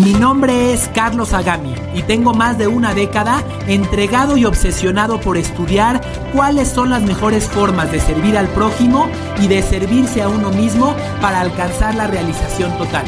Mi 0.00 0.12
nombre 0.12 0.72
es 0.72 0.88
Carlos 0.94 1.32
Agami 1.32 1.74
y 1.92 2.02
tengo 2.02 2.32
más 2.32 2.56
de 2.56 2.68
una 2.68 2.94
década 2.94 3.42
entregado 3.66 4.36
y 4.36 4.44
obsesionado 4.44 5.20
por 5.20 5.36
estudiar 5.36 6.00
cuáles 6.32 6.68
son 6.68 6.90
las 6.90 7.02
mejores 7.02 7.48
formas 7.48 7.90
de 7.90 7.98
servir 7.98 8.36
al 8.36 8.46
prójimo 8.48 9.10
y 9.42 9.48
de 9.48 9.60
servirse 9.60 10.22
a 10.22 10.28
uno 10.28 10.50
mismo 10.50 10.94
para 11.20 11.40
alcanzar 11.40 11.96
la 11.96 12.06
realización 12.06 12.76
total. 12.78 13.04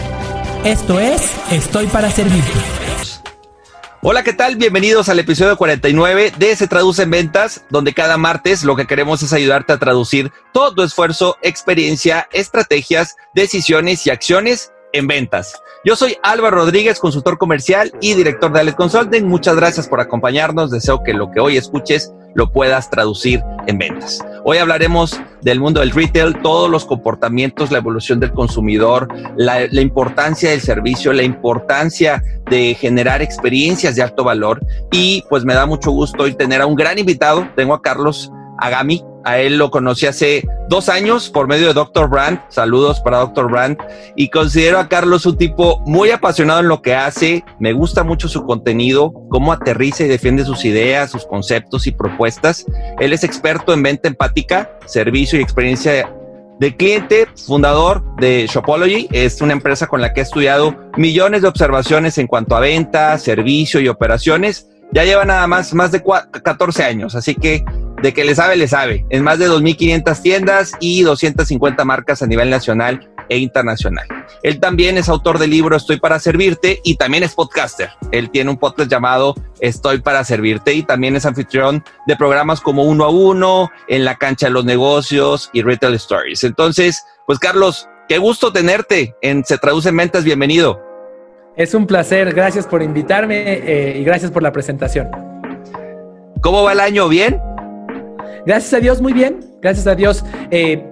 Esto 0.64 0.98
es 0.98 1.30
Estoy 1.53 1.87
para 1.87 2.11
Servirte. 2.11 2.58
Hola, 4.02 4.25
¿qué 4.25 4.32
tal? 4.32 4.57
Bienvenidos 4.57 5.09
al 5.09 5.20
episodio 5.20 5.57
49 5.57 6.32
de 6.38 6.57
Se 6.57 6.66
Traduce 6.66 7.02
en 7.02 7.11
Ventas, 7.11 7.64
donde 7.70 7.95
cada 7.95 8.16
martes 8.16 8.64
lo 8.64 8.75
que 8.75 8.86
queremos 8.86 9.22
es 9.22 9.32
ayudarte 9.32 9.75
a 9.75 9.79
traducir 9.79 10.32
todo 10.52 10.75
tu 10.75 10.82
esfuerzo, 10.82 11.36
experiencia, 11.43 12.27
estrategias, 12.32 13.16
decisiones 13.32 14.07
y 14.07 14.11
acciones 14.11 14.72
en 14.93 15.07
ventas. 15.07 15.61
Yo 15.84 15.96
soy 15.96 16.16
Álvaro 16.22 16.57
Rodríguez, 16.57 16.98
consultor 16.98 17.39
comercial 17.39 17.93
y 18.00 18.14
director 18.14 18.53
de 18.53 18.61
Alet 18.61 18.76
Consulting. 18.76 19.26
Muchas 19.26 19.57
gracias 19.57 19.89
por 19.89 20.00
acompañarnos. 20.00 20.71
Deseo 20.71 21.03
que 21.03 21.14
lo 21.14 21.30
que 21.30 21.40
hoy 21.40 21.57
escuches 21.57 22.13
lo 22.35 22.53
puedas 22.53 22.90
traducir 22.90 23.43
en 23.66 23.79
ventas. 23.79 24.25
Hoy 24.44 24.58
hablaremos 24.58 25.21
del 25.43 25.58
mundo 25.58 25.80
del 25.80 25.90
retail, 25.90 26.40
todos 26.43 26.71
los 26.71 26.85
comportamientos, 26.85 27.71
la 27.71 27.79
evolución 27.79 28.21
del 28.21 28.32
consumidor, 28.32 29.08
la, 29.36 29.66
la, 29.71 29.80
importancia 29.80 30.50
del 30.50 30.61
servicio, 30.61 31.13
la 31.13 31.22
importancia 31.22 32.22
de 32.48 32.75
generar 32.75 33.22
experiencias 33.22 33.97
de 33.97 34.02
alto 34.02 34.25
valor. 34.25 34.61
Y 34.92 35.25
pues 35.28 35.44
me 35.44 35.55
da 35.55 35.66
mucho 35.66 35.91
gusto 35.91 36.25
hoy 36.25 36.34
tener 36.34 36.61
a 36.61 36.66
un 36.66 36.77
gran 36.77 36.98
invitado. 36.98 37.48
Tengo 37.56 37.75
a 37.75 37.83
Carlos 37.83 38.30
Agami. 38.58 39.02
A 39.24 39.38
él 39.38 39.58
lo 39.58 39.70
conocí 39.70 40.06
hace 40.06 40.47
dos 40.69 40.88
años 40.88 41.28
por 41.28 41.47
medio 41.47 41.69
de 41.69 41.74
Dr. 41.74 42.08
Brand. 42.08 42.41
Saludos 42.48 43.00
para 43.00 43.19
Dr. 43.19 43.50
Brand. 43.50 43.78
Y 44.16 44.30
considero 44.30 44.78
a 44.78 44.88
Carlos 44.88 45.27
un 45.27 45.36
tipo 45.36 45.83
muy 45.86 46.10
apasionado 46.10 46.60
en 46.60 46.69
lo 46.69 46.80
que 46.80 46.94
hace. 46.94 47.44
Me 47.58 47.72
gusta 47.72 48.02
mucho 48.02 48.28
su 48.28 48.44
contenido, 48.44 49.12
cómo 49.28 49.52
aterriza 49.52 50.05
y 50.05 50.08
defiende 50.08 50.44
sus 50.44 50.64
ideas, 50.64 51.10
sus 51.10 51.27
conceptos 51.27 51.86
y 51.86 51.92
propuestas. 51.92 52.64
Él 52.98 53.12
es 53.12 53.24
experto 53.24 53.74
en 53.74 53.82
venta 53.82 54.08
empática, 54.08 54.70
servicio 54.86 55.38
y 55.38 55.42
experiencia 55.42 56.10
de 56.60 56.77
cliente, 56.77 57.27
fundador 57.46 58.02
de 58.16 58.46
Shopology. 58.46 59.08
Es 59.12 59.40
una 59.40 59.55
empresa 59.55 59.86
con 59.86 60.00
la 60.00 60.12
que 60.12 60.20
he 60.20 60.22
estudiado 60.22 60.77
millones 60.96 61.42
de 61.42 61.48
observaciones 61.48 62.18
en 62.18 62.27
cuanto 62.27 62.55
a 62.55 62.60
venta, 62.60 63.16
servicio 63.18 63.80
y 63.80 63.88
operaciones. 63.88 64.68
Ya 64.92 65.05
lleva 65.05 65.24
nada 65.24 65.46
más 65.46 65.72
más 65.72 65.92
de 65.92 66.02
14 66.42 66.84
años, 66.84 67.14
así 67.14 67.34
que 67.34 67.64
de 68.02 68.14
que 68.14 68.24
le 68.24 68.34
sabe, 68.34 68.56
le 68.56 68.68
sabe. 68.68 69.04
En 69.10 69.22
más 69.22 69.38
de 69.38 69.48
2.500 69.48 70.22
tiendas 70.22 70.72
y 70.80 71.02
250 71.02 71.84
marcas 71.84 72.22
a 72.22 72.26
nivel 72.26 72.50
nacional 72.50 73.08
e 73.28 73.38
internacional. 73.38 74.06
Él 74.42 74.58
también 74.58 74.98
es 74.98 75.08
autor 75.08 75.38
del 75.38 75.50
libro 75.50 75.76
Estoy 75.76 76.00
para 76.00 76.18
Servirte 76.18 76.80
y 76.82 76.96
también 76.96 77.22
es 77.22 77.34
podcaster. 77.34 77.90
Él 78.10 78.30
tiene 78.30 78.50
un 78.50 78.58
podcast 78.58 78.90
llamado 78.90 79.34
Estoy 79.60 80.00
para 80.00 80.24
Servirte 80.24 80.74
y 80.74 80.82
también 80.82 81.16
es 81.16 81.26
anfitrión 81.26 81.84
de 82.06 82.16
programas 82.16 82.60
como 82.60 82.84
Uno 82.84 83.04
a 83.04 83.10
Uno, 83.10 83.70
En 83.88 84.04
la 84.04 84.16
Cancha 84.16 84.46
de 84.46 84.52
los 84.52 84.64
Negocios 84.64 85.50
y 85.52 85.62
Retail 85.62 85.94
Stories. 85.94 86.44
Entonces, 86.44 87.04
pues 87.26 87.38
Carlos, 87.38 87.88
qué 88.08 88.18
gusto 88.18 88.52
tenerte 88.52 89.14
en 89.22 89.44
Se 89.44 89.58
Traduce 89.58 89.90
en 89.90 89.96
Ventas. 89.96 90.24
Bienvenido. 90.24 90.80
Es 91.56 91.74
un 91.74 91.86
placer. 91.86 92.32
Gracias 92.32 92.66
por 92.66 92.82
invitarme 92.82 93.42
eh, 93.46 93.98
y 93.98 94.04
gracias 94.04 94.30
por 94.30 94.42
la 94.42 94.52
presentación. 94.52 95.08
¿Cómo 96.40 96.62
va 96.62 96.72
el 96.72 96.80
año? 96.80 97.08
¿Bien? 97.08 97.49
Gracias 98.47 98.75
a 98.75 98.81
Dios, 98.81 99.00
muy 99.00 99.12
bien. 99.12 99.41
Gracias 99.61 99.86
a 99.86 99.95
Dios. 99.95 100.25
Eh, 100.50 100.84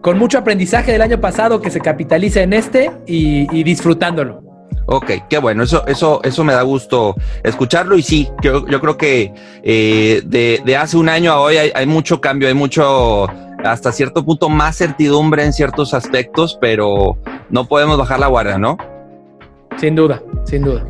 con 0.00 0.18
mucho 0.18 0.38
aprendizaje 0.38 0.92
del 0.92 1.02
año 1.02 1.20
pasado 1.20 1.60
que 1.60 1.70
se 1.70 1.80
capitaliza 1.80 2.40
en 2.40 2.52
este 2.52 2.92
y, 3.06 3.64
disfrutándolo. 3.64 4.40
Ok, 4.86 5.10
qué 5.28 5.38
bueno, 5.38 5.64
eso, 5.64 5.84
eso, 5.88 6.20
eso 6.22 6.44
me 6.44 6.52
da 6.52 6.62
gusto 6.62 7.16
escucharlo 7.42 7.98
y 7.98 8.02
sí, 8.02 8.28
yo, 8.40 8.64
yo 8.68 8.80
creo 8.80 8.96
que 8.96 9.34
eh, 9.64 10.22
de, 10.24 10.76
hace 10.76 10.96
un 10.96 11.08
año 11.08 11.32
a 11.32 11.40
hoy 11.40 11.56
hay, 11.56 11.72
hay, 11.74 11.86
mucho 11.86 12.20
cambio, 12.20 12.46
hay 12.46 12.54
mucho, 12.54 13.26
hasta 13.64 13.90
cierto 13.90 14.24
punto, 14.24 14.48
más 14.48 14.76
certidumbre 14.76 15.44
en 15.44 15.52
ciertos 15.52 15.92
aspectos, 15.92 16.56
pero 16.60 17.18
no 17.50 17.66
podemos 17.66 17.98
bajar 17.98 18.20
la 18.20 18.28
guardia, 18.28 18.58
¿no? 18.58 18.78
Sin 19.76 19.96
duda, 19.96 20.22
sin 20.44 20.62
duda. 20.62 20.86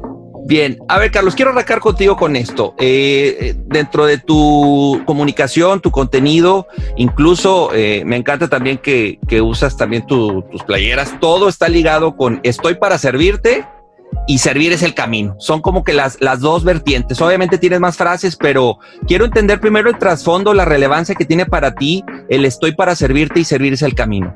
Bien, 0.46 0.78
a 0.86 1.00
ver, 1.00 1.10
Carlos, 1.10 1.34
quiero 1.34 1.50
arrancar 1.50 1.80
contigo 1.80 2.16
con 2.16 2.36
esto. 2.36 2.76
Eh, 2.78 3.56
dentro 3.66 4.06
de 4.06 4.18
tu 4.18 5.02
comunicación, 5.04 5.80
tu 5.80 5.90
contenido, 5.90 6.68
incluso 6.94 7.74
eh, 7.74 8.04
me 8.06 8.14
encanta 8.14 8.46
también 8.46 8.78
que, 8.78 9.18
usas 9.42 9.76
también 9.76 10.06
tus 10.06 10.44
playeras. 10.64 11.18
Todo 11.18 11.48
está 11.48 11.68
ligado 11.68 12.16
con 12.16 12.38
estoy 12.44 12.76
para 12.76 12.96
servirte 12.96 13.66
y 14.28 14.38
servir 14.38 14.72
es 14.72 14.84
el 14.84 14.94
camino. 14.94 15.34
Son 15.40 15.60
como 15.60 15.82
que 15.82 15.92
las, 15.92 16.20
las 16.20 16.38
dos 16.38 16.62
vertientes. 16.62 17.20
Obviamente 17.20 17.58
tienes 17.58 17.80
más 17.80 17.96
frases, 17.96 18.36
pero 18.36 18.78
quiero 19.08 19.24
entender 19.24 19.58
primero 19.58 19.90
el 19.90 19.98
trasfondo, 19.98 20.54
la 20.54 20.64
relevancia 20.64 21.16
que 21.16 21.24
tiene 21.24 21.46
para 21.46 21.74
ti 21.74 22.04
el 22.28 22.44
estoy 22.44 22.72
para 22.72 22.94
servirte 22.94 23.40
y 23.40 23.44
servir 23.44 23.72
es 23.72 23.82
el 23.82 23.96
camino. 23.96 24.32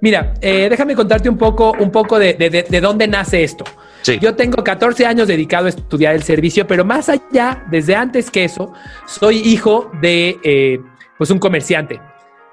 Mira, 0.00 0.34
eh, 0.40 0.66
déjame 0.68 0.96
contarte 0.96 1.28
un 1.28 1.38
poco, 1.38 1.74
un 1.78 1.92
poco 1.92 2.18
de, 2.18 2.34
de 2.68 2.80
dónde 2.80 3.06
nace 3.06 3.44
esto. 3.44 3.64
Sí. 4.02 4.18
Yo 4.20 4.34
tengo 4.34 4.62
14 4.62 5.06
años 5.06 5.28
dedicado 5.28 5.66
a 5.66 5.68
estudiar 5.70 6.14
el 6.14 6.22
servicio, 6.22 6.66
pero 6.66 6.84
más 6.84 7.08
allá, 7.08 7.64
desde 7.70 7.94
antes 7.94 8.30
que 8.30 8.44
eso, 8.44 8.72
soy 9.06 9.38
hijo 9.38 9.90
de 10.00 10.38
eh, 10.42 10.80
pues 11.16 11.30
un 11.30 11.38
comerciante. 11.38 12.00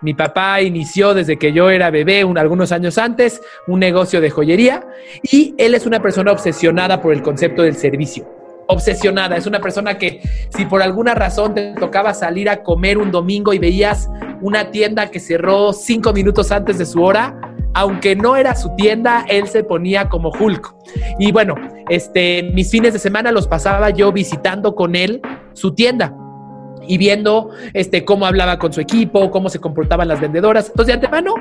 Mi 0.01 0.13
papá 0.13 0.61
inició 0.61 1.13
desde 1.13 1.37
que 1.37 1.51
yo 1.51 1.69
era 1.69 1.89
bebé, 1.89 2.23
un, 2.23 2.37
algunos 2.37 2.71
años 2.71 2.97
antes, 2.97 3.41
un 3.67 3.79
negocio 3.79 4.21
de 4.21 4.29
joyería 4.29 4.87
y 5.23 5.55
él 5.57 5.75
es 5.75 5.85
una 5.85 6.01
persona 6.01 6.31
obsesionada 6.31 7.01
por 7.01 7.13
el 7.13 7.21
concepto 7.21 7.63
del 7.63 7.75
servicio. 7.75 8.38
Obsesionada, 8.71 9.35
es 9.35 9.47
una 9.47 9.59
persona 9.59 9.97
que 9.97 10.21
si 10.55 10.65
por 10.65 10.83
alguna 10.83 11.15
razón 11.15 11.55
te 11.55 11.73
tocaba 11.73 12.13
salir 12.13 12.49
a 12.49 12.61
comer 12.61 12.99
un 12.99 13.09
domingo 13.09 13.51
y 13.51 13.57
veías 13.57 14.07
una 14.41 14.69
tienda 14.69 15.09
que 15.09 15.19
cerró 15.19 15.73
cinco 15.73 16.13
minutos 16.13 16.51
antes 16.51 16.77
de 16.77 16.85
su 16.85 17.01
hora, 17.01 17.35
aunque 17.73 18.15
no 18.15 18.35
era 18.35 18.55
su 18.55 18.75
tienda, 18.75 19.25
él 19.27 19.47
se 19.47 19.63
ponía 19.63 20.07
como 20.07 20.29
Hulk. 20.29 20.75
Y 21.17 21.31
bueno, 21.31 21.55
este, 21.89 22.43
mis 22.53 22.69
fines 22.69 22.93
de 22.93 22.99
semana 22.99 23.31
los 23.31 23.47
pasaba 23.47 23.89
yo 23.89 24.11
visitando 24.11 24.75
con 24.75 24.95
él 24.95 25.19
su 25.53 25.73
tienda 25.73 26.15
y 26.87 26.99
viendo 26.99 27.49
este, 27.73 28.05
cómo 28.05 28.27
hablaba 28.27 28.59
con 28.59 28.71
su 28.71 28.81
equipo, 28.81 29.31
cómo 29.31 29.49
se 29.49 29.59
comportaban 29.59 30.07
las 30.07 30.21
vendedoras. 30.21 30.69
Entonces, 30.69 30.87
de 30.87 30.93
antemano, 30.93 31.33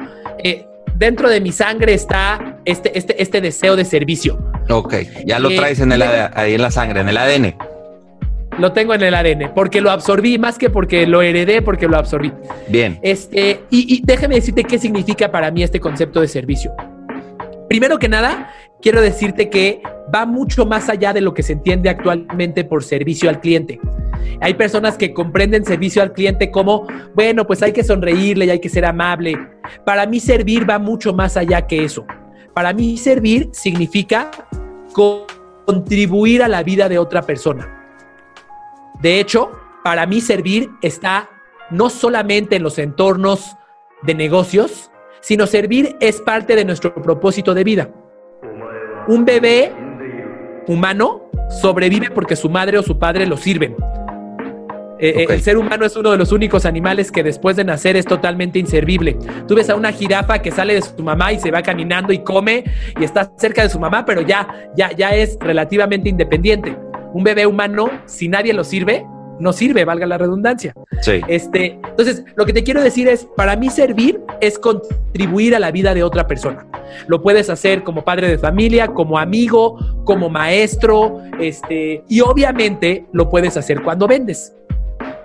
eh, 0.42 0.66
dentro 0.98 1.30
de 1.30 1.40
mi 1.40 1.52
sangre 1.52 1.94
está 1.94 2.58
este, 2.64 2.98
este, 2.98 3.22
este 3.22 3.40
deseo 3.40 3.76
de 3.76 3.84
servicio. 3.84 4.38
Ok, 4.68 4.94
ya 5.24 5.38
lo 5.38 5.48
traes 5.48 5.80
en 5.80 5.92
el, 5.92 6.02
ahí 6.02 6.54
en 6.54 6.62
la 6.62 6.70
sangre, 6.70 7.00
en 7.00 7.08
el 7.08 7.16
ADN. 7.16 7.54
Lo 8.58 8.72
tengo 8.72 8.92
en 8.92 9.02
el 9.02 9.14
ADN, 9.14 9.52
porque 9.54 9.80
lo 9.80 9.90
absorbí, 9.90 10.36
más 10.36 10.58
que 10.58 10.68
porque 10.68 11.06
lo 11.06 11.22
heredé, 11.22 11.62
porque 11.62 11.86
lo 11.86 11.96
absorbí. 11.96 12.32
Bien. 12.66 12.98
Este, 13.02 13.60
y, 13.70 13.94
y 13.94 14.02
déjame 14.04 14.34
decirte 14.34 14.64
qué 14.64 14.80
significa 14.80 15.30
para 15.30 15.52
mí 15.52 15.62
este 15.62 15.78
concepto 15.78 16.20
de 16.20 16.26
servicio. 16.26 16.74
Primero 17.68 18.00
que 18.00 18.08
nada, 18.08 18.52
quiero 18.82 19.00
decirte 19.00 19.48
que 19.48 19.80
va 20.12 20.26
mucho 20.26 20.66
más 20.66 20.88
allá 20.88 21.12
de 21.12 21.20
lo 21.20 21.34
que 21.34 21.44
se 21.44 21.52
entiende 21.52 21.88
actualmente 21.88 22.64
por 22.64 22.82
servicio 22.82 23.30
al 23.30 23.40
cliente. 23.40 23.78
Hay 24.40 24.54
personas 24.54 24.96
que 24.96 25.12
comprenden 25.12 25.64
servicio 25.64 26.02
al 26.02 26.12
cliente 26.12 26.50
como, 26.50 26.86
bueno, 27.14 27.46
pues 27.46 27.62
hay 27.62 27.72
que 27.72 27.84
sonreírle 27.84 28.46
y 28.46 28.50
hay 28.50 28.60
que 28.60 28.68
ser 28.68 28.84
amable. 28.84 29.36
Para 29.84 30.06
mí 30.06 30.20
servir 30.20 30.68
va 30.68 30.78
mucho 30.78 31.12
más 31.12 31.36
allá 31.36 31.66
que 31.66 31.84
eso. 31.84 32.06
Para 32.54 32.72
mí 32.72 32.96
servir 32.96 33.48
significa 33.52 34.30
contribuir 35.66 36.42
a 36.42 36.48
la 36.48 36.62
vida 36.62 36.88
de 36.88 36.98
otra 36.98 37.22
persona. 37.22 37.74
De 39.00 39.20
hecho, 39.20 39.52
para 39.84 40.06
mí 40.06 40.20
servir 40.20 40.70
está 40.82 41.28
no 41.70 41.90
solamente 41.90 42.56
en 42.56 42.62
los 42.62 42.78
entornos 42.78 43.56
de 44.02 44.14
negocios, 44.14 44.90
sino 45.20 45.46
servir 45.46 45.96
es 46.00 46.20
parte 46.20 46.56
de 46.56 46.64
nuestro 46.64 46.94
propósito 46.94 47.54
de 47.54 47.64
vida. 47.64 47.90
Un 49.06 49.24
bebé 49.24 49.72
humano 50.66 51.30
sobrevive 51.48 52.10
porque 52.10 52.36
su 52.36 52.48
madre 52.48 52.78
o 52.78 52.82
su 52.82 52.98
padre 52.98 53.26
lo 53.26 53.36
sirven. 53.36 53.76
Eh, 54.98 55.24
okay. 55.24 55.36
El 55.36 55.42
ser 55.42 55.56
humano 55.56 55.84
es 55.84 55.96
uno 55.96 56.10
de 56.10 56.16
los 56.16 56.32
únicos 56.32 56.66
animales 56.66 57.12
que 57.12 57.22
después 57.22 57.56
de 57.56 57.64
nacer 57.64 57.96
es 57.96 58.04
totalmente 58.04 58.58
inservible. 58.58 59.16
Tú 59.46 59.54
ves 59.54 59.70
a 59.70 59.76
una 59.76 59.92
jirafa 59.92 60.40
que 60.40 60.50
sale 60.50 60.74
de 60.74 60.82
su 60.82 61.02
mamá 61.02 61.32
y 61.32 61.38
se 61.38 61.50
va 61.50 61.62
caminando 61.62 62.12
y 62.12 62.18
come 62.18 62.64
y 62.98 63.04
está 63.04 63.30
cerca 63.36 63.62
de 63.62 63.70
su 63.70 63.78
mamá, 63.78 64.04
pero 64.04 64.22
ya, 64.22 64.70
ya, 64.76 64.92
ya 64.92 65.10
es 65.10 65.36
relativamente 65.40 66.08
independiente. 66.08 66.76
Un 67.12 67.24
bebé 67.24 67.46
humano, 67.46 67.90
si 68.06 68.28
nadie 68.28 68.52
lo 68.52 68.64
sirve, 68.64 69.04
no 69.40 69.52
sirve, 69.52 69.84
valga 69.84 70.06
la 70.06 70.18
redundancia. 70.18 70.74
Sí. 71.00 71.20
Este, 71.28 71.78
entonces, 71.88 72.24
lo 72.36 72.44
que 72.44 72.52
te 72.52 72.64
quiero 72.64 72.82
decir 72.82 73.08
es, 73.08 73.26
para 73.36 73.56
mí 73.56 73.70
servir 73.70 74.20
es 74.40 74.58
contribuir 74.58 75.54
a 75.54 75.58
la 75.58 75.70
vida 75.70 75.94
de 75.94 76.02
otra 76.02 76.26
persona. 76.26 76.66
Lo 77.06 77.22
puedes 77.22 77.48
hacer 77.50 77.84
como 77.84 78.04
padre 78.04 78.28
de 78.28 78.38
familia, 78.38 78.88
como 78.88 79.18
amigo, 79.18 79.78
como 80.04 80.28
maestro, 80.28 81.22
este, 81.40 82.02
y 82.08 82.20
obviamente 82.20 83.06
lo 83.12 83.28
puedes 83.30 83.56
hacer 83.56 83.82
cuando 83.82 84.06
vendes. 84.06 84.54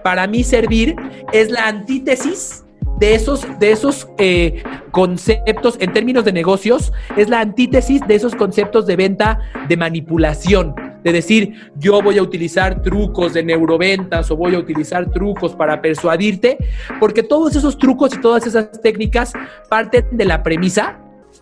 Para 0.03 0.27
mí 0.27 0.43
servir 0.43 0.95
es 1.31 1.49
la 1.49 1.67
antítesis 1.67 2.63
de 2.99 3.15
esos, 3.15 3.47
de 3.59 3.71
esos 3.71 4.07
eh, 4.17 4.63
conceptos 4.91 5.77
en 5.79 5.93
términos 5.93 6.25
de 6.25 6.33
negocios, 6.33 6.93
es 7.17 7.29
la 7.29 7.39
antítesis 7.39 8.01
de 8.07 8.15
esos 8.15 8.35
conceptos 8.35 8.85
de 8.85 8.95
venta 8.95 9.39
de 9.67 9.77
manipulación. 9.77 10.75
De 11.03 11.11
decir, 11.11 11.53
yo 11.75 12.01
voy 12.01 12.17
a 12.17 12.21
utilizar 12.21 12.81
trucos 12.81 13.33
de 13.33 13.43
neuroventas 13.43 14.31
o 14.31 14.37
voy 14.37 14.55
a 14.55 14.59
utilizar 14.59 15.09
trucos 15.11 15.53
para 15.53 15.81
persuadirte, 15.81 16.57
porque 16.99 17.23
todos 17.23 17.55
esos 17.55 17.77
trucos 17.77 18.13
y 18.13 18.21
todas 18.21 18.47
esas 18.47 18.71
técnicas 18.81 19.33
parten 19.69 20.05
de 20.11 20.25
la 20.25 20.43
premisa 20.43 20.99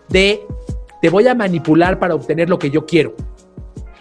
de 0.09 0.41
te 1.01 1.09
voy 1.09 1.27
a 1.27 1.35
manipular 1.35 1.99
para 1.99 2.15
obtener 2.15 2.49
lo 2.49 2.57
que 2.57 2.69
yo 2.69 2.85
quiero. 2.85 3.15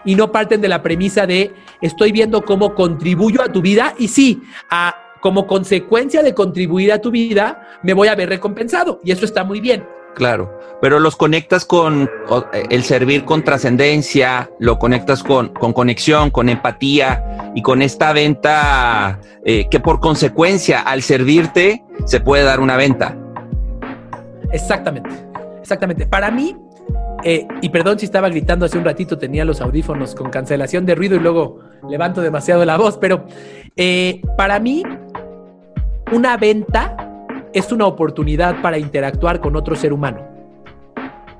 Y 0.04 0.14
no 0.14 0.32
parten 0.32 0.60
de 0.60 0.68
la 0.68 0.82
premisa 0.82 1.26
de 1.26 1.54
estoy 1.80 2.12
viendo 2.12 2.42
cómo 2.42 2.74
contribuyo 2.74 3.42
a 3.42 3.52
tu 3.52 3.60
vida 3.60 3.94
y 3.98 4.08
sí, 4.08 4.42
a 4.70 4.96
como 5.20 5.46
consecuencia 5.46 6.22
de 6.22 6.34
contribuir 6.34 6.92
a 6.92 7.00
tu 7.00 7.10
vida, 7.10 7.78
me 7.82 7.92
voy 7.92 8.08
a 8.08 8.14
ver 8.14 8.28
recompensado. 8.28 9.00
Y 9.04 9.12
eso 9.12 9.24
está 9.24 9.44
muy 9.44 9.60
bien. 9.60 9.84
Claro, 10.14 10.58
pero 10.80 10.98
los 10.98 11.14
conectas 11.14 11.64
con 11.64 12.10
el 12.68 12.82
servir 12.82 13.24
con 13.24 13.44
trascendencia, 13.44 14.50
lo 14.58 14.78
conectas 14.78 15.22
con, 15.22 15.50
con, 15.50 15.72
conexión, 15.72 16.30
con 16.30 16.48
empatía 16.48 17.52
y 17.54 17.62
con 17.62 17.80
esta 17.80 18.12
venta 18.12 19.20
eh, 19.44 19.68
que 19.70 19.78
por 19.78 20.00
consecuencia 20.00 20.80
al 20.80 21.02
servirte 21.02 21.84
se 22.06 22.20
puede 22.20 22.42
dar 22.42 22.60
una 22.60 22.76
venta. 22.76 23.16
Exactamente, 24.52 25.10
exactamente. 25.60 26.06
Para 26.06 26.30
mí, 26.32 26.56
eh, 27.24 27.46
y 27.60 27.68
perdón 27.68 27.98
si 27.98 28.06
estaba 28.06 28.28
gritando 28.28 28.66
hace 28.66 28.78
un 28.78 28.84
ratito, 28.84 29.18
tenía 29.18 29.44
los 29.44 29.60
audífonos 29.60 30.14
con 30.14 30.30
cancelación 30.30 30.86
de 30.86 30.94
ruido 30.94 31.16
y 31.16 31.20
luego 31.20 31.60
levanto 31.88 32.20
demasiado 32.20 32.64
la 32.64 32.76
voz, 32.76 32.98
pero 32.98 33.26
eh, 33.76 34.20
para 34.36 34.58
mí 34.58 34.82
una 36.12 36.36
venta 36.36 36.96
es 37.52 37.72
una 37.72 37.86
oportunidad 37.86 38.62
para 38.62 38.78
interactuar 38.78 39.40
con 39.40 39.56
otro 39.56 39.76
ser 39.76 39.92
humano. 39.92 40.29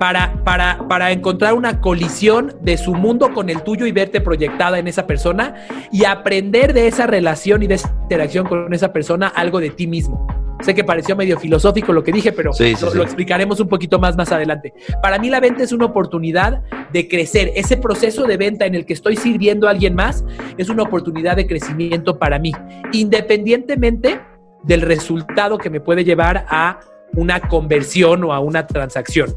Para, 0.01 0.33
para, 0.43 0.87
para, 0.87 1.11
encontrar 1.11 1.53
una 1.53 1.79
colisión 1.79 2.55
de 2.59 2.75
su 2.75 2.95
mundo 2.95 3.35
con 3.35 3.51
el 3.51 3.61
tuyo 3.61 3.85
y 3.85 3.91
verte 3.91 4.19
proyectada 4.19 4.79
en 4.79 4.87
esa 4.87 5.05
persona 5.05 5.67
y 5.91 6.05
aprender 6.05 6.73
de 6.73 6.87
esa 6.87 7.05
relación 7.05 7.61
y 7.61 7.67
de 7.67 7.75
esa 7.75 7.93
interacción 8.01 8.47
con 8.47 8.73
esa 8.73 8.91
persona 8.91 9.27
algo 9.27 9.59
de 9.59 9.69
ti 9.69 9.85
mismo. 9.85 10.25
Sé 10.61 10.73
que 10.73 10.83
pareció 10.83 11.15
medio 11.15 11.37
filosófico 11.37 11.93
lo 11.93 12.03
que 12.03 12.11
dije, 12.11 12.31
pero 12.31 12.49
lo, 12.81 12.93
lo, 12.95 13.03
explicaremos 13.03 13.59
un 13.59 13.67
poquito 13.67 13.99
más 13.99 14.17
más 14.17 14.31
adelante. 14.31 14.73
Para 15.03 15.19
mí 15.19 15.29
la 15.29 15.39
venta 15.39 15.61
es 15.61 15.71
una 15.71 15.85
oportunidad 15.85 16.63
de 16.91 17.07
crecer. 17.07 17.51
Ese 17.53 17.77
proceso 17.77 18.23
de 18.23 18.37
venta 18.37 18.65
en 18.65 18.73
el 18.73 18.87
que 18.87 18.93
estoy 18.93 19.15
sirviendo 19.17 19.67
a 19.67 19.69
alguien 19.69 19.93
más 19.93 20.25
es 20.57 20.69
una 20.69 20.81
oportunidad 20.81 21.35
de 21.35 21.45
crecimiento 21.45 22.17
para 22.17 22.39
mí, 22.39 22.53
independientemente 22.91 24.19
del 24.63 24.81
resultado 24.81 25.59
que 25.59 25.69
me 25.69 25.79
puede 25.79 26.03
llevar 26.03 26.47
a 26.49 26.79
una 27.13 27.39
conversión 27.39 28.23
o 28.23 28.33
a 28.33 28.39
una 28.39 28.65
transacción. 28.65 29.35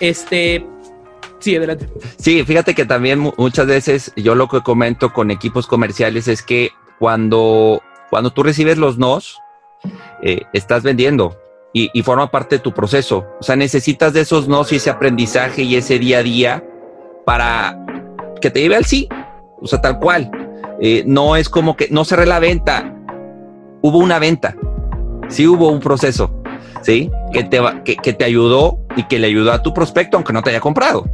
Este, 0.00 0.66
sí, 1.38 1.56
adelante. 1.56 1.88
Sí, 2.18 2.44
fíjate 2.44 2.74
que 2.74 2.84
también 2.84 3.32
muchas 3.36 3.66
veces 3.66 4.12
yo 4.16 4.34
lo 4.34 4.48
que 4.48 4.60
comento 4.60 5.12
con 5.12 5.30
equipos 5.30 5.66
comerciales 5.66 6.28
es 6.28 6.42
que 6.42 6.70
cuando, 6.98 7.82
cuando 8.10 8.30
tú 8.32 8.42
recibes 8.42 8.78
los 8.78 8.98
nos, 8.98 9.38
eh, 10.22 10.42
estás 10.52 10.82
vendiendo 10.82 11.36
y, 11.72 12.02
forma 12.02 12.30
parte 12.30 12.56
de 12.56 12.60
tu 12.60 12.72
proceso. 12.72 13.26
O 13.40 13.42
sea, 13.42 13.56
necesitas 13.56 14.12
de 14.12 14.20
esos 14.20 14.46
nos 14.46 14.72
y 14.72 14.76
ese 14.76 14.90
aprendizaje 14.90 15.62
y 15.62 15.74
ese 15.74 15.98
día 15.98 16.18
a 16.18 16.22
día 16.22 16.64
para 17.26 17.76
que 18.40 18.50
te 18.50 18.60
lleve 18.60 18.76
al 18.76 18.84
sí. 18.84 19.08
O 19.60 19.66
sea, 19.66 19.80
tal 19.80 19.98
cual. 19.98 20.30
Eh, 20.80 21.02
no 21.06 21.36
es 21.36 21.48
como 21.48 21.76
que 21.76 21.88
no 21.90 22.04
cerré 22.04 22.26
la 22.26 22.38
venta 22.40 22.94
hubo 23.84 23.98
una 23.98 24.18
venta, 24.18 24.56
sí 25.28 25.46
hubo 25.46 25.70
un 25.70 25.78
proceso, 25.78 26.42
sí, 26.84 27.10
que 27.32 27.44
te, 27.44 27.60
que, 27.84 28.12
te 28.12 28.24
ayudó 28.24 28.78
y 28.96 29.04
que 29.04 29.18
le 29.18 29.26
ayudó 29.26 29.52
a 29.52 29.62
tu 29.62 29.72
prospecto, 29.72 30.16
aunque 30.16 30.32
no 30.32 30.42
te 30.42 30.50
haya 30.50 30.60
comprado. 30.60 31.04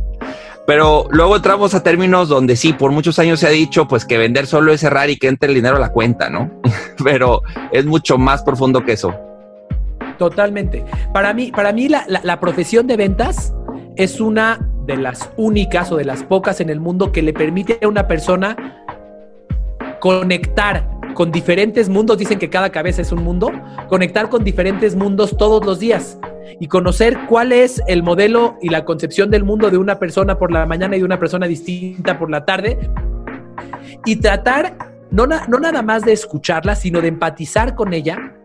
Pero 0.66 1.06
luego 1.10 1.36
entramos 1.36 1.74
a 1.74 1.82
términos 1.82 2.28
donde 2.28 2.56
sí, 2.56 2.72
por 2.72 2.92
muchos 2.92 3.18
años 3.18 3.40
se 3.40 3.46
ha 3.46 3.50
dicho 3.50 3.88
pues 3.88 4.04
que 4.04 4.18
vender 4.18 4.46
solo 4.46 4.72
es 4.72 4.80
cerrar 4.80 5.10
y 5.10 5.16
que 5.16 5.28
entre 5.28 5.48
el 5.48 5.54
dinero 5.54 5.76
a 5.76 5.80
la 5.80 5.90
cuenta, 5.90 6.28
¿no? 6.28 6.50
Pero 7.04 7.42
es 7.72 7.86
mucho 7.86 8.18
más 8.18 8.42
profundo 8.42 8.84
que 8.84 8.92
eso. 8.92 9.14
Totalmente. 10.18 10.84
Para 11.12 11.32
mí, 11.32 11.50
para 11.50 11.72
mí 11.72 11.88
la, 11.88 12.04
la, 12.06 12.40
profesión 12.40 12.86
de 12.86 12.96
ventas 12.98 13.54
es 13.96 14.20
una 14.20 14.60
de 14.84 14.98
las 14.98 15.30
únicas 15.36 15.90
o 15.92 15.96
de 15.96 16.04
las 16.04 16.22
pocas 16.24 16.60
en 16.60 16.68
el 16.68 16.78
mundo 16.78 17.10
que 17.10 17.22
le 17.22 17.32
permite 17.32 17.78
a 17.82 17.88
una 17.88 18.06
persona 18.06 18.84
conectar 19.98 20.99
con 21.14 21.32
diferentes 21.32 21.88
mundos, 21.88 22.18
dicen 22.18 22.38
que 22.38 22.50
cada 22.50 22.70
cabeza 22.70 23.02
es 23.02 23.12
un 23.12 23.22
mundo, 23.22 23.50
conectar 23.88 24.28
con 24.28 24.44
diferentes 24.44 24.94
mundos 24.94 25.36
todos 25.36 25.64
los 25.64 25.78
días 25.78 26.18
y 26.58 26.68
conocer 26.68 27.18
cuál 27.28 27.52
es 27.52 27.82
el 27.86 28.02
modelo 28.02 28.56
y 28.60 28.68
la 28.68 28.84
concepción 28.84 29.30
del 29.30 29.44
mundo 29.44 29.70
de 29.70 29.78
una 29.78 29.98
persona 29.98 30.38
por 30.38 30.52
la 30.52 30.66
mañana 30.66 30.96
y 30.96 31.00
de 31.00 31.04
una 31.04 31.18
persona 31.18 31.46
distinta 31.46 32.18
por 32.18 32.30
la 32.30 32.44
tarde 32.44 32.78
y 34.04 34.16
tratar 34.16 34.76
no, 35.10 35.26
no 35.26 35.58
nada 35.58 35.82
más 35.82 36.04
de 36.04 36.12
escucharla, 36.12 36.74
sino 36.76 37.00
de 37.00 37.08
empatizar 37.08 37.74
con 37.74 37.92
ella, 37.92 38.36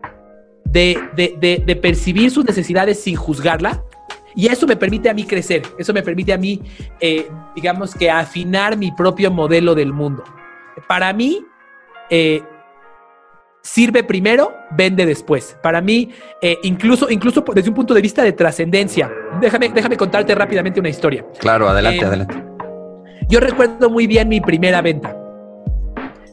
de, 0.64 0.98
de, 1.14 1.76
percibir 1.76 2.30
sus 2.30 2.44
necesidades 2.44 3.00
sin 3.02 3.16
juzgarla. 3.16 3.84
Y 4.34 4.48
eso 4.48 4.66
me 4.66 4.76
permite 4.76 5.08
a 5.08 5.14
mí 5.14 5.24
crecer, 5.24 5.62
eso 5.78 5.94
me 5.94 6.02
permite 6.02 6.32
a 6.32 6.36
mí, 6.36 6.60
eh, 7.00 7.26
digamos 7.54 7.94
que 7.94 8.10
afinar 8.10 8.76
mi 8.76 8.92
propio 8.92 9.30
modelo 9.30 9.74
del 9.74 9.92
mundo. 9.92 10.24
Para 10.88 11.12
mí, 11.14 11.42
eh, 12.10 12.42
sirve 13.66 14.04
primero, 14.04 14.54
vende 14.70 15.04
después. 15.04 15.58
Para 15.60 15.80
mí, 15.80 16.10
eh, 16.40 16.56
incluso, 16.62 17.10
incluso 17.10 17.44
desde 17.52 17.68
un 17.68 17.74
punto 17.74 17.94
de 17.94 18.00
vista 18.00 18.22
de 18.22 18.32
trascendencia, 18.32 19.10
déjame, 19.40 19.70
déjame 19.70 19.96
contarte 19.96 20.34
rápidamente 20.34 20.78
una 20.78 20.88
historia. 20.88 21.26
Claro, 21.38 21.68
adelante, 21.68 22.04
eh, 22.04 22.06
adelante. 22.06 22.44
Yo 23.28 23.40
recuerdo 23.40 23.90
muy 23.90 24.06
bien 24.06 24.28
mi 24.28 24.40
primera 24.40 24.80
venta. 24.82 25.16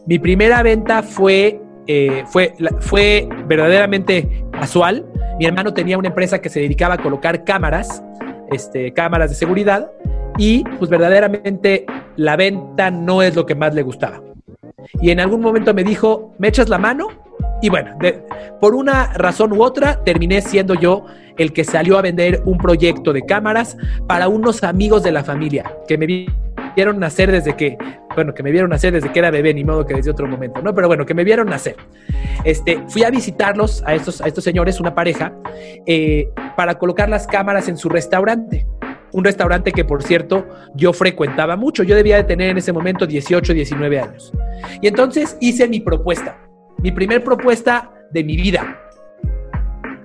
Mi 0.06 0.20
primera 0.20 0.62
venta 0.62 1.02
fue, 1.02 1.60
eh, 1.88 2.24
fue, 2.28 2.54
fue 2.82 3.28
verdaderamente 3.48 4.46
casual. 4.52 5.06
Mi 5.40 5.46
hermano 5.46 5.74
tenía 5.74 5.98
una 5.98 6.10
empresa 6.10 6.40
que 6.40 6.50
se 6.50 6.60
dedicaba 6.60 6.96
a 6.96 6.98
colocar 7.00 7.44
cámaras, 7.44 8.04
este, 8.52 8.94
cámaras 8.94 9.32
de 9.32 9.36
seguridad, 9.36 9.92
y 10.38 10.64
pues 10.78 10.90
verdaderamente 10.90 11.88
la 12.16 12.36
venta 12.36 12.92
no 12.92 13.24
es 13.24 13.36
lo 13.36 13.48
que 13.48 13.56
más 13.56 13.74
le 13.74 13.82
gustaba. 13.82 14.22
Y 15.02 15.10
en 15.10 15.20
algún 15.20 15.42
momento 15.42 15.74
me 15.74 15.84
dijo, 15.84 16.36
¿me 16.38 16.50
echas 16.50 16.70
la 16.70 16.78
mano? 16.78 17.23
Y 17.64 17.70
bueno, 17.70 17.98
por 18.60 18.76
una 18.76 19.14
razón 19.14 19.54
u 19.54 19.64
otra, 19.64 20.04
terminé 20.04 20.42
siendo 20.42 20.74
yo 20.74 21.06
el 21.38 21.54
que 21.54 21.64
salió 21.64 21.98
a 21.98 22.02
vender 22.02 22.42
un 22.44 22.58
proyecto 22.58 23.14
de 23.14 23.22
cámaras 23.26 23.78
para 24.06 24.28
unos 24.28 24.66
amigos 24.66 25.02
de 25.02 25.14
la 25.14 25.24
familia 25.24 25.74
que 25.88 25.98
me 25.98 26.06
vieron 26.76 27.00
nacer 27.00 27.32
desde 27.32 27.56
que, 27.56 27.78
bueno, 28.16 28.34
que 28.34 28.44
me 28.44 28.52
vieron 28.52 28.70
nacer 28.70 28.92
desde 28.92 29.14
que 29.14 29.18
era 29.18 29.32
bebé, 29.32 29.54
ni 29.54 29.64
modo 29.64 29.86
que 29.86 29.94
desde 29.94 30.12
otro 30.12 30.28
momento, 30.28 30.62
¿no? 30.62 30.76
Pero 30.76 30.90
bueno, 30.90 31.06
que 31.06 31.14
me 31.14 31.24
vieron 31.24 31.48
nacer. 31.48 31.78
Este, 32.44 32.84
fui 32.90 33.06
a 33.06 33.10
visitarlos, 33.10 33.82
a 33.86 33.96
estos, 33.96 34.20
a 34.20 34.28
estos 34.28 34.44
señores, 34.44 34.82
una 34.82 34.94
pareja, 34.94 35.32
eh, 35.86 36.28
para 36.58 36.78
colocar 36.78 37.08
las 37.08 37.28
cámaras 37.28 37.70
en 37.70 37.78
su 37.78 37.88
restaurante 37.88 38.68
un 39.14 39.24
restaurante 39.24 39.72
que 39.72 39.86
por 39.86 40.02
cierto 40.02 40.48
yo 40.74 40.92
frecuentaba 40.92 41.56
mucho. 41.56 41.84
Yo 41.84 41.96
debía 41.96 42.18
de 42.18 42.24
tener 42.24 42.50
en 42.50 42.58
ese 42.58 42.74
momento 42.74 43.06
18, 43.06 43.54
19 43.54 44.00
años. 44.00 44.34
Y 44.82 44.88
entonces 44.88 45.38
hice 45.40 45.68
mi 45.68 45.82
propuesta, 45.82 46.36
mi 46.84 46.92
primer 46.92 47.24
propuesta 47.24 47.92
de 48.12 48.24
mi 48.24 48.36
vida. 48.36 48.78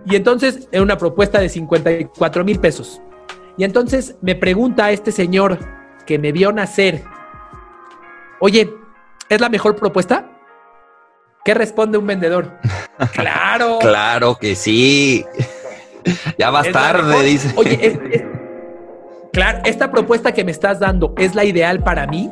Y 0.07 0.17
entonces 0.17 0.69
era 0.73 0.83
una 0.83 0.97
propuesta 0.97 1.41
de 1.41 1.49
54 1.49 2.45
mil 2.45 2.61
pesos. 2.61 3.03
Y 3.59 3.65
entonces 3.65 4.17
me 4.23 4.37
pregunta 4.37 4.91
este 4.93 5.13
señor 5.13 5.59
que 6.07 6.19
me 6.19 6.31
vio 6.33 6.53
nacer, 6.53 7.03
oye, 8.41 8.73
¿es 9.29 9.41
la 9.41 9.49
mejor 9.49 9.75
propuesta? 9.77 10.31
¿Qué 11.45 11.53
responde 11.53 11.99
un 11.99 12.07
vendedor? 12.07 12.59
claro. 13.13 13.79
claro 13.81 14.37
que 14.37 14.55
sí. 14.55 15.27
Ya 16.39 16.53
más 16.53 16.71
tarde, 16.71 17.23
dice. 17.25 17.53
Oye, 17.57 17.79
es, 17.83 18.23
Claro, 19.33 19.61
esta 19.65 19.91
propuesta 19.91 20.33
que 20.33 20.45
me 20.45 20.53
estás 20.53 20.81
dando 20.81 21.15
es 21.19 21.35
la 21.35 21.45
ideal 21.45 21.83
para 21.83 22.07
mí. 22.07 22.31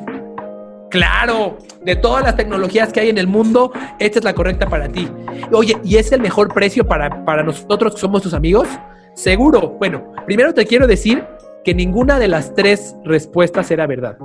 Claro, 0.97 1.59
de 1.85 1.95
todas 1.95 2.25
las 2.25 2.37
tecnologías 2.37 2.91
que 2.91 3.01
hay 3.01 3.11
en 3.11 3.19
el 3.19 3.27
mundo, 3.27 3.71
esta 3.99 4.19
es 4.19 4.25
la 4.25 4.35
correcta 4.35 4.67
para 4.67 4.89
ti. 4.89 5.07
Oye, 5.53 5.77
¿y 5.85 5.97
es 5.97 6.11
el 6.11 6.23
mejor 6.23 6.55
precio 6.55 6.89
para, 6.89 7.23
para 7.27 7.43
nosotros 7.43 7.95
que 7.95 8.01
somos 8.01 8.23
tus 8.23 8.33
amigos? 8.33 8.67
Seguro. 9.13 9.77
Bueno, 9.79 10.15
primero 10.25 10.55
te 10.55 10.65
quiero 10.65 10.87
decir 10.87 11.23
que 11.65 11.75
ninguna 11.75 12.19
de 12.19 12.29
las 12.29 12.55
tres 12.55 12.97
respuestas 13.05 13.71
era 13.71 13.87
verdad. 13.87 14.17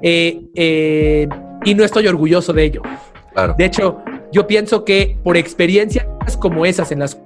Eh, 0.00 0.40
eh, 0.54 1.28
y 1.66 1.74
no 1.74 1.84
estoy 1.84 2.06
orgulloso 2.06 2.54
de 2.54 2.64
ello. 2.64 2.82
Claro. 3.34 3.54
De 3.58 3.66
hecho, 3.66 3.98
yo 4.32 4.46
pienso 4.46 4.86
que 4.86 5.18
por 5.22 5.36
experiencias 5.36 6.06
como 6.40 6.64
esas 6.64 6.92
en 6.92 7.00
las 7.00 7.20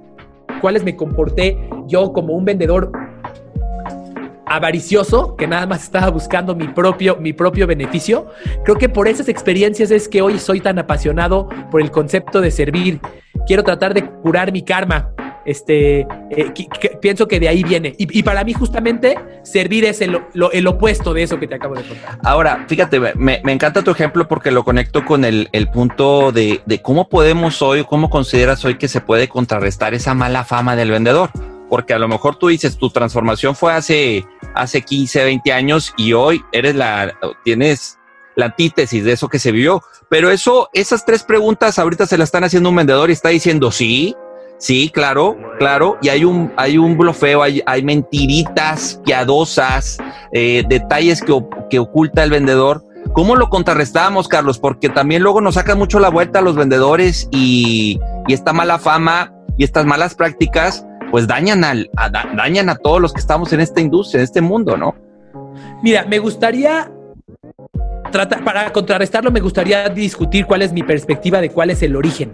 cuales 0.59 0.83
me 0.83 0.97
comporté 0.97 1.57
yo 1.87 2.11
como 2.11 2.33
un 2.33 2.43
vendedor 2.43 2.91
avaricioso, 4.55 5.35
que 5.35 5.47
nada 5.47 5.65
más 5.65 5.83
estaba 5.83 6.09
buscando 6.09 6.55
mi 6.55 6.67
propio, 6.67 7.17
mi 7.17 7.33
propio 7.33 7.67
beneficio. 7.67 8.27
Creo 8.65 8.77
que 8.77 8.89
por 8.89 9.07
esas 9.07 9.29
experiencias 9.29 9.91
es 9.91 10.07
que 10.07 10.21
hoy 10.21 10.39
soy 10.39 10.59
tan 10.59 10.77
apasionado 10.77 11.47
por 11.69 11.81
el 11.81 11.91
concepto 11.91 12.41
de 12.41 12.51
servir. 12.51 12.99
Quiero 13.47 13.63
tratar 13.63 13.93
de 13.93 14.05
curar 14.05 14.51
mi 14.51 14.63
karma. 14.63 15.13
Este, 15.43 16.01
eh, 16.29 16.53
pienso 17.01 17.27
que 17.27 17.39
de 17.39 17.47
ahí 17.47 17.63
viene. 17.63 17.95
Y, 17.97 18.21
para 18.21 18.43
mí 18.43 18.53
justamente 18.53 19.17
servir 19.43 19.85
es 19.85 20.01
el, 20.01 20.15
opuesto 20.67 21.13
de 21.13 21.23
eso 21.23 21.39
que 21.39 21.47
te 21.47 21.55
acabo 21.55 21.73
de 21.75 21.83
contar. 21.83 22.19
Ahora, 22.23 22.65
fíjate, 22.67 22.99
me, 23.15 23.41
encanta 23.47 23.81
tu 23.81 23.89
ejemplo 23.89 24.27
porque 24.27 24.51
lo 24.51 24.63
conecto 24.63 25.03
con 25.03 25.25
el, 25.25 25.49
punto 25.73 26.31
de, 26.31 26.61
de 26.65 26.81
cómo 26.81 27.09
podemos 27.09 27.61
hoy, 27.61 27.83
cómo 27.85 28.09
consideras 28.09 28.63
hoy 28.65 28.77
que 28.77 28.87
se 28.87 29.01
puede 29.01 29.27
contrarrestar 29.29 29.93
esa 29.93 30.13
mala 30.13 30.43
fama 30.43 30.75
del 30.75 30.91
vendedor 30.91 31.31
porque 31.71 31.93
a 31.93 31.99
lo 31.99 32.09
mejor 32.09 32.35
tú 32.35 32.49
dices, 32.49 32.77
tu 32.77 32.89
transformación 32.89 33.55
fue 33.55 33.71
hace, 33.71 34.25
hace 34.53 34.81
15, 34.81 35.23
20 35.23 35.53
años 35.53 35.93
y 35.95 36.11
hoy 36.11 36.43
eres 36.51 36.75
la, 36.75 37.17
tienes 37.45 37.97
la 38.35 38.47
antítesis 38.47 39.05
de 39.05 39.13
eso 39.13 39.29
que 39.29 39.39
se 39.39 39.53
vio. 39.53 39.81
Pero 40.09 40.31
eso, 40.31 40.69
esas 40.73 41.05
tres 41.05 41.23
preguntas 41.23 41.79
ahorita 41.79 42.07
se 42.07 42.17
las 42.17 42.27
están 42.27 42.43
haciendo 42.43 42.67
un 42.67 42.75
vendedor 42.75 43.09
y 43.09 43.13
está 43.13 43.29
diciendo, 43.29 43.71
sí, 43.71 44.17
sí, 44.57 44.91
claro, 44.93 45.37
claro. 45.59 45.97
Y 46.01 46.09
hay 46.09 46.25
un, 46.25 46.51
hay 46.57 46.77
un 46.77 46.97
blofeo, 46.97 47.41
hay, 47.41 47.63
hay 47.65 47.83
mentiritas 47.83 48.99
piadosas, 49.05 49.97
eh, 50.33 50.65
detalles 50.67 51.21
que, 51.21 51.41
que 51.69 51.79
oculta 51.79 52.21
el 52.25 52.31
vendedor. 52.31 52.83
¿Cómo 53.13 53.37
lo 53.37 53.47
contrarrestamos, 53.49 54.27
Carlos? 54.27 54.59
Porque 54.59 54.89
también 54.89 55.23
luego 55.23 55.39
nos 55.39 55.55
sacan 55.55 55.77
mucho 55.77 56.01
la 56.01 56.09
vuelta 56.09 56.39
a 56.39 56.41
los 56.41 56.57
vendedores 56.57 57.29
y, 57.31 57.97
y 58.27 58.33
esta 58.33 58.51
mala 58.51 58.77
fama 58.77 59.33
y 59.57 59.63
estas 59.63 59.85
malas 59.85 60.15
prácticas 60.15 60.85
pues 61.11 61.27
dañan, 61.27 61.63
al, 61.63 61.89
a, 61.97 62.09
dañan 62.09 62.69
a 62.69 62.75
todos 62.75 63.01
los 63.01 63.13
que 63.13 63.19
estamos 63.19 63.51
en 63.53 63.59
esta 63.59 63.81
industria, 63.81 64.19
en 64.19 64.23
este 64.23 64.41
mundo, 64.41 64.77
¿no? 64.77 64.95
Mira, 65.83 66.05
me 66.05 66.19
gustaría 66.19 66.89
tratar, 68.11 68.43
para 68.43 68.71
contrarrestarlo, 68.71 69.29
me 69.29 69.41
gustaría 69.41 69.89
discutir 69.89 70.45
cuál 70.45 70.61
es 70.61 70.71
mi 70.71 70.83
perspectiva 70.83 71.41
de 71.41 71.49
cuál 71.49 71.69
es 71.69 71.83
el 71.83 71.95
origen, 71.95 72.31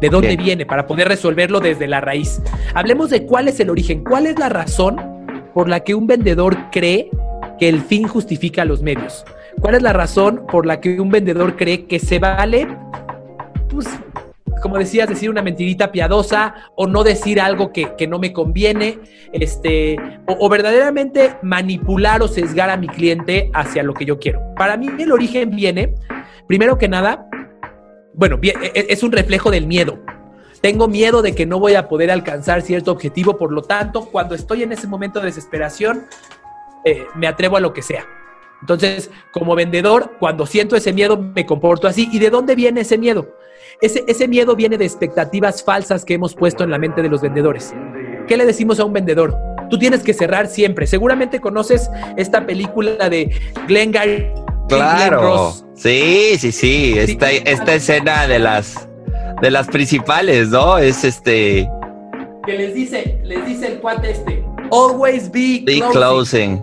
de 0.00 0.08
dónde 0.08 0.36
viene, 0.36 0.64
para 0.64 0.86
poder 0.86 1.08
resolverlo 1.08 1.60
desde 1.60 1.86
la 1.86 2.00
raíz. 2.00 2.40
Hablemos 2.74 3.10
de 3.10 3.26
cuál 3.26 3.48
es 3.48 3.60
el 3.60 3.70
origen, 3.70 4.02
cuál 4.02 4.26
es 4.26 4.38
la 4.38 4.48
razón 4.48 4.96
por 5.52 5.68
la 5.68 5.80
que 5.80 5.94
un 5.94 6.06
vendedor 6.06 6.56
cree 6.72 7.10
que 7.58 7.68
el 7.68 7.82
fin 7.82 8.08
justifica 8.08 8.64
los 8.64 8.82
medios. 8.82 9.24
¿Cuál 9.60 9.76
es 9.76 9.82
la 9.82 9.92
razón 9.92 10.44
por 10.50 10.66
la 10.66 10.80
que 10.80 11.00
un 11.00 11.10
vendedor 11.10 11.56
cree 11.56 11.86
que 11.86 11.98
se 11.98 12.18
vale 12.18 12.66
pues, 13.68 13.88
como 14.64 14.78
decías, 14.78 15.06
decir 15.06 15.28
una 15.28 15.42
mentirita 15.42 15.92
piadosa 15.92 16.54
o 16.74 16.86
no 16.86 17.04
decir 17.04 17.38
algo 17.38 17.70
que, 17.70 18.06
no 18.08 18.18
me 18.18 18.32
conviene, 18.32 18.98
este, 19.30 19.98
o, 20.26 20.48
verdaderamente 20.48 21.36
manipular 21.42 22.22
o 22.22 22.28
sesgar 22.28 22.70
a 22.70 22.78
mi 22.78 22.86
cliente 22.86 23.50
hacia 23.52 23.82
lo 23.82 23.92
que 23.92 24.06
yo 24.06 24.18
quiero. 24.18 24.40
Para 24.56 24.78
mí 24.78 24.88
el 24.98 25.12
origen 25.12 25.50
viene, 25.50 25.94
primero 26.46 26.78
que 26.78 26.88
nada, 26.88 27.28
bueno, 28.14 28.38
e, 28.40 28.54
e, 28.74 28.86
es 28.88 29.02
un 29.02 29.12
reflejo 29.12 29.50
del 29.50 29.66
miedo. 29.66 29.98
Tengo 30.62 30.88
miedo 30.88 31.20
de 31.20 31.34
que 31.34 31.44
no 31.44 31.60
voy 31.60 31.74
a 31.74 31.86
poder 31.86 32.10
alcanzar 32.10 32.62
cierto 32.62 32.90
objetivo, 32.90 33.36
por 33.36 33.52
lo 33.52 33.60
tanto, 33.60 34.06
cuando 34.06 34.34
estoy 34.34 34.62
en 34.62 34.72
ese 34.72 34.86
momento 34.86 35.20
de 35.20 35.26
desesperación, 35.26 36.06
eh, 36.86 37.04
me 37.16 37.26
atrevo 37.26 37.58
a 37.58 37.60
lo 37.60 37.74
que 37.74 37.82
sea. 37.82 38.06
Entonces, 38.62 39.10
como 39.30 39.54
vendedor, 39.54 40.12
cuando 40.18 40.46
siento 40.46 40.74
ese 40.74 40.94
miedo, 40.94 41.18
me 41.18 41.44
comporto 41.44 41.86
así. 41.86 42.08
¿Y 42.10 42.18
de 42.18 42.30
dónde 42.30 42.54
viene 42.54 42.80
ese 42.80 42.96
miedo? 42.96 43.28
Ese, 43.80 44.28
miedo 44.28 44.56
viene 44.56 44.78
de 44.78 44.84
expectativas 44.84 45.62
falsas 45.62 46.04
que 46.04 46.14
hemos 46.14 46.34
puesto 46.34 46.64
en 46.64 46.70
la 46.70 46.78
mente 46.78 47.02
de 47.02 47.08
los 47.08 47.20
vendedores. 47.20 47.74
¿Qué 48.26 48.36
le 48.36 48.46
decimos 48.46 48.80
a 48.80 48.84
un 48.84 48.92
vendedor? 48.92 49.36
Tú 49.68 49.78
tienes 49.78 50.02
que 50.02 50.14
cerrar 50.14 50.46
siempre. 50.46 50.86
Seguramente 50.86 51.40
conoces 51.40 51.90
esta 52.16 52.46
película 52.46 53.08
de 53.08 53.30
Glenn 53.66 53.92
Gary. 53.92 54.26
Claro. 54.68 55.52
Sí, 55.74 56.36
sí, 56.38 56.52
sí. 56.52 56.94
Esta, 56.96 57.30
esta 57.30 57.74
escena 57.74 58.26
de 58.26 58.38
las 58.38 58.88
de 59.40 59.50
las 59.50 59.66
principales, 59.66 60.48
¿no? 60.48 60.78
Es 60.78 61.04
este. 61.04 61.68
Que 62.46 62.52
les 62.52 62.74
dice, 62.74 63.20
les 63.24 63.46
dice 63.46 63.66
el 63.68 63.80
cuate 63.80 64.10
este. 64.10 64.44
Always 64.70 65.30
be, 65.30 65.64
closing. 65.92 66.62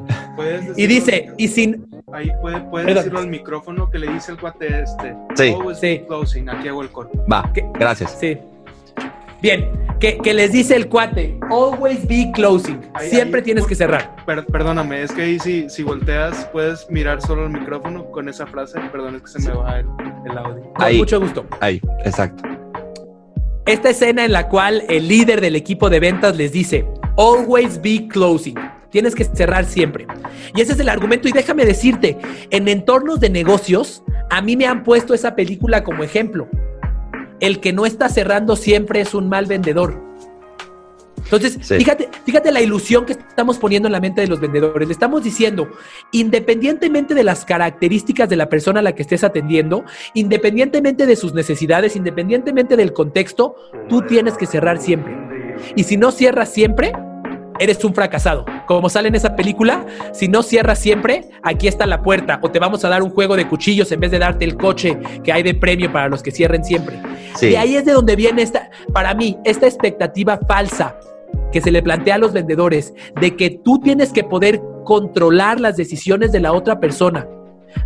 Y 0.76 0.88
dice, 0.88 1.32
y 1.38 1.48
sin 1.48 1.88
Ahí 2.14 2.32
puede, 2.42 2.60
puede 2.62 2.94
decirlo 2.94 3.20
al 3.20 3.28
micrófono 3.28 3.90
que 3.90 4.00
le 4.00 4.12
dice 4.12 4.34
el 4.34 4.40
cuate 4.40 4.84
este. 4.84 5.16
Sí. 5.36 5.56
sí. 5.80 6.04
Closing. 6.08 6.50
Aquí 6.50 6.68
hago 6.68 6.82
el 6.82 6.90
corte. 6.90 7.18
Va, 7.32 7.52
gracias. 7.74 8.18
Sí. 8.20 8.38
Bien, 9.42 9.72
que, 10.00 10.20
que, 10.20 10.36
les 10.36 10.52
dice 10.52 10.76
el 10.76 10.88
cuate, 10.88 11.36
always 11.50 12.08
be 12.08 12.32
closing. 12.36 12.80
Siempre 13.00 13.42
tienes 13.42 13.66
que 13.66 13.74
cerrar. 13.74 14.16
perdóname, 14.26 15.02
es 15.02 15.12
que 15.12 15.24
ahí 15.24 15.40
si, 15.40 15.68
si 15.68 15.82
volteas 15.82 16.46
puedes 16.54 16.88
mirar 16.92 17.22
solo 17.22 17.46
el 17.46 17.50
micrófono 17.50 18.06
con 18.12 18.30
esa 18.30 18.46
frase. 18.46 18.80
Perdón, 18.92 19.16
es 19.16 19.22
que 19.24 19.42
se 19.42 19.50
me 19.50 19.56
va 19.56 19.80
el, 19.80 19.88
el 20.30 20.38
audio. 20.38 20.74
Con 20.74 20.98
mucho 20.98 21.20
gusto. 21.20 21.46
Ahí, 21.60 21.82
exacto. 22.06 22.44
Esta 23.66 23.90
escena 23.90 24.26
en 24.26 24.32
la 24.32 24.48
cual 24.48 24.84
el 24.90 25.08
líder 25.08 25.42
del 25.42 25.56
equipo 25.56 25.90
de 25.90 26.00
ventas 26.00 26.36
les 26.36 26.52
dice, 26.52 26.86
always 27.18 27.82
be 27.82 28.08
closing. 28.08 28.56
Tienes 28.92 29.16
que 29.16 29.24
cerrar 29.24 29.66
siempre. 29.66 30.06
Y 30.56 30.62
ese 30.62 30.74
es 30.74 30.80
el 30.80 30.90
argumento. 30.90 31.28
Y 31.28 31.32
déjame 31.32 31.66
decirte, 31.66 32.18
en 32.50 32.68
entornos 32.68 33.20
de 33.20 33.30
negocios, 33.30 34.04
a 34.30 34.42
mí 34.42 34.58
me 34.58 34.68
han 34.68 34.84
puesto 34.84 35.14
esa 35.14 35.36
película 35.36 35.84
como 35.84 36.04
ejemplo. 36.04 36.48
El 37.40 37.60
que 37.60 37.74
no 37.74 37.86
está 37.86 38.10
cerrando 38.10 38.56
siempre 38.56 39.02
es 39.02 39.14
un 39.14 39.30
mal 39.30 39.46
vendedor. 39.46 40.12
Entonces, 41.24 41.66
fíjate, 41.66 42.10
fíjate 42.26 42.52
la 42.52 42.62
ilusión 42.62 43.06
que 43.06 43.14
estamos 43.14 43.58
poniendo 43.58 43.88
en 43.88 43.94
la 43.94 44.02
mente 44.02 44.20
de 44.20 44.28
los 44.28 44.42
vendedores. 44.42 44.88
Le 44.88 44.94
estamos 44.94 45.24
diciendo, 45.24 45.70
independientemente 46.12 47.14
de 47.14 47.24
las 47.24 47.46
características 47.46 48.28
de 48.28 48.36
la 48.36 48.50
persona 48.50 48.82
a 48.82 48.84
la 48.84 48.94
que 48.94 49.04
estés 49.04 49.24
atendiendo, 49.24 49.86
independientemente 50.14 51.06
de 51.06 51.16
sus 51.16 51.34
necesidades, 51.34 51.96
independientemente 51.96 52.76
del 52.76 52.92
contexto, 52.92 53.56
tú 53.88 54.02
tienes 54.02 54.36
que 54.36 54.46
cerrar 54.46 54.80
siempre. 54.80 55.16
Y 55.76 55.86
si 55.86 55.96
no 55.96 56.12
cierras 56.12 56.52
siempre, 56.52 56.92
eres 57.62 57.84
un 57.86 57.94
fracasado. 57.94 58.46
Como 58.66 58.90
sale 58.90 59.08
en 59.10 59.16
esa 59.16 59.36
película, 59.36 59.86
si 60.14 60.28
no 60.28 60.42
cierras 60.42 60.80
siempre, 60.80 61.30
aquí 61.44 61.68
está 61.68 61.86
la 61.86 62.02
puerta 62.02 62.40
o 62.42 62.50
te 62.50 62.60
vamos 62.60 62.84
a 62.84 62.90
dar 62.90 63.04
un 63.04 63.12
juego 63.12 63.36
de 63.36 63.48
cuchillos 63.48 63.92
en 63.92 64.00
vez 64.00 64.12
de 64.12 64.20
darte 64.20 64.46
el 64.46 64.58
coche 64.58 64.98
que 65.24 65.32
hay 65.32 65.44
de 65.44 65.54
premio 65.54 65.92
para 65.92 66.10
los 66.10 66.24
que 66.24 66.32
cierren 66.32 66.66
siempre. 66.66 67.00
Y 67.42 67.56
ahí 67.56 67.76
es 67.76 67.86
de 67.86 67.94
donde 67.94 68.16
viene 68.16 68.42
esta, 68.42 68.70
para 68.92 69.14
mí, 69.14 69.38
esta 69.46 69.68
expectativa 69.68 70.40
falsa 70.48 70.98
que 71.52 71.62
se 71.62 71.72
le 71.72 71.84
plantea 71.84 72.16
a 72.16 72.18
los 72.18 72.34
vendedores 72.34 72.94
de 73.20 73.36
que 73.36 73.50
tú 73.50 73.80
tienes 73.80 74.12
que 74.12 74.24
poder 74.24 74.62
controlar 74.84 75.60
las 75.60 75.78
decisiones 75.78 76.32
de 76.32 76.40
la 76.40 76.54
otra 76.54 76.80
persona 76.80 77.28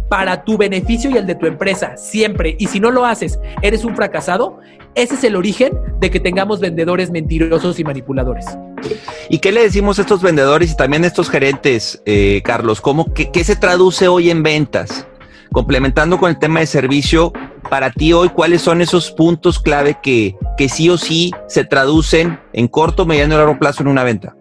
para 0.09 0.43
tu 0.43 0.57
beneficio 0.57 1.09
y 1.09 1.17
el 1.17 1.25
de 1.25 1.35
tu 1.35 1.45
empresa, 1.45 1.97
siempre. 1.97 2.55
Y 2.59 2.67
si 2.67 2.79
no 2.79 2.91
lo 2.91 3.05
haces, 3.05 3.39
eres 3.61 3.85
un 3.85 3.95
fracasado. 3.95 4.59
Ese 4.93 5.15
es 5.15 5.23
el 5.23 5.35
origen 5.35 5.73
de 5.99 6.09
que 6.09 6.19
tengamos 6.19 6.61
vendedores 6.61 7.11
mentirosos 7.11 7.79
y 7.79 7.83
manipuladores. 7.83 8.45
¿Y 9.29 9.39
qué 9.39 9.51
le 9.51 9.61
decimos 9.61 9.99
a 9.99 10.03
estos 10.03 10.21
vendedores 10.21 10.71
y 10.71 10.77
también 10.77 11.03
a 11.03 11.07
estos 11.07 11.29
gerentes, 11.29 12.01
eh, 12.05 12.41
Carlos? 12.45 12.79
¿Cómo, 12.79 13.13
qué, 13.13 13.43
se 13.43 13.55
traduce 13.55 14.07
hoy 14.07 14.29
en 14.29 14.43
ventas? 14.43 15.05
Complementando 15.51 16.17
con 16.17 16.29
el 16.29 16.39
tema 16.39 16.61
de 16.61 16.65
servicio, 16.65 17.33
para 17.69 17.91
ti 17.91 18.13
hoy, 18.13 18.29
¿cuáles 18.29 18.61
son 18.61 18.81
esos 18.81 19.11
puntos 19.11 19.59
clave 19.59 19.97
que, 20.01 20.35
que 20.57 20.69
sí 20.69 20.89
o 20.89 20.97
sí 20.97 21.31
se 21.47 21.65
traducen 21.65 22.39
en 22.53 22.67
corto, 22.67 23.05
mediano 23.05 23.35
y 23.35 23.37
largo 23.37 23.59
plazo 23.59 23.81
en 23.81 23.87
una 23.87 24.03
venta? 24.03 24.35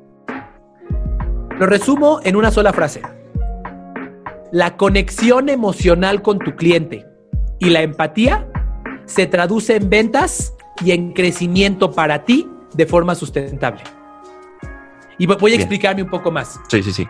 Lo 1.59 1.67
resumo 1.67 2.21
en 2.25 2.37
una 2.37 2.51
sola 2.51 2.73
frase 2.73 3.03
la 4.55 4.77
conexión 4.77 5.49
emocional 5.49 6.23
con 6.23 6.39
tu 6.39 6.55
cliente 6.55 7.05
y 7.59 7.71
la 7.71 7.83
empatía 7.83 8.47
se 9.05 9.27
traduce 9.27 9.75
en 9.75 9.91
ventas 9.91 10.55
y 10.85 10.93
en 10.93 11.13
crecimiento 11.13 11.91
para 11.91 12.25
ti 12.25 12.49
de 12.73 12.87
forma 12.87 13.17
sustentable. 13.17 13.83
Y 15.19 15.27
voy 15.27 15.53
a 15.53 15.57
explicarme 15.57 16.05
un 16.05 16.09
poco 16.09 16.31
más. 16.31 16.61
Sí, 16.69 16.85
sí, 16.85 16.93
sí. 16.93 17.09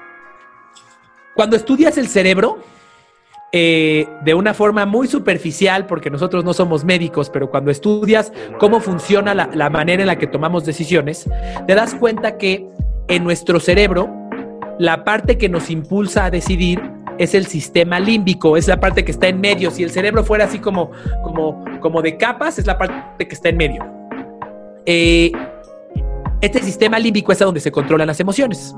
Cuando 1.37 1.57
estudias 1.57 1.99
el 1.99 2.09
cerebro, 2.09 2.61
eh, 3.53 4.09
de 4.25 4.33
una 4.33 4.55
forma 4.55 4.87
muy 4.87 5.07
superficial, 5.07 5.85
porque 5.87 6.09
nosotros 6.09 6.45
no 6.45 6.55
somos 6.55 6.83
médicos, 6.83 7.29
pero 7.29 7.51
cuando 7.51 7.71
estudias 7.71 8.33
cómo 8.59 8.81
funciona 8.81 9.35
la, 9.35 9.51
la 9.53 9.69
manera 9.69 10.03
en 10.03 10.07
la 10.07 10.17
que 10.17 10.27
tomamos 10.27 10.65
decisiones, 10.65 11.29
te 11.67 11.75
das 11.75 11.95
cuenta 11.95 12.39
que 12.39 12.67
en 13.09 13.23
nuestro 13.23 13.61
cerebro, 13.61 14.09
la 14.79 15.05
parte 15.05 15.37
que 15.37 15.51
nos 15.51 15.69
impulsa 15.69 16.25
a 16.25 16.31
decidir 16.31 16.94
es 17.19 17.35
el 17.35 17.47
sistema 17.47 18.01
límbico, 18.01 18.57
es 18.57 18.69
la 18.69 18.81
parte 18.81 19.05
que 19.05 19.13
está 19.13 19.29
en 19.29 19.41
medio. 19.41 19.71
Si 19.71 19.83
el 19.83 19.91
cerebro 19.91 20.25
fuera 20.25 20.45
así 20.45 20.59
como, 20.59 20.91
como, 21.23 21.65
como 21.81 22.03
de 22.03 22.17
capas, 22.17 22.59
es 22.59 22.67
la 22.67 22.79
parte 22.79 23.27
que 23.27 23.35
está 23.35 23.49
en 23.49 23.57
medio. 23.57 23.85
Eh, 24.87 25.33
este 26.41 26.63
sistema 26.63 26.99
límbico 26.99 27.33
es 27.33 27.39
donde 27.39 27.61
se 27.61 27.73
controlan 27.73 28.07
las 28.07 28.21
emociones. 28.21 28.75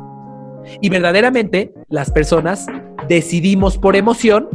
Y 0.80 0.88
verdaderamente 0.88 1.72
las 1.88 2.10
personas 2.10 2.66
decidimos 3.08 3.78
por 3.78 3.96
emoción, 3.96 4.48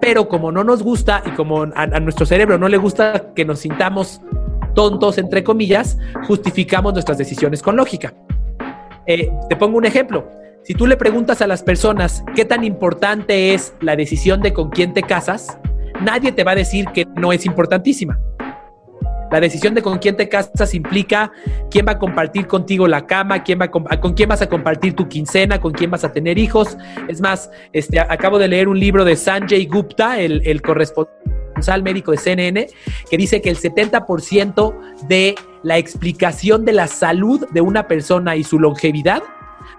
pero 0.00 0.28
como 0.28 0.52
no 0.52 0.64
nos 0.64 0.82
gusta 0.82 1.22
y 1.24 1.30
como 1.30 1.62
a, 1.62 1.86
nuestro 2.00 2.26
cerebro 2.26 2.58
no 2.58 2.68
le 2.68 2.76
gusta 2.76 3.32
que 3.34 3.44
nos 3.44 3.60
sintamos 3.60 4.20
tontos, 4.74 5.18
entre 5.18 5.42
comillas, 5.42 5.98
justificamos 6.26 6.92
nuestras 6.92 7.18
decisiones 7.18 7.62
con 7.62 7.76
lógica. 7.76 8.14
Eh, 9.06 9.30
te 9.48 9.56
pongo 9.56 9.78
un 9.78 9.86
ejemplo 9.86 10.28
Si 10.66 10.74
tú 10.74 10.88
le 10.88 10.96
preguntas 10.96 11.42
a 11.42 11.46
las 11.46 11.62
personas 11.62 12.24
qué 12.34 12.44
tan 12.44 12.64
importante 12.64 13.54
es 13.54 13.72
la 13.80 13.94
decisión 13.94 14.40
de 14.40 14.52
con 14.52 14.70
quién 14.70 14.92
te 14.94 15.04
casas, 15.04 15.56
nadie 16.00 16.32
te 16.32 16.42
va 16.42 16.52
a 16.52 16.54
decir 16.56 16.86
que 16.92 17.06
no 17.14 17.32
es 17.32 17.46
importantísima. 17.46 18.18
La 19.30 19.38
decisión 19.38 19.74
de 19.74 19.82
con 19.82 19.98
quién 19.98 20.16
te 20.16 20.28
casas 20.28 20.74
implica 20.74 21.30
quién 21.70 21.86
va 21.86 21.92
a 21.92 21.98
compartir 22.00 22.48
contigo 22.48 22.88
la 22.88 23.06
cama, 23.06 23.44
quién 23.44 23.60
va 23.60 23.70
con 23.70 24.14
quién 24.14 24.28
vas 24.28 24.42
a 24.42 24.48
compartir 24.48 24.94
tu 24.94 25.06
quincena, 25.06 25.60
con 25.60 25.72
quién 25.72 25.92
vas 25.92 26.02
a 26.02 26.12
tener 26.12 26.36
hijos. 26.36 26.76
Es 27.06 27.20
más, 27.20 27.48
este, 27.72 28.00
acabo 28.00 28.36
de 28.36 28.48
leer 28.48 28.66
un 28.66 28.80
libro 28.80 29.04
de 29.04 29.14
Sanjay 29.14 29.66
Gupta, 29.66 30.18
el, 30.18 30.42
el 30.44 30.62
corresponsal 30.62 31.84
médico 31.84 32.10
de 32.10 32.18
CNN, 32.18 32.66
que 33.08 33.16
dice 33.16 33.40
que 33.40 33.50
el 33.50 33.56
70% 33.56 34.74
de 35.06 35.36
la 35.62 35.78
explicación 35.78 36.64
de 36.64 36.72
la 36.72 36.88
salud 36.88 37.46
de 37.52 37.60
una 37.60 37.86
persona 37.86 38.34
y 38.34 38.42
su 38.42 38.58
longevidad 38.58 39.22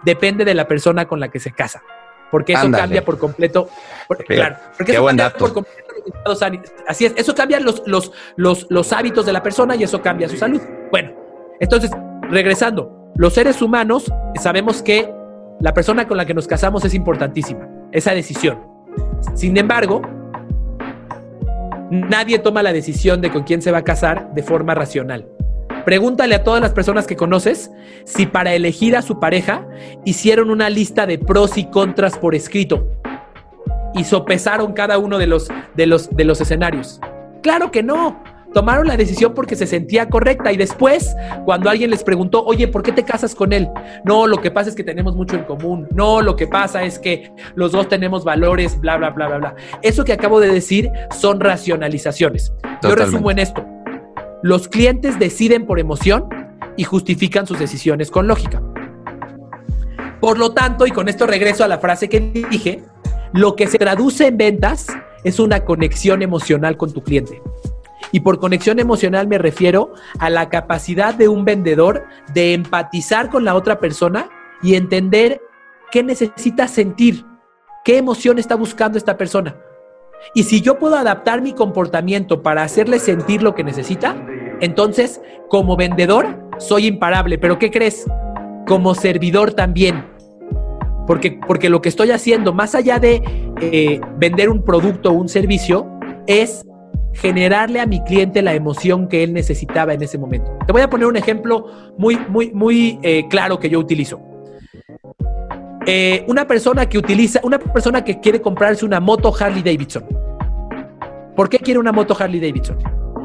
depende 0.08 0.46
de 0.46 0.54
la 0.54 0.68
persona 0.68 1.06
con 1.06 1.20
la 1.20 1.28
que 1.28 1.40
se 1.40 1.52
casa. 1.52 1.84
Porque 2.32 2.54
eso 2.54 2.72
cambia 2.72 3.04
por 3.04 3.18
completo. 3.18 3.70
claro, 4.26 4.56
porque 4.78 4.94
eso 4.94 5.06
cambia 5.06 5.34
por 5.34 5.54
completo 5.54 5.88
Así 6.88 7.06
es, 7.06 7.14
eso 7.18 7.36
cambia 7.36 7.60
los, 7.60 7.84
los, 7.86 8.14
los, 8.38 8.66
los 8.70 8.94
hábitos 8.94 9.26
de 9.26 9.34
la 9.34 9.44
persona 9.44 9.76
y 9.76 9.84
eso 9.84 10.02
cambia 10.02 10.30
su 10.30 10.38
salud. 10.38 10.62
Bueno, 10.90 11.12
entonces, 11.60 11.92
regresando, 12.30 13.12
los 13.16 13.34
seres 13.34 13.62
humanos 13.62 14.12
sabemos 14.42 14.82
que 14.82 15.12
la 15.60 15.74
persona 15.74 16.08
con 16.08 16.16
la 16.16 16.26
que 16.26 16.34
nos 16.34 16.48
casamos 16.48 16.86
es 16.86 16.94
importantísima, 16.94 17.68
esa 17.92 18.14
decisión. 18.14 18.60
Sin 19.34 19.58
embargo, 19.58 20.02
nadie 21.92 22.40
toma 22.40 22.64
la 22.64 22.72
decisión 22.72 23.20
de 23.20 23.32
con 23.32 23.44
quién 23.44 23.62
se 23.62 23.72
va 23.72 23.80
a 23.80 23.84
casar 23.84 24.34
de 24.34 24.44
forma 24.44 24.74
racional. 24.76 25.28
Pregúntale 25.88 26.36
a 26.36 26.44
todas 26.44 26.60
las 26.60 26.74
personas 26.74 27.08
que 27.08 27.16
conoces 27.16 27.72
si 28.04 28.26
para 28.26 28.54
elegir 28.54 28.98
a 28.98 29.02
su 29.02 29.22
pareja 29.22 29.66
hicieron 30.04 30.50
una 30.50 30.70
lista 30.70 31.08
de 31.08 31.18
pros 31.18 31.58
y 31.58 31.70
contras 31.70 32.18
por 32.18 32.36
escrito 32.36 32.90
y 33.94 34.04
sopesaron 34.04 34.74
cada 34.74 34.98
uno 34.98 35.18
de 35.18 35.28
los, 35.28 35.48
de 35.78 35.88
los, 35.88 36.14
de 36.14 36.26
los 36.26 36.42
escenarios. 36.42 37.00
Claro 37.42 37.72
que 37.72 37.84
no. 37.84 38.22
Tomaron 38.54 38.86
la 38.88 38.98
decisión 38.98 39.34
porque 39.34 39.56
se 39.56 39.66
sentía 39.66 40.10
correcta 40.10 40.52
y 40.52 40.58
después, 40.58 41.16
cuando 41.46 41.70
alguien 41.70 41.90
les 41.90 42.04
preguntó, 42.04 42.44
oye, 42.44 42.68
¿por 42.68 42.84
qué 42.84 42.92
te 42.92 43.04
casas 43.04 43.34
con 43.34 43.54
él? 43.54 43.70
No, 44.04 44.28
lo 44.28 44.42
que 44.42 44.52
pasa 44.52 44.70
es 44.70 44.76
que 44.76 44.84
tenemos 44.84 45.16
mucho 45.16 45.38
en 45.38 45.46
común. 45.46 45.88
No, 45.96 46.22
lo 46.22 46.36
que 46.36 46.48
pasa 46.48 46.84
es 46.84 47.00
que 47.00 47.32
los 47.56 47.72
dos 47.72 47.88
tenemos 47.88 48.26
valores, 48.26 48.78
bla, 48.78 48.98
bla, 48.98 49.12
bla, 49.12 49.28
bla, 49.28 49.38
bla. 49.38 49.56
Eso 49.82 50.04
que 50.04 50.12
acabo 50.12 50.42
de 50.42 50.52
decir 50.52 50.92
son 51.18 51.40
racionalizaciones. 51.40 52.52
Yo 52.84 52.94
resumo 52.94 53.32
en 53.32 53.40
esto. 53.40 53.77
Los 54.44 54.68
clientes 54.68 55.18
deciden 55.18 55.66
por 55.66 55.80
emoción 55.80 56.30
y 56.76 56.84
justifican 56.84 57.48
sus 57.48 57.58
decisiones 57.58 58.12
con 58.12 58.28
lógica. 58.28 58.62
Por 60.20 60.38
lo 60.38 60.54
tanto, 60.54 60.86
y 60.86 60.92
con 60.92 61.10
esto 61.10 61.26
regreso 61.26 61.64
a 61.64 61.68
la 61.68 61.80
frase 61.80 62.08
que 62.08 62.20
dije, 62.20 62.84
lo 63.34 63.56
que 63.56 63.68
se 63.68 63.80
traduce 63.80 64.28
en 64.28 64.38
ventas 64.38 64.88
es 65.24 65.40
una 65.40 65.66
conexión 65.66 66.22
emocional 66.22 66.78
con 66.78 66.94
tu 66.94 67.04
cliente. 67.04 67.42
Y 68.12 68.20
por 68.20 68.40
conexión 68.40 68.80
emocional 68.80 69.28
me 69.28 69.40
refiero 69.40 69.94
a 70.20 70.30
la 70.30 70.50
capacidad 70.50 71.16
de 71.16 71.28
un 71.28 71.44
vendedor 71.44 72.06
de 72.34 72.54
empatizar 72.54 73.30
con 73.30 73.44
la 73.44 73.56
otra 73.56 73.80
persona 73.80 74.30
y 74.62 74.76
entender 74.76 75.42
qué 75.92 76.04
necesita 76.04 76.68
sentir, 76.68 77.26
qué 77.84 77.98
emoción 77.98 78.38
está 78.38 78.56
buscando 78.56 78.98
esta 78.98 79.18
persona. 79.18 79.56
Y 80.34 80.44
si 80.44 80.62
yo 80.62 80.78
puedo 80.80 80.96
adaptar 80.96 81.42
mi 81.42 81.54
comportamiento 81.54 82.44
para 82.44 82.64
hacerle 82.64 83.00
sentir 83.00 83.42
lo 83.42 83.56
que 83.56 83.64
necesita, 83.64 84.16
entonces 84.60 85.22
como 85.50 85.76
vendedor 85.76 86.50
soy 86.58 86.88
imparable. 86.88 87.38
Pero 87.38 87.60
¿qué 87.60 87.72
crees? 87.72 88.06
Como 88.66 88.96
servidor 88.96 89.54
también 89.54 90.18
porque, 91.08 91.40
porque 91.48 91.70
lo 91.70 91.82
que 91.82 91.90
estoy 91.90 92.12
haciendo, 92.12 92.54
más 92.54 92.76
allá 92.76 93.00
de 93.00 93.24
eh, 93.62 94.02
vender 94.18 94.50
un 94.50 94.62
producto 94.64 95.10
o 95.10 95.14
un 95.14 95.30
servicio, 95.30 95.88
es 96.28 96.64
generarle 97.14 97.80
a 97.80 97.88
mi 97.88 98.04
cliente 98.04 98.42
la 98.44 98.54
emoción 98.54 99.08
que 99.08 99.24
él 99.24 99.34
necesitaba 99.34 99.94
en 99.94 100.04
ese 100.04 100.20
momento. 100.20 100.52
Te 100.68 100.74
voy 100.74 100.82
a 100.82 100.90
poner 100.90 101.08
un 101.08 101.16
ejemplo 101.16 101.66
muy, 101.98 102.20
muy, 102.28 102.52
muy 102.52 103.00
eh, 103.02 103.26
claro 103.30 103.58
que 103.58 103.70
yo 103.70 103.80
utilizo. 103.80 104.20
Eh, 105.90 106.26
una 106.28 106.46
persona 106.46 106.90
que 106.90 106.98
utiliza, 106.98 107.40
una 107.44 107.58
persona 107.58 108.04
que 108.04 108.20
quiere 108.20 108.42
comprarse 108.42 108.84
una 108.84 109.00
moto 109.00 109.34
Harley 109.34 109.64
Davidson. 109.64 110.04
¿Por 111.34 111.48
qué 111.48 111.60
quiere 111.60 111.80
una 111.80 111.94
moto 111.94 112.14
Harley 112.20 112.42
Davidson? 112.42 112.78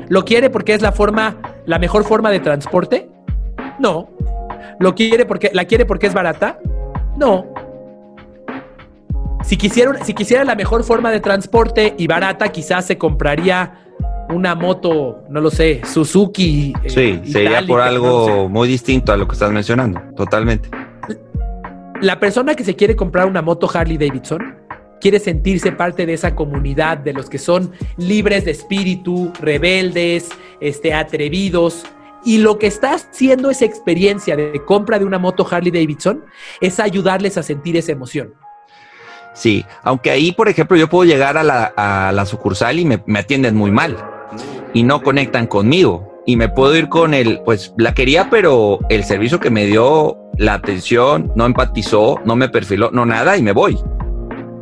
¿Lo 0.08 0.24
quiere 0.24 0.48
porque 0.48 0.72
es 0.74 0.80
la 0.80 0.92
forma, 0.92 1.38
la 1.66 1.80
mejor 1.80 2.04
forma 2.04 2.30
de 2.30 2.38
transporte? 2.38 3.10
No. 3.80 4.08
¿Lo 4.78 4.94
quiere 4.94 5.26
porque, 5.26 5.50
la 5.52 5.64
quiere 5.64 5.84
porque 5.86 6.06
es 6.06 6.14
barata? 6.14 6.60
No. 7.16 7.52
Si, 9.42 9.56
si 9.58 10.14
quisiera 10.14 10.44
la 10.44 10.54
mejor 10.54 10.84
forma 10.84 11.10
de 11.10 11.18
transporte 11.18 11.96
y 11.98 12.06
barata, 12.06 12.52
quizás 12.52 12.86
se 12.86 12.96
compraría 12.96 13.74
una 14.32 14.54
moto, 14.54 15.24
no 15.28 15.40
lo 15.40 15.50
sé, 15.50 15.80
Suzuki. 15.84 16.72
Eh, 16.84 16.90
sí, 16.90 17.32
sería 17.32 17.66
por 17.66 17.80
algo 17.80 18.48
muy 18.48 18.68
distinto 18.68 19.12
a 19.12 19.16
lo 19.16 19.26
que 19.26 19.32
estás 19.32 19.50
mencionando, 19.50 20.00
totalmente. 20.16 20.68
La 22.02 22.18
persona 22.18 22.56
que 22.56 22.64
se 22.64 22.74
quiere 22.74 22.96
comprar 22.96 23.28
una 23.28 23.42
moto 23.42 23.70
Harley 23.72 23.96
Davidson 23.96 24.56
quiere 25.00 25.20
sentirse 25.20 25.70
parte 25.70 26.04
de 26.04 26.14
esa 26.14 26.34
comunidad 26.34 26.98
de 26.98 27.12
los 27.12 27.30
que 27.30 27.38
son 27.38 27.70
libres 27.96 28.44
de 28.44 28.50
espíritu, 28.50 29.32
rebeldes, 29.40 30.30
este, 30.58 30.94
atrevidos. 30.94 31.84
Y 32.24 32.38
lo 32.38 32.58
que 32.58 32.66
está 32.66 32.94
haciendo 32.94 33.52
esa 33.52 33.66
experiencia 33.66 34.34
de 34.34 34.64
compra 34.64 34.98
de 34.98 35.04
una 35.04 35.20
moto 35.20 35.46
Harley 35.48 35.70
Davidson 35.70 36.24
es 36.60 36.80
ayudarles 36.80 37.38
a 37.38 37.44
sentir 37.44 37.76
esa 37.76 37.92
emoción. 37.92 38.34
Sí, 39.32 39.64
aunque 39.84 40.10
ahí, 40.10 40.32
por 40.32 40.48
ejemplo, 40.48 40.76
yo 40.76 40.88
puedo 40.88 41.04
llegar 41.04 41.38
a 41.38 41.44
la, 41.44 42.26
sucursal 42.26 42.80
y 42.80 42.84
me, 42.84 43.00
atienden 43.16 43.54
muy 43.54 43.70
mal 43.70 43.96
y 44.74 44.82
no 44.82 45.04
conectan 45.04 45.46
conmigo. 45.46 46.11
Y 46.24 46.36
me 46.36 46.48
puedo 46.48 46.76
ir 46.76 46.88
con 46.88 47.14
el, 47.14 47.40
pues 47.44 47.74
la 47.76 47.94
quería, 47.94 48.30
pero 48.30 48.78
el 48.88 49.02
servicio 49.04 49.40
que 49.40 49.50
me 49.50 49.66
dio, 49.66 50.18
la 50.38 50.54
atención, 50.54 51.32
no 51.34 51.46
empatizó, 51.46 52.20
no 52.24 52.36
me 52.36 52.48
perfiló, 52.48 52.90
no 52.92 53.04
nada 53.04 53.36
y 53.36 53.42
me 53.42 53.52
voy. 53.52 53.78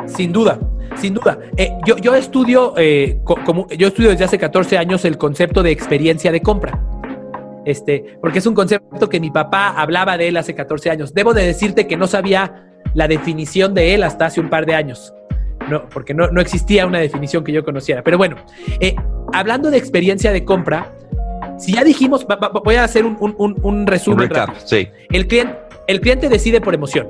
Sin 0.07 0.33
duda, 0.33 0.59
sin 0.97 1.15
duda. 1.15 1.39
Eh, 1.57 1.71
yo, 1.87 1.97
yo, 1.99 2.15
estudio, 2.15 2.75
eh, 2.77 3.21
como, 3.25 3.69
yo 3.69 3.89
estudio 3.89 4.11
desde 4.11 4.25
hace 4.25 4.39
14 4.39 4.79
años 4.79 5.05
el 5.05 5.19
concepto 5.19 5.63
de 5.63 5.71
experiencia 5.71 6.33
de 6.33 6.41
compra. 6.41 6.83
Este, 7.67 8.17
porque 8.21 8.39
es 8.39 8.47
un 8.47 8.55
concepto 8.55 9.09
que 9.09 9.21
mi 9.21 9.31
papá 9.31 9.69
hablaba 9.69 10.17
de 10.17 10.29
él 10.29 10.37
hace 10.39 10.55
14 10.55 10.91
años. 10.91 11.15
Debo 11.15 11.35
de 11.35 11.47
decirte 11.47 11.87
que 11.87 11.97
no 11.97 12.07
sabía 12.07 12.71
la 12.95 13.07
definición 13.07 13.75
de 13.75 13.95
él 13.95 14.03
hasta 14.03 14.27
hace 14.27 14.41
un 14.41 14.49
par 14.49 14.67
de 14.67 14.75
años. 14.75 15.15
No, 15.69 15.89
porque 15.91 16.15
no, 16.15 16.25
existía 16.41 16.87
una 16.87 16.99
definición 16.99 17.45
que 17.45 17.53
yo 17.53 17.63
conociera. 17.65 18.03
Pero 18.03 18.19
bueno, 18.19 18.37
eh, 18.81 18.97
hablando 19.33 19.71
de 19.71 19.77
experiencia 19.77 20.33
de 20.33 20.45
compra, 20.45 20.93
si 21.61 21.73
ya 21.75 21.85
dijimos, 21.85 22.27
voy 22.65 22.75
a 22.77 22.85
hacer 22.85 23.05
un, 23.05 23.87
resumen. 23.87 24.31
sí. 24.65 24.89
el, 25.11 25.27
cliente, 25.27 25.59
el 25.87 26.01
cliente 26.01 26.29
decide 26.29 26.61
por 26.61 26.75
emoción. 26.75 27.09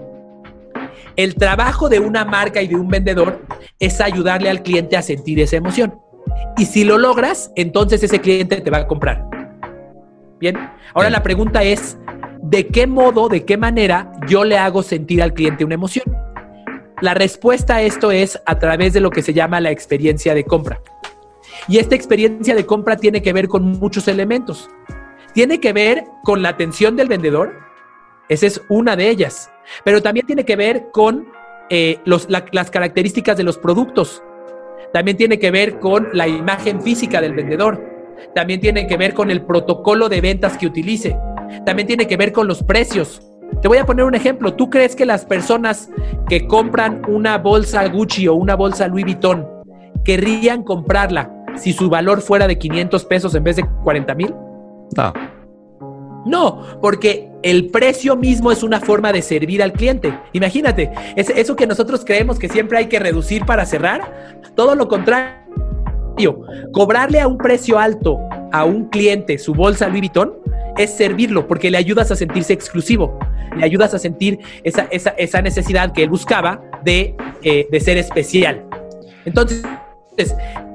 El 1.16 1.36
trabajo 1.36 1.88
de 1.88 2.00
una 2.00 2.24
marca 2.24 2.60
y 2.60 2.66
de 2.66 2.74
un 2.74 2.88
vendedor 2.88 3.42
es 3.78 4.00
ayudarle 4.00 4.50
al 4.50 4.62
cliente 4.62 4.96
a 4.96 5.02
sentir 5.02 5.38
esa 5.40 5.56
emoción. 5.56 5.98
Y 6.56 6.66
si 6.66 6.84
lo 6.84 6.98
logras, 6.98 7.52
entonces 7.54 8.02
ese 8.02 8.20
cliente 8.20 8.60
te 8.60 8.70
va 8.70 8.78
a 8.78 8.86
comprar. 8.86 9.24
Bien, 10.40 10.56
ahora 10.94 11.10
la 11.10 11.22
pregunta 11.22 11.62
es, 11.62 11.96
¿de 12.42 12.66
qué 12.66 12.86
modo, 12.86 13.28
de 13.28 13.44
qué 13.44 13.56
manera 13.56 14.12
yo 14.26 14.44
le 14.44 14.58
hago 14.58 14.82
sentir 14.82 15.22
al 15.22 15.32
cliente 15.32 15.64
una 15.64 15.74
emoción? 15.74 16.04
La 17.00 17.14
respuesta 17.14 17.76
a 17.76 17.82
esto 17.82 18.10
es 18.10 18.40
a 18.46 18.58
través 18.58 18.92
de 18.94 19.00
lo 19.00 19.10
que 19.10 19.22
se 19.22 19.32
llama 19.32 19.60
la 19.60 19.70
experiencia 19.70 20.34
de 20.34 20.44
compra. 20.44 20.80
Y 21.68 21.78
esta 21.78 21.94
experiencia 21.94 22.54
de 22.54 22.66
compra 22.66 22.96
tiene 22.96 23.22
que 23.22 23.32
ver 23.32 23.48
con 23.48 23.78
muchos 23.78 24.08
elementos. 24.08 24.68
Tiene 25.34 25.60
que 25.60 25.72
ver 25.72 26.04
con 26.24 26.42
la 26.42 26.50
atención 26.50 26.96
del 26.96 27.08
vendedor, 27.08 27.54
esa 28.28 28.46
es 28.46 28.62
una 28.68 28.96
de 28.96 29.08
ellas, 29.10 29.50
pero 29.84 30.02
también 30.02 30.26
tiene 30.26 30.44
que 30.44 30.56
ver 30.56 30.90
con 30.92 31.28
eh, 31.68 31.98
las 32.04 32.70
características 32.70 33.36
de 33.36 33.44
los 33.44 33.58
productos. 33.58 34.22
También 34.92 35.16
tiene 35.16 35.38
que 35.38 35.50
ver 35.50 35.78
con 35.78 36.08
la 36.12 36.26
imagen 36.26 36.82
física 36.82 37.20
del 37.20 37.34
vendedor. 37.34 37.80
También 38.34 38.60
tiene 38.60 38.86
que 38.86 38.96
ver 38.96 39.14
con 39.14 39.30
el 39.30 39.42
protocolo 39.42 40.08
de 40.08 40.20
ventas 40.20 40.58
que 40.58 40.66
utilice 40.66 41.16
también 41.64 41.86
tiene 41.86 42.06
que 42.06 42.16
ver 42.16 42.32
con 42.32 42.46
los 42.46 42.62
precios. 42.62 43.22
Te 43.62 43.68
voy 43.68 43.78
a 43.78 43.86
poner 43.86 44.04
un 44.04 44.14
ejemplo. 44.14 44.54
¿Tú 44.54 44.70
crees 44.70 44.94
que 44.94 45.04
las 45.04 45.24
personas 45.24 45.90
que 46.28 46.46
compran 46.46 47.02
una 47.08 47.38
bolsa 47.38 47.86
Gucci 47.88 48.28
o 48.28 48.34
una 48.34 48.54
bolsa 48.54 48.86
Louis 48.88 49.04
Vuitton 49.04 49.59
querrían 50.04 50.62
comprarla 50.62 51.30
si 51.56 51.72
su 51.72 51.88
valor 51.88 52.20
fuera 52.20 52.46
de 52.46 52.58
500 52.58 53.04
pesos 53.04 53.34
en 53.34 53.44
vez 53.44 53.56
de 53.56 53.64
40 53.84 54.14
mil? 54.14 54.34
No. 54.96 55.12
No, 56.26 56.62
porque 56.82 57.30
el 57.42 57.68
precio 57.68 58.16
mismo 58.16 58.52
es 58.52 58.62
una 58.62 58.80
forma 58.80 59.12
de 59.12 59.22
servir 59.22 59.62
al 59.62 59.72
cliente. 59.72 60.18
Imagínate, 60.32 60.90
eso 61.16 61.56
que 61.56 61.66
nosotros 61.66 62.04
creemos 62.04 62.38
que 62.38 62.48
siempre 62.48 62.78
hay 62.78 62.86
que 62.86 62.98
reducir 62.98 63.46
para 63.46 63.64
cerrar, 63.64 64.40
todo 64.54 64.74
lo 64.74 64.88
contrario. 64.88 65.40
Cobrarle 66.72 67.20
a 67.20 67.26
un 67.26 67.38
precio 67.38 67.78
alto 67.78 68.18
a 68.52 68.64
un 68.64 68.88
cliente 68.88 69.38
su 69.38 69.54
bolsa 69.54 69.88
Louis 69.88 70.00
Vuitton 70.00 70.34
es 70.76 70.90
servirlo, 70.90 71.46
porque 71.46 71.70
le 71.70 71.78
ayudas 71.78 72.10
a 72.10 72.16
sentirse 72.16 72.52
exclusivo, 72.52 73.18
le 73.56 73.64
ayudas 73.64 73.94
a 73.94 73.98
sentir 73.98 74.38
esa, 74.64 74.88
esa, 74.90 75.42
necesidad 75.42 75.92
que 75.92 76.02
él 76.02 76.10
buscaba 76.10 76.62
de, 76.84 77.14
eh, 77.42 77.66
de 77.70 77.80
ser 77.80 77.96
especial. 77.98 78.64
Entonces, 79.24 79.62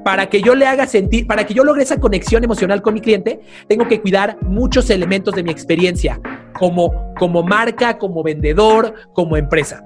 para 0.04 0.26
que 0.28 0.40
yo 0.40 0.54
le 0.54 0.66
haga 0.66 0.86
sentir, 0.86 1.26
para 1.26 1.44
que 1.46 1.52
yo 1.52 1.64
logre 1.64 1.82
esa 1.82 1.98
conexión 1.98 2.44
emocional 2.44 2.80
con 2.80 2.94
mi 2.94 3.00
cliente, 3.00 3.40
tengo 3.68 3.88
que 3.88 4.00
cuidar 4.00 4.38
muchos 4.42 4.88
elementos 4.90 5.34
de 5.34 5.42
mi 5.42 5.50
experiencia, 5.50 6.20
como, 6.52 7.12
como 7.18 7.42
marca, 7.42 7.98
como 7.98 8.22
vendedor, 8.22 8.94
como 9.12 9.36
empresa. 9.36 9.82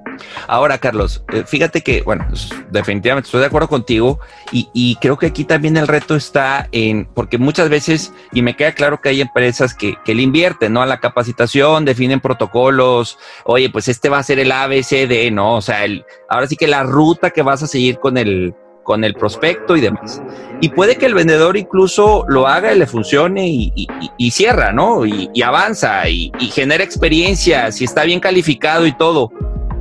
Ahora, 0.47 0.79
Carlos, 0.79 1.25
eh, 1.33 1.45
fíjate 1.47 1.81
que, 1.81 2.03
bueno, 2.03 2.27
definitivamente 2.71 3.29
estoy 3.29 3.41
de 3.41 3.47
acuerdo 3.47 3.69
contigo 3.69 4.21
y, 4.53 4.97
creo 5.01 5.17
que 5.17 5.27
aquí 5.27 5.45
también 5.45 5.79
el 5.79 5.89
reto 5.89 6.17
está 6.17 6.69
en, 6.73 7.07
porque 7.07 7.39
muchas 7.39 7.71
veces, 7.71 8.13
y 8.33 8.43
me 8.43 8.57
queda 8.57 8.73
claro 8.73 9.01
que 9.01 9.09
hay 9.09 9.21
empresas 9.21 9.73
que, 9.75 9.95
que 10.05 10.15
le 10.15 10.23
invierten, 10.23 10.73
¿no? 10.73 10.83
A 10.83 10.87
la 10.87 11.01
capacitación, 11.01 11.85
definen 11.85 12.21
protocolos, 12.21 13.19
oye, 13.45 13.71
pues 13.71 13.89
este 13.89 14.09
va 14.09 14.19
a 14.19 14.23
ser 14.23 14.39
el 14.39 14.53
ABCD, 14.53 15.33
¿no? 15.33 15.57
O 15.57 15.63
sea, 15.63 15.85
el, 15.85 16.05
ahora 16.29 16.47
sí 16.47 16.57
que 16.57 16.67
la 16.67 16.83
ruta 16.83 17.31
que 17.31 17.43
vas 17.43 17.63
a 17.63 17.67
seguir 17.67 17.99
con 17.99 18.19
el, 18.19 18.55
con 18.83 19.05
el 19.05 19.15
prospecto 19.15 19.77
y 19.77 19.81
demás. 19.81 20.23
Y 20.61 20.69
puede 20.71 20.97
que 20.97 21.07
el 21.07 21.15
vendedor 21.15 21.57
incluso 21.57 22.25
lo 22.29 22.47
haga 22.47 22.73
y 22.73 22.79
le 22.79 22.87
funcione 22.87 23.49
y, 23.49 24.31
cierra, 24.31 24.73
¿no? 24.73 25.07
Y, 25.07 25.43
avanza 25.43 26.09
y, 26.09 26.31
genera 26.53 26.85
experiencia, 26.85 27.73
si 27.73 27.85
está 27.85 28.05
bien 28.05 28.21
calificado 28.21 28.87
y 28.87 28.97
todo. 28.97 29.31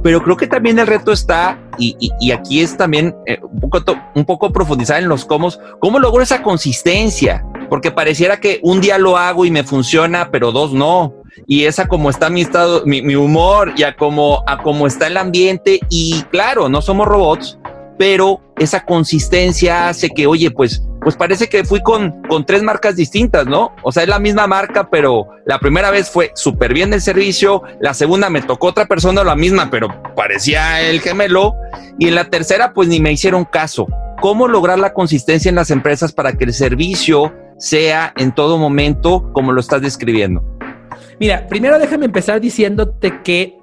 Pero 0.01 0.23
creo 0.23 0.37
que 0.37 0.47
también 0.47 0.79
el 0.79 0.87
reto 0.87 1.11
está, 1.11 1.59
y, 1.77 2.31
aquí 2.31 2.61
es 2.61 2.77
también 2.77 3.13
eh, 3.25 3.39
un, 3.41 4.25
poco, 4.25 4.47
un 4.47 4.53
profundizar 4.53 5.01
en 5.01 5.09
los 5.09 5.25
cómo, 5.25 5.49
cómo 5.79 5.99
logro 5.99 6.23
esa 6.23 6.41
consistencia, 6.41 7.43
porque 7.69 7.91
pareciera 7.91 8.39
que 8.39 8.59
un 8.63 8.79
día 8.79 8.97
lo 8.97 9.17
hago 9.17 9.45
y 9.45 9.51
me 9.51 9.63
funciona, 9.63 10.29
pero 10.31 10.51
dos 10.51 10.73
no. 10.73 11.13
Y 11.47 11.65
esa 11.65 11.87
como 11.87 12.09
está 12.09 12.29
mi 12.29 12.41
estado, 12.41 12.83
mi, 12.85 13.01
mi 13.01 13.15
humor 13.15 13.73
y 13.75 13.83
a 13.83 13.95
como, 13.95 14.43
a 14.47 14.61
como 14.61 14.87
está 14.87 15.07
el 15.07 15.17
ambiente. 15.17 15.79
Y 15.89 16.23
claro, 16.31 16.69
no 16.69 16.81
somos 16.81 17.07
robots, 17.07 17.58
pero 17.99 18.39
esa 18.57 18.85
consistencia 18.85 19.89
hace 19.89 20.09
que, 20.09 20.25
oye, 20.25 20.51
pues, 20.51 20.81
pues 21.01 21.17
parece 21.17 21.49
que 21.49 21.65
fui 21.65 21.81
con, 21.81 22.21
con 22.29 22.45
tres 22.45 22.63
marcas 22.63 22.95
distintas, 22.95 23.45
¿no? 23.45 23.75
O 23.83 23.91
sea, 23.91 24.03
es 24.03 24.09
la 24.09 24.19
misma 24.19 24.47
marca, 24.47 24.89
pero 24.89 25.27
la 25.45 25.59
primera 25.59 25.91
vez 25.91 26.09
fue 26.09 26.31
súper 26.33 26.73
bien 26.73 26.93
el 26.93 27.01
servicio, 27.01 27.61
la 27.81 27.93
segunda 27.93 28.29
me 28.29 28.41
tocó 28.41 28.67
otra 28.67 28.85
persona 28.85 29.21
la 29.25 29.35
misma, 29.35 29.69
pero 29.69 29.89
parecía 30.15 30.81
el 30.81 31.01
gemelo, 31.01 31.55
y 31.97 32.07
en 32.07 32.15
la 32.15 32.29
tercera, 32.29 32.73
pues 32.73 32.87
ni 32.87 33.01
me 33.01 33.11
hicieron 33.11 33.43
caso. 33.43 33.85
¿Cómo 34.21 34.47
lograr 34.47 34.79
la 34.79 34.93
consistencia 34.93 35.49
en 35.49 35.55
las 35.55 35.69
empresas 35.69 36.13
para 36.13 36.31
que 36.31 36.45
el 36.45 36.53
servicio 36.53 37.33
sea 37.57 38.13
en 38.15 38.33
todo 38.33 38.57
momento 38.57 39.29
como 39.33 39.51
lo 39.51 39.59
estás 39.59 39.81
describiendo? 39.81 40.41
Mira, 41.19 41.47
primero 41.47 41.77
déjame 41.77 42.05
empezar 42.05 42.39
diciéndote 42.39 43.21
que 43.23 43.57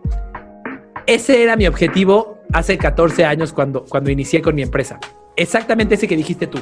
ese 1.06 1.42
era 1.42 1.56
mi 1.56 1.66
objetivo 1.66 2.35
hace 2.56 2.78
14 2.78 3.24
años 3.24 3.52
cuando, 3.52 3.84
cuando 3.84 4.10
inicié 4.10 4.40
con 4.40 4.54
mi 4.54 4.62
empresa. 4.62 4.98
Exactamente 5.36 5.94
ese 5.94 6.08
que 6.08 6.16
dijiste 6.16 6.46
tú. 6.46 6.58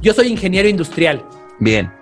Yo 0.00 0.12
soy 0.12 0.28
ingeniero 0.28 0.68
industrial. 0.68 1.24
Bien. 1.60 1.92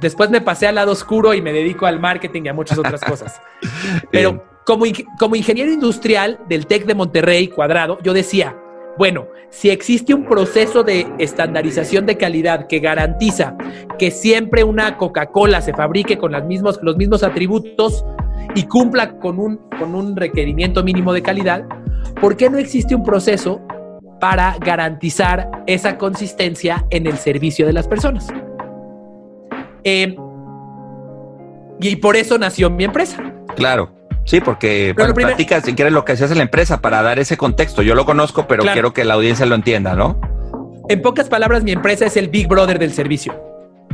después 0.00 0.30
me 0.30 0.40
pasé 0.40 0.66
al 0.66 0.74
lado 0.74 0.90
oscuro 0.90 1.34
y 1.34 1.42
me 1.42 1.52
dedico 1.52 1.86
al 1.86 2.00
marketing 2.00 2.42
y 2.44 2.48
a 2.48 2.54
muchas 2.54 2.78
otras 2.78 3.00
cosas. 3.00 3.40
Pero 4.10 4.44
como, 4.64 4.86
como 5.18 5.36
ingeniero 5.36 5.70
industrial 5.72 6.40
del 6.48 6.66
TEC 6.66 6.86
de 6.86 6.94
Monterrey 6.94 7.48
cuadrado, 7.48 7.98
yo 8.02 8.12
decía, 8.12 8.56
bueno, 8.96 9.26
si 9.50 9.70
existe 9.70 10.14
un 10.14 10.24
proceso 10.24 10.82
de 10.84 11.06
estandarización 11.18 12.06
de 12.06 12.16
calidad 12.16 12.66
que 12.66 12.78
garantiza 12.78 13.56
que 13.98 14.10
siempre 14.10 14.64
una 14.64 14.96
Coca-Cola 14.96 15.60
se 15.60 15.72
fabrique 15.72 16.16
con 16.18 16.32
las 16.32 16.44
los 16.82 16.96
mismos 16.96 17.22
atributos 17.22 18.04
y 18.54 18.64
cumpla 18.64 19.18
con 19.18 19.38
un, 19.38 19.56
con 19.78 19.94
un 19.94 20.16
requerimiento 20.16 20.84
mínimo 20.84 21.12
de 21.12 21.22
calidad, 21.22 21.64
¿por 22.20 22.36
qué 22.36 22.48
no 22.50 22.58
existe 22.58 22.94
un 22.94 23.02
proceso 23.02 23.60
para 24.20 24.56
garantizar 24.58 25.50
esa 25.66 25.98
consistencia 25.98 26.86
en 26.90 27.06
el 27.06 27.16
servicio 27.18 27.66
de 27.66 27.72
las 27.72 27.88
personas? 27.88 28.28
Em, 29.82 30.14
y 31.80 31.96
por 31.96 32.16
eso 32.16 32.38
nació 32.38 32.70
mi 32.70 32.84
empresa. 32.84 33.22
Claro. 33.56 33.90
Sí, 34.24 34.40
porque 34.40 34.94
bueno, 34.96 35.14
platicas 35.14 35.64
si 35.64 35.74
quieres 35.74 35.92
lo 35.92 36.04
que 36.04 36.12
hacías 36.12 36.30
en 36.30 36.38
la 36.38 36.44
empresa 36.44 36.80
para 36.80 37.02
dar 37.02 37.18
ese 37.18 37.36
contexto. 37.36 37.82
Yo 37.82 37.94
lo 37.94 38.06
conozco, 38.06 38.46
pero 38.46 38.64
quiero 38.64 38.92
que 38.92 39.04
la 39.04 39.14
audiencia 39.14 39.46
lo 39.46 39.54
entienda, 39.54 39.94
¿no? 39.94 40.18
En 40.88 41.02
pocas 41.02 41.28
palabras, 41.28 41.62
mi 41.62 41.72
empresa 41.72 42.06
es 42.06 42.16
el 42.16 42.28
Big 42.28 42.46
Brother 42.48 42.78
del 42.78 42.92
servicio. 42.92 43.34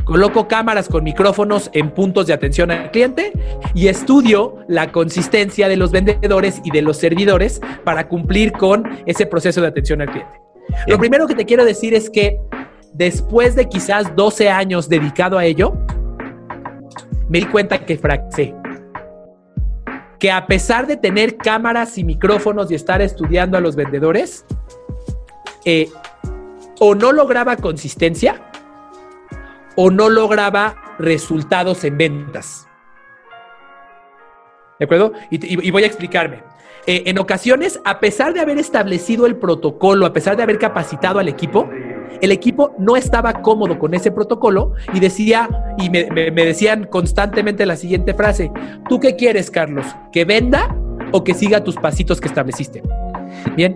Coloco 0.03 0.47
cámaras 0.47 0.89
con 0.89 1.03
micrófonos 1.03 1.69
en 1.73 1.91
puntos 1.91 2.27
de 2.27 2.33
atención 2.33 2.71
al 2.71 2.91
cliente 2.91 3.31
y 3.73 3.87
estudio 3.87 4.57
la 4.67 4.91
consistencia 4.91 5.69
de 5.69 5.77
los 5.77 5.91
vendedores 5.91 6.59
y 6.63 6.71
de 6.71 6.81
los 6.81 6.97
servidores 6.97 7.61
para 7.83 8.07
cumplir 8.07 8.51
con 8.51 8.83
ese 9.05 9.25
proceso 9.25 9.61
de 9.61 9.67
atención 9.67 10.01
al 10.01 10.09
cliente. 10.09 10.41
Lo 10.87 10.97
primero 10.97 11.27
que 11.27 11.35
te 11.35 11.45
quiero 11.45 11.65
decir 11.65 11.93
es 11.93 12.09
que 12.09 12.39
después 12.93 13.55
de 13.55 13.69
quizás 13.69 14.15
12 14.15 14.49
años 14.49 14.89
dedicado 14.89 15.37
a 15.37 15.45
ello, 15.45 15.73
me 17.29 17.39
di 17.39 17.45
cuenta 17.45 17.85
que 17.85 17.97
fracasé. 17.97 18.53
Que 20.21 20.31
a 20.31 20.45
pesar 20.45 20.87
de 20.87 20.95
tener 20.95 21.35
cámaras 21.35 21.97
y 21.97 22.05
micrófonos 22.05 22.71
y 22.71 22.75
estar 22.75 23.01
estudiando 23.01 23.57
a 23.57 23.61
los 23.61 23.75
vendedores, 23.75 24.45
eh, 25.65 25.89
o 26.79 26.95
no 26.95 27.11
lograba 27.11 27.57
consistencia, 27.57 28.41
o 29.75 29.91
no 29.91 30.09
lograba 30.09 30.75
resultados 30.99 31.83
en 31.83 31.97
ventas. 31.97 32.67
¿De 34.79 34.85
acuerdo? 34.85 35.13
Y, 35.29 35.69
voy 35.69 35.83
a 35.83 35.87
explicarme. 35.87 36.43
Eh, 36.87 37.03
en 37.05 37.19
ocasiones, 37.19 37.79
a 37.85 37.99
pesar 37.99 38.33
de 38.33 38.39
haber 38.39 38.57
establecido 38.57 39.27
el 39.27 39.35
protocolo, 39.35 40.07
a 40.07 40.13
pesar 40.13 40.37
de 40.37 40.43
haber 40.43 40.57
capacitado 40.57 41.19
al 41.19 41.27
equipo, 41.27 41.69
el 42.21 42.31
equipo 42.31 42.75
no 42.77 42.95
estaba 42.95 43.41
cómodo 43.41 43.79
con 43.79 43.93
ese 43.93 44.11
protocolo 44.11 44.73
y 44.93 44.99
decía, 44.99 45.49
y 45.77 45.89
me, 45.89 46.05
decían 46.31 46.85
constantemente 46.85 47.65
la 47.65 47.75
siguiente 47.75 48.13
frase, 48.13 48.51
¿tú 48.89 48.99
qué 48.99 49.15
quieres, 49.15 49.49
Carlos? 49.49 49.85
¿Que 50.11 50.25
venda 50.25 50.75
o 51.11 51.23
que 51.23 51.33
siga 51.33 51.63
tus 51.63 51.75
pasitos 51.75 52.19
que 52.19 52.27
estableciste? 52.27 52.83
Bien, 53.55 53.73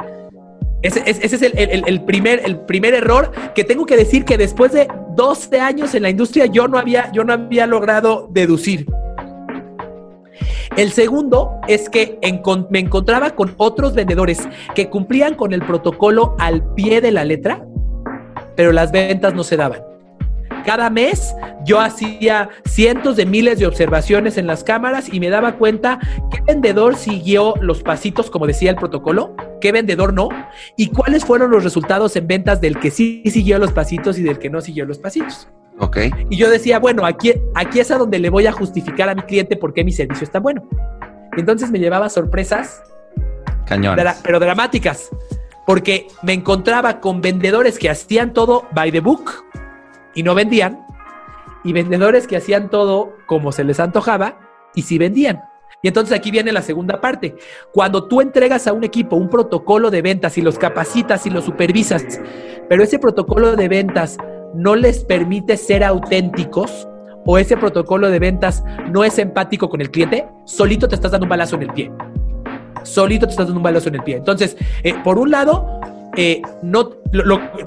ese, 0.82 1.04
es 1.08 1.42
el, 1.42 2.04
primer, 2.04 2.42
el 2.46 2.60
primer 2.60 2.94
error 2.94 3.32
que 3.56 3.64
tengo 3.64 3.86
que 3.86 3.98
decir 3.98 4.26
que 4.26 4.38
después 4.38 4.72
de 4.74 4.88
12 5.16 5.60
años 5.60 5.96
en 5.96 6.04
la 6.04 6.10
industria 6.10 6.46
yo 6.46 6.68
no 6.68 6.78
había, 6.78 7.12
yo 7.12 7.24
no 7.24 7.34
había 7.34 7.66
logrado 7.66 8.30
deducir. 8.32 8.86
El 10.76 10.92
segundo 10.92 11.60
es 11.68 11.90
que 11.90 12.20
me 12.70 12.80
encontraba 12.80 13.32
con 13.32 13.54
otros 13.58 13.94
vendedores 13.94 14.48
que 14.74 14.90
cumplían 14.90 15.36
con 15.36 15.54
el 15.54 15.62
protocolo 15.62 16.36
al 16.38 16.74
pie 16.74 17.00
de 17.00 17.12
la 17.12 17.24
letra, 17.24 17.66
pero 18.56 18.72
las 18.72 18.92
ventas 18.92 19.34
no 19.34 19.44
se 19.44 19.58
daban. 19.58 19.82
Cada 20.66 20.90
mes 20.90 21.36
yo 21.64 21.80
hacía 21.80 22.50
cientos 22.66 23.16
de 23.18 23.28
miles 23.28 23.60
de 23.60 23.68
observaciones 23.68 24.38
en 24.38 24.48
las 24.48 24.64
cámaras 24.64 25.14
y 25.14 25.20
me 25.20 25.30
daba 25.30 25.58
cuenta 25.58 26.00
qué 26.32 26.42
vendedor 26.42 26.96
siguió 26.96 27.54
los 27.62 27.84
pasitos, 27.84 28.32
como 28.32 28.48
decía 28.48 28.72
el 28.72 28.76
protocolo, 28.76 29.36
qué 29.62 29.72
vendedor 29.72 30.14
no, 30.14 30.30
y 30.76 30.88
cuáles 30.88 31.24
fueron 31.24 31.52
los 31.52 31.64
resultados 31.64 32.16
en 32.16 32.26
ventas 32.26 32.62
del 32.62 32.80
que 32.80 32.90
sí 32.90 33.22
siguió 33.26 33.60
los 33.60 33.74
pasitos 33.74 34.18
y 34.18 34.24
del 34.24 34.40
que 34.40 34.50
no 34.50 34.60
siguió 34.60 34.86
los 34.86 34.98
pasitos. 34.98 35.48
Ok. 35.78 35.98
Y 36.32 36.38
yo 36.38 36.50
decía, 36.50 36.80
bueno, 36.80 37.06
aquí, 37.06 37.34
aquí 37.54 37.80
es 37.80 37.92
a 37.92 37.98
donde 37.98 38.18
le 38.18 38.32
voy 38.32 38.48
a 38.48 38.52
justificar 38.52 39.10
a 39.10 39.16
mi 39.16 39.22
cliente 39.22 39.58
por 39.58 39.72
qué 39.74 39.84
mi 39.84 39.92
servicio 39.92 40.24
es 40.24 40.32
tan 40.32 40.42
bueno. 40.42 40.68
entonces 41.38 41.70
me 41.70 41.78
llevaba 41.78 42.10
sorpresas. 42.10 42.82
Cañones. 43.68 44.22
pero 44.24 44.40
dramáticas. 44.40 45.10
Porque 45.66 46.08
me 46.22 46.34
encontraba 46.34 47.00
con 47.00 47.22
vendedores 47.22 47.80
que 47.80 47.90
hacían 47.90 48.34
todo 48.34 48.68
by 48.74 48.92
the 48.92 49.00
book 49.00 49.32
y 50.14 50.24
no 50.24 50.36
vendían, 50.36 50.86
y 51.64 51.74
vendedores 51.74 52.28
que 52.28 52.38
hacían 52.38 52.70
todo 52.70 53.14
como 53.26 53.52
se 53.52 53.64
les 53.64 53.80
antojaba 53.80 54.38
y 54.76 54.84
sí 54.84 54.98
vendían. 54.98 55.44
Y 55.82 55.88
entonces 55.88 56.18
aquí 56.18 56.32
viene 56.32 56.52
la 56.52 56.62
segunda 56.62 57.02
parte. 57.02 57.36
Cuando 57.74 58.08
tú 58.08 58.22
entregas 58.22 58.68
a 58.68 58.74
un 58.74 58.84
equipo 58.84 59.16
un 59.16 59.30
protocolo 59.30 59.92
de 59.92 60.02
ventas 60.02 60.38
y 60.38 60.42
los 60.42 60.58
capacitas 60.58 61.26
y 61.26 61.30
los 61.30 61.46
supervisas, 61.46 62.04
pero 62.70 62.84
ese 62.84 63.00
protocolo 63.00 63.56
de 63.56 63.68
ventas 63.68 64.18
no 64.54 64.76
les 64.76 65.04
permite 65.04 65.58
ser 65.58 65.84
auténticos 65.84 66.88
o 67.26 67.38
ese 67.38 67.58
protocolo 67.58 68.10
de 68.10 68.20
ventas 68.20 68.64
no 68.92 69.04
es 69.04 69.18
empático 69.18 69.70
con 69.70 69.82
el 69.82 69.92
cliente, 69.92 70.28
solito 70.46 70.88
te 70.88 70.96
estás 70.96 71.12
dando 71.12 71.26
un 71.26 71.30
balazo 71.30 71.56
en 71.56 71.64
el 71.64 71.74
pie. 71.74 71.92
Solito 72.86 73.26
te 73.26 73.32
estás 73.32 73.48
dando 73.48 73.60
un 73.60 73.64
balazo 73.64 73.90
en 73.90 73.96
el 73.96 74.04
pie. 74.04 74.18
Entonces, 74.18 74.58
eh, 74.84 74.94
por 75.04 75.18
un 75.18 75.32
lado, 75.32 75.80
eh, 76.18 76.42
no, 76.62 76.92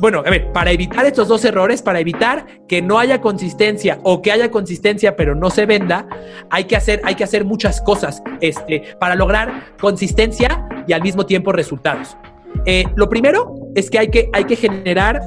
bueno, 0.00 0.22
a 0.24 0.30
ver, 0.30 0.52
para 0.52 0.70
evitar 0.70 1.04
estos 1.04 1.28
dos 1.28 1.44
errores, 1.44 1.82
para 1.82 2.00
evitar 2.00 2.46
que 2.66 2.80
no 2.80 2.98
haya 2.98 3.20
consistencia 3.20 3.98
o 4.04 4.22
que 4.22 4.32
haya 4.32 4.50
consistencia 4.50 5.16
pero 5.16 5.34
no 5.34 5.50
se 5.50 5.66
venda, 5.66 6.06
hay 6.50 6.64
que 6.64 6.76
hacer, 6.76 7.00
hay 7.04 7.14
que 7.14 7.24
hacer 7.24 7.44
muchas 7.44 7.80
cosas 7.82 8.22
este, 8.40 8.96
para 8.98 9.14
lograr 9.14 9.74
consistencia 9.80 10.66
y 10.86 10.92
al 10.92 11.02
mismo 11.02 11.26
tiempo 11.26 11.52
resultados. 11.52 12.16
Eh, 12.64 12.84
lo 12.96 13.08
primero 13.08 13.54
es 13.74 13.90
que 13.90 13.98
hay 13.98 14.08
que, 14.08 14.30
hay 14.32 14.44
que 14.44 14.56
generar 14.56 15.20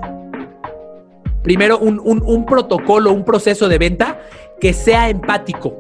primero 1.43 1.77
un, 1.80 2.45
protocolo, 2.45 3.12
un 3.12 3.23
proceso 3.23 3.67
de 3.67 3.77
venta 3.77 4.19
que 4.60 4.73
sea 4.73 5.10
empático. 5.10 5.77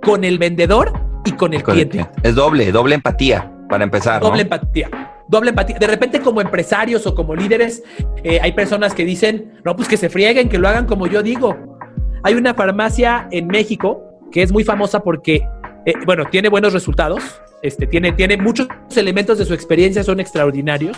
con 0.00 0.22
el 0.22 0.38
vendedor 0.38 0.92
y 1.28 1.32
con 1.32 1.54
el, 1.54 1.62
cliente. 1.62 2.06
Es 2.22 2.34
doble, 2.34 2.72
doble 2.72 2.94
empatía 2.94 3.50
para 3.68 3.84
empezar. 3.84 4.20
Doble 4.20 4.42
empatía. 4.42 4.90
Doble 5.28 5.50
empatía. 5.50 5.78
De 5.78 5.86
repente, 5.86 6.20
como 6.20 6.40
empresarios 6.40 7.06
o 7.06 7.14
como 7.14 7.34
líderes, 7.34 7.82
eh, 8.24 8.38
hay 8.40 8.52
personas 8.52 8.94
que 8.94 9.04
dicen, 9.04 9.60
no, 9.64 9.76
pues 9.76 9.88
que 9.88 9.96
se 9.96 10.08
frieguen, 10.08 10.48
que 10.48 10.58
lo 10.58 10.68
hagan 10.68 10.86
como 10.86 11.06
yo 11.06 11.22
digo. 11.22 11.78
Hay 12.22 12.34
una 12.34 12.54
farmacia 12.54 13.28
en 13.30 13.46
México 13.46 14.02
que 14.32 14.42
es 14.42 14.52
muy 14.52 14.64
famosa 14.64 15.00
porque, 15.00 15.46
eh, 15.86 15.94
bueno, 16.06 16.24
tiene 16.30 16.48
buenos 16.48 16.72
resultados, 16.72 17.40
este, 17.62 17.86
tiene, 17.86 18.12
tiene 18.12 18.36
muchos 18.36 18.68
elementos 18.96 19.38
de 19.38 19.44
su 19.44 19.54
experiencia, 19.54 20.02
son 20.02 20.20
extraordinarios. 20.20 20.96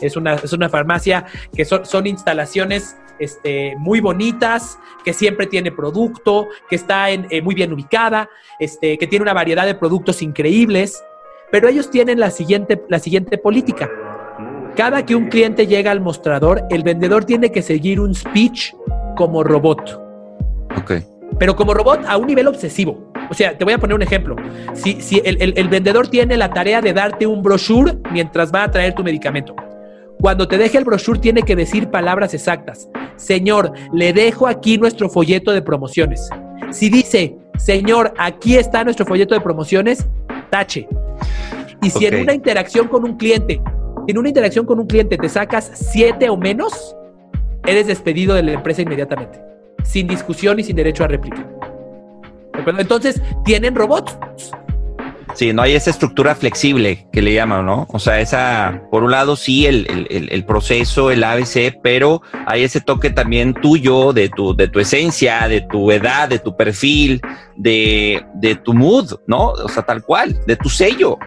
Es 0.00 0.16
una, 0.16 0.34
es 0.34 0.52
una 0.52 0.68
farmacia 0.68 1.24
que 1.54 1.64
son, 1.64 1.86
son 1.86 2.06
instalaciones 2.06 2.96
este, 3.18 3.74
muy 3.78 4.00
bonitas, 4.00 4.78
que 5.04 5.12
siempre 5.12 5.46
tiene 5.46 5.72
producto, 5.72 6.48
que 6.68 6.76
está 6.76 7.10
en, 7.10 7.26
eh, 7.30 7.42
muy 7.42 7.54
bien 7.54 7.72
ubicada, 7.72 8.28
este, 8.58 8.98
que 8.98 9.06
tiene 9.06 9.22
una 9.22 9.34
variedad 9.34 9.66
de 9.66 9.74
productos 9.74 10.22
increíbles, 10.22 11.02
pero 11.50 11.68
ellos 11.68 11.90
tienen 11.90 12.18
la 12.20 12.30
siguiente, 12.30 12.82
la 12.88 12.98
siguiente 12.98 13.38
política. 13.38 13.90
Cada 14.74 15.06
que 15.06 15.14
un 15.14 15.28
cliente 15.28 15.66
llega 15.66 15.90
al 15.90 16.00
mostrador, 16.00 16.62
el 16.70 16.82
vendedor 16.82 17.24
tiene 17.24 17.50
que 17.50 17.62
seguir 17.62 18.00
un 18.00 18.14
speech 18.14 18.74
como 19.16 19.42
robot. 19.42 20.02
Ok. 20.78 20.92
Pero 21.38 21.56
como 21.56 21.72
robot 21.72 22.04
a 22.06 22.16
un 22.16 22.26
nivel 22.26 22.46
obsesivo. 22.46 23.12
O 23.30 23.34
sea, 23.34 23.56
te 23.56 23.64
voy 23.64 23.72
a 23.72 23.78
poner 23.78 23.94
un 23.94 24.02
ejemplo. 24.02 24.36
Si, 24.74 25.00
si 25.00 25.20
el, 25.24 25.38
el 25.40 25.68
vendedor 25.68 26.08
tiene 26.08 26.36
la 26.36 26.50
tarea 26.50 26.80
de 26.80 26.92
darte 26.92 27.26
un 27.26 27.42
brochure 27.42 27.94
mientras 28.12 28.52
va 28.52 28.64
a 28.64 28.70
traer 28.70 28.94
tu 28.94 29.02
medicamento. 29.02 29.56
Cuando 30.20 30.48
te 30.48 30.58
deje 30.58 30.78
el 30.78 30.84
brochure 30.84 31.20
tiene 31.20 31.42
que 31.42 31.56
decir 31.56 31.90
palabras 31.90 32.34
exactas. 32.34 32.88
Señor, 33.16 33.72
le 33.92 34.12
dejo 34.12 34.46
aquí 34.46 34.78
nuestro 34.78 35.08
folleto 35.08 35.52
de 35.52 35.62
promociones. 35.62 36.28
Si 36.70 36.90
dice, 36.90 37.36
señor, 37.58 38.12
aquí 38.18 38.56
está 38.56 38.84
nuestro 38.84 39.06
folleto 39.06 39.34
de 39.34 39.40
promociones, 39.40 40.06
tache. 40.50 40.88
Y 41.82 41.90
si 41.90 42.06
en 42.06 42.22
una 42.22 42.34
interacción 42.34 42.88
con 42.88 43.04
un 43.04 43.16
cliente, 43.16 43.60
en 44.06 44.18
una 44.18 44.28
interacción 44.28 44.66
con 44.66 44.80
un 44.80 44.86
cliente 44.86 45.16
te 45.16 45.28
sacas 45.28 45.70
siete 45.74 46.28
o 46.28 46.36
menos, 46.36 46.96
eres 47.66 47.86
despedido 47.86 48.34
de 48.34 48.42
la 48.42 48.52
empresa 48.52 48.82
inmediatamente, 48.82 49.40
sin 49.84 50.06
discusión 50.06 50.58
y 50.58 50.64
sin 50.64 50.76
derecho 50.76 51.04
a 51.04 51.08
réplica. 51.08 51.46
Entonces, 52.78 53.22
tienen 53.44 53.74
robots. 53.74 54.16
Sí, 55.36 55.52
no 55.52 55.60
hay 55.60 55.74
esa 55.74 55.90
estructura 55.90 56.34
flexible 56.34 57.06
que 57.12 57.20
le 57.20 57.34
llaman, 57.34 57.66
¿no? 57.66 57.86
O 57.90 57.98
sea, 57.98 58.20
esa, 58.20 58.84
por 58.90 59.02
un 59.02 59.10
lado, 59.10 59.36
sí, 59.36 59.66
el, 59.66 59.86
el, 60.08 60.32
el, 60.32 60.44
proceso, 60.46 61.10
el 61.10 61.22
ABC, 61.22 61.78
pero 61.82 62.22
hay 62.46 62.64
ese 62.64 62.80
toque 62.80 63.10
también 63.10 63.52
tuyo, 63.52 64.14
de 64.14 64.30
tu, 64.30 64.56
de 64.56 64.66
tu 64.68 64.80
esencia, 64.80 65.46
de 65.46 65.60
tu 65.60 65.92
edad, 65.92 66.26
de 66.30 66.38
tu 66.38 66.56
perfil, 66.56 67.20
de, 67.54 68.24
de 68.36 68.54
tu 68.54 68.72
mood, 68.72 69.12
¿no? 69.26 69.50
O 69.50 69.68
sea, 69.68 69.82
tal 69.82 70.02
cual, 70.02 70.40
de 70.46 70.56
tu 70.56 70.70
sello. 70.70 71.18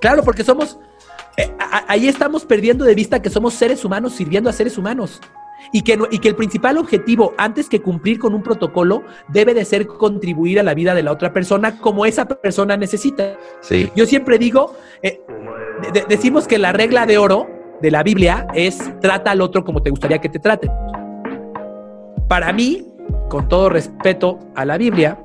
Claro, 0.00 0.24
porque 0.24 0.42
somos, 0.42 0.76
eh, 1.36 1.52
ahí 1.86 2.08
estamos 2.08 2.44
perdiendo 2.44 2.84
de 2.84 2.96
vista 2.96 3.22
que 3.22 3.30
somos 3.30 3.54
seres 3.54 3.84
humanos 3.84 4.14
sirviendo 4.14 4.50
a 4.50 4.52
seres 4.52 4.76
humanos 4.76 5.20
y 5.72 5.82
que, 5.82 5.98
y 6.10 6.18
que 6.18 6.28
el 6.28 6.36
principal 6.36 6.78
objetivo, 6.78 7.34
antes 7.38 7.68
que 7.68 7.80
cumplir 7.80 8.18
con 8.18 8.34
un 8.34 8.42
protocolo, 8.42 9.04
debe 9.28 9.54
de 9.54 9.64
ser 9.64 9.86
contribuir 9.86 10.60
a 10.60 10.62
la 10.62 10.74
vida 10.74 10.94
de 10.94 11.02
la 11.02 11.12
otra 11.12 11.32
persona 11.32 11.78
como 11.78 12.06
esa 12.06 12.26
persona 12.26 12.76
necesita. 12.76 13.36
Sí. 13.60 13.90
Yo 13.96 14.06
siempre 14.06 14.38
digo, 14.38 14.74
eh, 15.02 15.20
decimos 16.08 16.46
que 16.46 16.58
la 16.58 16.72
regla 16.72 17.06
de 17.06 17.18
oro 17.18 17.48
de 17.80 17.90
la 17.90 18.02
Biblia 18.02 18.46
es 18.54 18.78
trata 19.00 19.32
al 19.32 19.40
otro 19.40 19.64
como 19.64 19.82
te 19.82 19.90
gustaría 19.90 20.18
que 20.18 20.28
te 20.28 20.38
traten. 20.38 20.70
Para 22.28 22.52
mí, 22.52 22.86
con 23.28 23.48
todo 23.48 23.68
respeto 23.68 24.38
a 24.54 24.64
la 24.64 24.78
Biblia, 24.78 25.18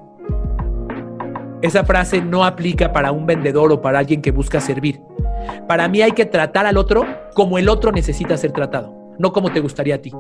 esa 1.62 1.84
frase 1.84 2.22
no 2.22 2.46
aplica 2.46 2.92
para 2.94 3.12
un 3.12 3.26
vendedor 3.26 3.72
o 3.72 3.82
para 3.82 4.00
alguien 4.00 4.22
que 4.22 4.32
busca 4.32 4.62
servir. 4.62 5.02
Para 5.68 5.88
mí 5.88 6.02
hay 6.02 6.12
que 6.12 6.26
tratar 6.26 6.66
al 6.66 6.78
otro 6.78 7.06
como 7.34 7.58
el 7.58 7.70
otro 7.70 7.92
necesita 7.92 8.38
ser 8.38 8.52
tratado, 8.52 8.94
no 9.20 9.32
como 9.32 9.52
te 9.52 9.60
gustaría 9.60 9.96
a 9.96 9.98
ti. 10.00 10.12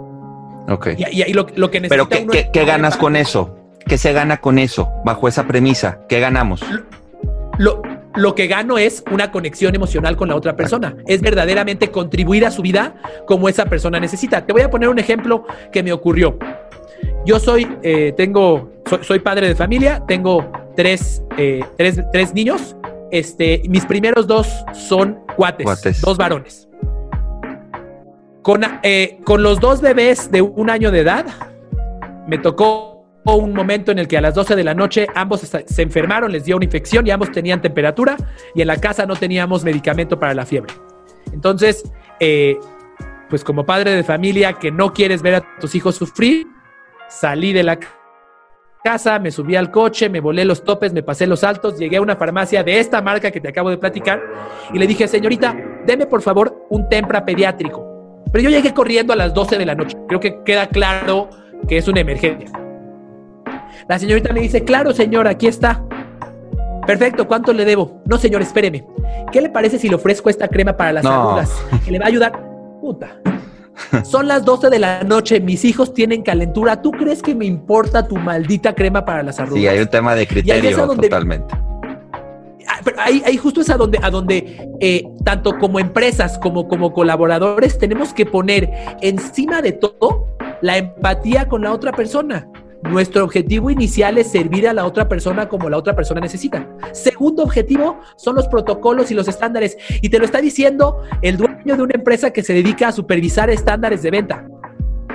Ok. 0.69 0.89
Y, 0.97 1.33
lo, 1.33 1.47
que 1.71 1.81
Pero 1.81 2.07
¿qué, 2.07 2.49
qué, 2.53 2.65
ganas 2.65 2.95
con 2.95 3.15
eso? 3.15 3.57
¿Qué 3.87 3.97
se 3.97 4.13
gana 4.13 4.37
con 4.37 4.59
eso? 4.59 4.89
Bajo 5.03 5.27
esa 5.27 5.47
premisa, 5.47 6.01
¿qué 6.07 6.19
ganamos? 6.19 6.61
Lo, 7.57 7.81
lo 8.15 8.35
que 8.35 8.47
gano 8.47 8.77
es 8.77 9.03
una 9.11 9.31
conexión 9.31 9.73
emocional 9.75 10.15
con 10.15 10.27
la 10.29 10.35
otra 10.35 10.55
persona. 10.55 10.95
Es 11.07 11.21
verdaderamente 11.21 11.89
contribuir 11.89 12.45
a 12.45 12.51
su 12.51 12.61
vida 12.61 12.95
como 13.25 13.49
esa 13.49 13.65
persona 13.65 13.99
necesita. 13.99 14.45
Te 14.45 14.53
voy 14.53 14.61
a 14.61 14.69
poner 14.69 14.89
un 14.89 14.99
ejemplo 14.99 15.45
que 15.71 15.81
me 15.81 15.91
ocurrió. 15.91 16.37
Yo 17.25 17.39
soy, 17.39 17.67
eh, 17.83 18.13
tengo, 18.15 18.71
soy, 19.01 19.19
padre 19.19 19.47
de 19.47 19.55
familia, 19.55 20.03
tengo 20.07 20.51
tres, 20.75 21.23
eh, 21.37 21.63
tres, 21.77 22.01
tres, 22.11 22.33
niños. 22.33 22.75
Este, 23.11 23.63
mis 23.67 23.85
primeros 23.85 24.27
dos 24.27 24.47
son 24.73 25.19
cuates, 25.35 25.65
cuates. 25.65 26.01
dos 26.01 26.17
varones. 26.17 26.68
Con, 28.41 28.61
eh, 28.83 29.19
con 29.25 29.43
los 29.43 29.59
dos 29.59 29.81
bebés 29.81 30.31
de 30.31 30.41
un 30.41 30.69
año 30.69 30.91
de 30.91 31.01
edad, 31.01 31.25
me 32.27 32.37
tocó 32.37 32.99
un 33.35 33.53
momento 33.53 33.91
en 33.91 33.99
el 33.99 34.07
que 34.07 34.17
a 34.17 34.21
las 34.21 34.33
12 34.33 34.55
de 34.55 34.63
la 34.63 34.73
noche 34.73 35.07
ambos 35.15 35.41
se 35.41 35.81
enfermaron, 35.81 36.31
les 36.31 36.45
dio 36.45 36.55
una 36.55 36.65
infección 36.65 37.05
y 37.05 37.11
ambos 37.11 37.31
tenían 37.31 37.61
temperatura 37.61 38.17
y 38.55 38.61
en 38.61 38.67
la 38.67 38.77
casa 38.77 39.05
no 39.05 39.15
teníamos 39.15 39.63
medicamento 39.63 40.19
para 40.19 40.33
la 40.33 40.45
fiebre. 40.45 40.73
Entonces, 41.31 41.83
eh, 42.19 42.57
pues 43.29 43.43
como 43.43 43.65
padre 43.65 43.91
de 43.91 44.03
familia 44.03 44.53
que 44.53 44.71
no 44.71 44.93
quieres 44.93 45.21
ver 45.21 45.35
a 45.35 45.59
tus 45.59 45.75
hijos 45.75 45.95
sufrir, 45.95 46.47
salí 47.07 47.53
de 47.53 47.63
la 47.63 47.79
casa, 48.83 49.19
me 49.19 49.31
subí 49.31 49.55
al 49.55 49.71
coche, 49.71 50.09
me 50.09 50.19
volé 50.19 50.45
los 50.45 50.63
topes, 50.63 50.93
me 50.93 51.03
pasé 51.03 51.27
los 51.27 51.43
altos, 51.43 51.77
llegué 51.77 51.97
a 51.97 52.01
una 52.01 52.15
farmacia 52.15 52.63
de 52.63 52.79
esta 52.79 53.01
marca 53.01 53.29
que 53.29 53.41
te 53.41 53.49
acabo 53.49 53.69
de 53.69 53.77
platicar 53.77 54.21
y 54.73 54.79
le 54.79 54.87
dije, 54.87 55.07
señorita, 55.07 55.55
deme 55.85 56.07
por 56.07 56.21
favor 56.21 56.65
un 56.69 56.89
tempra 56.89 57.23
pediátrico. 57.25 57.88
Pero 58.31 58.43
yo 58.43 58.49
llegué 58.49 58.73
corriendo 58.73 59.13
a 59.13 59.15
las 59.15 59.33
12 59.33 59.57
de 59.57 59.65
la 59.65 59.75
noche. 59.75 59.97
Creo 60.07 60.19
que 60.19 60.43
queda 60.43 60.67
claro 60.67 61.29
que 61.67 61.77
es 61.77 61.87
una 61.87 62.01
emergencia. 62.01 62.49
La 63.87 63.97
señorita 63.97 64.33
me 64.33 64.41
dice, 64.41 64.63
claro, 64.63 64.93
señor, 64.93 65.27
aquí 65.27 65.47
está. 65.47 65.83
Perfecto, 66.85 67.27
¿cuánto 67.27 67.53
le 67.53 67.65
debo? 67.65 68.01
No, 68.05 68.17
señor, 68.17 68.41
espéreme. 68.41 68.85
¿Qué 69.31 69.41
le 69.41 69.49
parece 69.49 69.79
si 69.79 69.89
le 69.89 69.95
ofrezco 69.95 70.29
esta 70.29 70.47
crema 70.47 70.75
para 70.75 70.93
las 70.93 71.05
arrugas? 71.05 71.51
Que 71.85 71.91
le 71.91 71.99
va 71.99 72.05
a 72.05 72.07
ayudar. 72.07 72.31
Puta. 72.81 73.19
Son 74.03 74.27
las 74.27 74.43
12 74.43 74.69
de 74.69 74.79
la 74.79 75.03
noche, 75.03 75.39
mis 75.39 75.63
hijos 75.65 75.93
tienen 75.93 76.21
calentura. 76.21 76.81
¿Tú 76.81 76.91
crees 76.91 77.21
que 77.21 77.33
me 77.33 77.45
importa 77.45 78.07
tu 78.07 78.17
maldita 78.17 78.75
crema 78.75 79.05
para 79.05 79.23
las 79.23 79.39
arrugas? 79.39 79.61
Sí, 79.61 79.67
hay 79.67 79.79
un 79.79 79.87
tema 79.87 80.15
de 80.15 80.27
criterio 80.27 80.87
totalmente 80.87 81.68
ahí, 82.97 83.37
justo 83.37 83.61
es 83.61 83.69
a 83.69 83.77
donde, 83.77 83.99
a 84.01 84.09
donde 84.09 84.69
eh, 84.79 85.03
tanto 85.23 85.57
como 85.57 85.79
empresas 85.79 86.37
como 86.37 86.67
como 86.67 86.93
colaboradores 86.93 87.77
tenemos 87.77 88.13
que 88.13 88.25
poner 88.25 88.69
encima 89.01 89.61
de 89.61 89.73
todo 89.73 90.27
la 90.61 90.77
empatía 90.77 91.47
con 91.47 91.63
la 91.63 91.73
otra 91.73 91.91
persona. 91.91 92.47
Nuestro 92.83 93.25
objetivo 93.25 93.69
inicial 93.69 94.17
es 94.17 94.31
servir 94.31 94.67
a 94.67 94.73
la 94.73 94.85
otra 94.85 95.09
persona 95.09 95.49
como 95.49 95.69
la 95.69 95.77
otra 95.77 95.95
persona 95.95 96.21
necesita. 96.21 96.65
Segundo 96.93 97.43
objetivo 97.43 97.99
son 98.15 98.35
los 98.35 98.47
protocolos 98.47 99.11
y 99.11 99.15
los 99.15 99.27
estándares. 99.27 99.77
Y 100.01 100.07
te 100.07 100.17
lo 100.17 100.23
está 100.23 100.39
diciendo 100.39 101.01
el 101.21 101.35
dueño 101.35 101.75
de 101.75 101.81
una 101.81 101.95
empresa 101.95 102.31
que 102.31 102.41
se 102.41 102.53
dedica 102.53 102.87
a 102.87 102.91
supervisar 102.93 103.49
estándares 103.49 104.01
de 104.01 104.11
venta. 104.11 104.47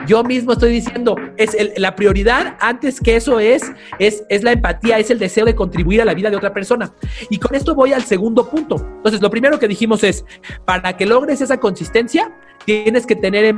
Yo 0.07 0.23
mismo 0.23 0.53
estoy 0.53 0.73
diciendo, 0.73 1.17
es 1.37 1.57
la 1.79 1.95
prioridad 1.95 2.57
antes 2.61 3.01
que 3.01 3.17
eso 3.17 3.41
es, 3.41 3.73
es, 3.99 4.25
es 4.29 4.43
la 4.43 4.53
empatía, 4.53 4.99
es 4.99 5.11
el 5.11 5.19
deseo 5.19 5.45
de 5.45 5.55
contribuir 5.55 6.03
a 6.03 6.05
la 6.05 6.15
vida 6.15 6.31
de 6.31 6.37
otra 6.37 6.53
persona. 6.53 6.93
Y 7.31 7.39
con 7.39 7.55
esto 7.55 7.75
voy 7.75 7.93
al 7.93 8.03
segundo 8.03 8.49
punto. 8.49 8.77
Entonces, 8.77 9.21
lo 9.21 9.31
primero 9.31 9.59
que 9.59 9.69
dijimos 9.69 10.05
es, 10.05 10.25
para 10.65 10.97
que 10.97 11.07
logres 11.07 11.41
esa 11.41 11.59
consistencia, 11.59 12.33
tienes 12.65 13.07
que 13.07 13.17
tener 13.17 13.55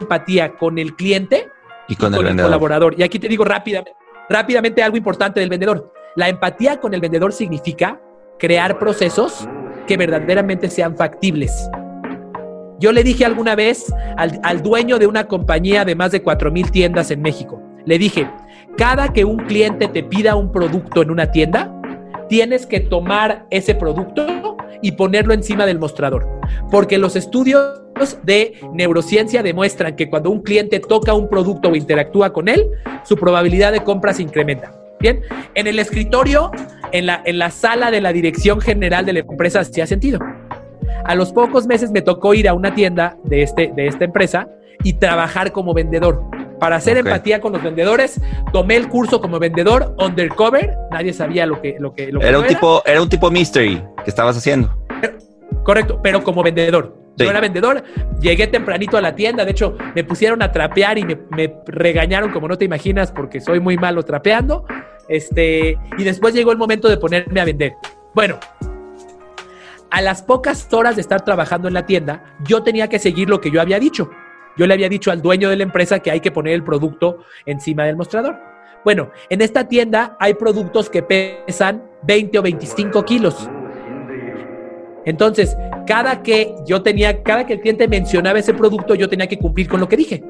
empatía 0.00 0.56
con 0.56 0.78
el 0.78 0.94
cliente 0.94 1.48
y 1.88 1.96
con, 1.96 2.14
el, 2.14 2.36
colaborador. 2.36 2.94
Y 2.98 3.02
aquí 3.02 3.18
te 3.18 3.28
digo 3.28 3.44
rápidamente, 3.44 3.92
rápidamente 4.28 4.82
algo 4.82 4.96
importante 4.96 5.40
del 5.40 5.48
vendedor. 5.48 5.92
La 6.16 6.28
empatía 6.28 6.80
con 6.80 6.94
el 6.94 7.00
vendedor 7.00 7.32
significa 7.32 8.00
crear 8.38 8.78
procesos 8.78 9.48
que 9.86 9.96
verdaderamente 9.96 10.70
sean 10.70 10.96
factibles. 10.96 11.68
Yo 12.80 12.92
le 12.92 13.04
dije 13.04 13.26
alguna 13.26 13.54
vez 13.54 13.92
al, 14.16 14.62
dueño 14.62 14.98
de 14.98 15.06
una 15.06 15.26
compañía 15.26 15.84
de 15.84 15.94
más 15.94 16.12
de 16.12 16.22
4 16.22 16.50
mil 16.50 16.70
tiendas 16.70 17.10
en 17.10 17.20
México, 17.20 17.62
le 17.84 17.98
dije, 17.98 18.26
cada 18.78 19.12
que 19.12 19.26
un 19.26 19.36
cliente 19.36 19.86
te 19.88 20.02
pida 20.02 20.34
un 20.34 20.50
producto 20.50 21.02
en 21.02 21.10
una 21.10 21.30
tienda, 21.30 21.78
tienes 22.30 22.64
que 22.64 22.80
tomar 22.80 23.44
ese 23.50 23.74
producto 23.74 24.26
y 24.80 24.92
ponerlo 24.92 25.34
encima 25.34 25.66
del 25.66 25.78
mostrador. 25.78 26.26
Porque 26.70 26.96
los 26.96 27.16
estudios 27.16 27.82
de 28.22 28.54
neurociencia 28.72 29.42
demuestran 29.42 29.94
que 29.94 30.08
cuando 30.08 30.30
un 30.30 30.40
cliente 30.40 30.80
toca 30.80 31.12
un 31.12 31.28
producto 31.28 31.68
o 31.68 31.76
interactúa 31.76 32.32
con 32.32 32.48
él, 32.48 32.66
su 33.04 33.14
probabilidad 33.16 33.72
de 33.72 33.84
compra 33.84 34.14
se 34.14 34.22
incrementa. 34.22 34.72
Bien, 35.00 35.20
en 35.54 35.66
el 35.66 35.78
escritorio, 35.78 36.50
en 36.92 37.06
la, 37.06 37.22
en 37.26 37.38
la 37.38 37.50
sala 37.50 37.90
de 37.90 38.00
la 38.00 38.12
dirección 38.12 38.60
general 38.60 39.04
de 39.04 39.14
la 39.14 39.18
empresa, 39.20 39.64
se 39.64 39.82
ha 39.82 39.86
sentido. 39.86 40.18
A 41.04 41.14
los 41.14 41.32
pocos 41.32 41.66
meses 41.66 41.90
me 41.90 42.02
tocó 42.02 42.34
ir 42.34 42.48
a 42.48 42.54
una 42.54 42.74
tienda 42.74 43.16
de, 43.24 43.42
este, 43.42 43.72
de 43.74 43.86
esta 43.86 44.04
empresa 44.04 44.48
y 44.82 44.94
trabajar 44.94 45.52
como 45.52 45.74
vendedor. 45.74 46.22
Para 46.58 46.76
hacer 46.76 46.98
empatía 46.98 47.40
con 47.40 47.54
los 47.54 47.62
vendedores, 47.62 48.20
tomé 48.52 48.76
el 48.76 48.88
curso 48.88 49.20
como 49.20 49.38
vendedor 49.38 49.94
undercover. 49.98 50.76
Nadie 50.90 51.12
sabía 51.12 51.46
lo 51.46 51.60
que, 51.62 51.76
lo 51.80 51.94
que, 51.94 52.10
era 52.20 52.38
un 52.38 52.46
tipo, 52.46 52.82
era 52.84 53.00
un 53.00 53.08
tipo 53.08 53.30
mystery 53.30 53.82
que 54.04 54.10
estabas 54.10 54.36
haciendo. 54.36 54.70
correcto, 55.64 56.00
pero 56.02 56.22
como 56.22 56.42
vendedor. 56.42 56.96
Yo 57.16 57.28
era 57.28 57.40
vendedor, 57.40 57.82
llegué 58.20 58.46
tempranito 58.46 58.96
a 58.96 59.02
la 59.02 59.14
tienda, 59.14 59.44
de 59.44 59.50
hecho 59.50 59.76
me 59.94 60.04
pusieron 60.04 60.42
a 60.42 60.52
trapear 60.52 60.96
y 60.96 61.04
me, 61.04 61.18
me, 61.30 61.54
regañaron 61.66 62.30
como 62.30 62.48
no 62.48 62.56
te 62.56 62.64
imaginas 62.64 63.12
porque 63.12 63.42
soy 63.42 63.60
muy 63.60 63.76
malo 63.76 64.02
trapeando. 64.02 64.64
Este, 65.08 65.76
y 65.98 66.04
después 66.04 66.34
llegó 66.34 66.52
el 66.52 66.56
momento 66.56 66.88
de 66.88 66.96
ponerme 66.96 67.40
a 67.40 67.44
vender. 67.44 67.72
Bueno, 68.14 68.38
a 69.90 70.00
las 70.00 70.22
pocas 70.22 70.72
horas 70.72 70.96
de 70.96 71.02
estar 71.02 71.24
trabajando 71.24 71.68
en 71.68 71.74
la 71.74 71.86
tienda, 71.86 72.36
yo 72.44 72.62
tenía 72.62 72.88
que 72.88 72.98
seguir 72.98 73.28
lo 73.28 73.40
que 73.40 73.50
yo 73.50 73.60
había 73.60 73.78
dicho. 73.78 74.10
Yo 74.56 74.66
le 74.66 74.74
había 74.74 74.88
dicho 74.88 75.10
al 75.10 75.22
dueño 75.22 75.48
de 75.48 75.56
la 75.56 75.62
empresa 75.62 76.00
que 76.00 76.10
hay 76.10 76.20
que 76.20 76.30
poner 76.30 76.54
el 76.54 76.62
producto 76.62 77.18
encima 77.46 77.84
del 77.84 77.96
mostrador. 77.96 78.36
Bueno, 78.84 79.10
en 79.28 79.42
esta 79.42 79.68
tienda 79.68 80.16
hay 80.18 80.34
productos 80.34 80.88
que 80.88 81.02
pesan 81.02 81.84
20 82.02 82.38
o 82.38 82.42
25 82.42 83.04
kilos. 83.04 83.48
Entonces, 85.04 85.56
cada 85.86 86.22
que 86.22 86.54
yo 86.66 86.82
tenía, 86.82 87.22
cada 87.22 87.46
que 87.46 87.54
el 87.54 87.60
cliente 87.60 87.88
mencionaba 87.88 88.38
ese 88.38 88.54
producto, 88.54 88.94
yo 88.94 89.08
tenía 89.08 89.26
que 89.26 89.38
cumplir 89.38 89.68
con 89.68 89.80
lo 89.80 89.88
que 89.88 89.96
dije. 89.96 90.24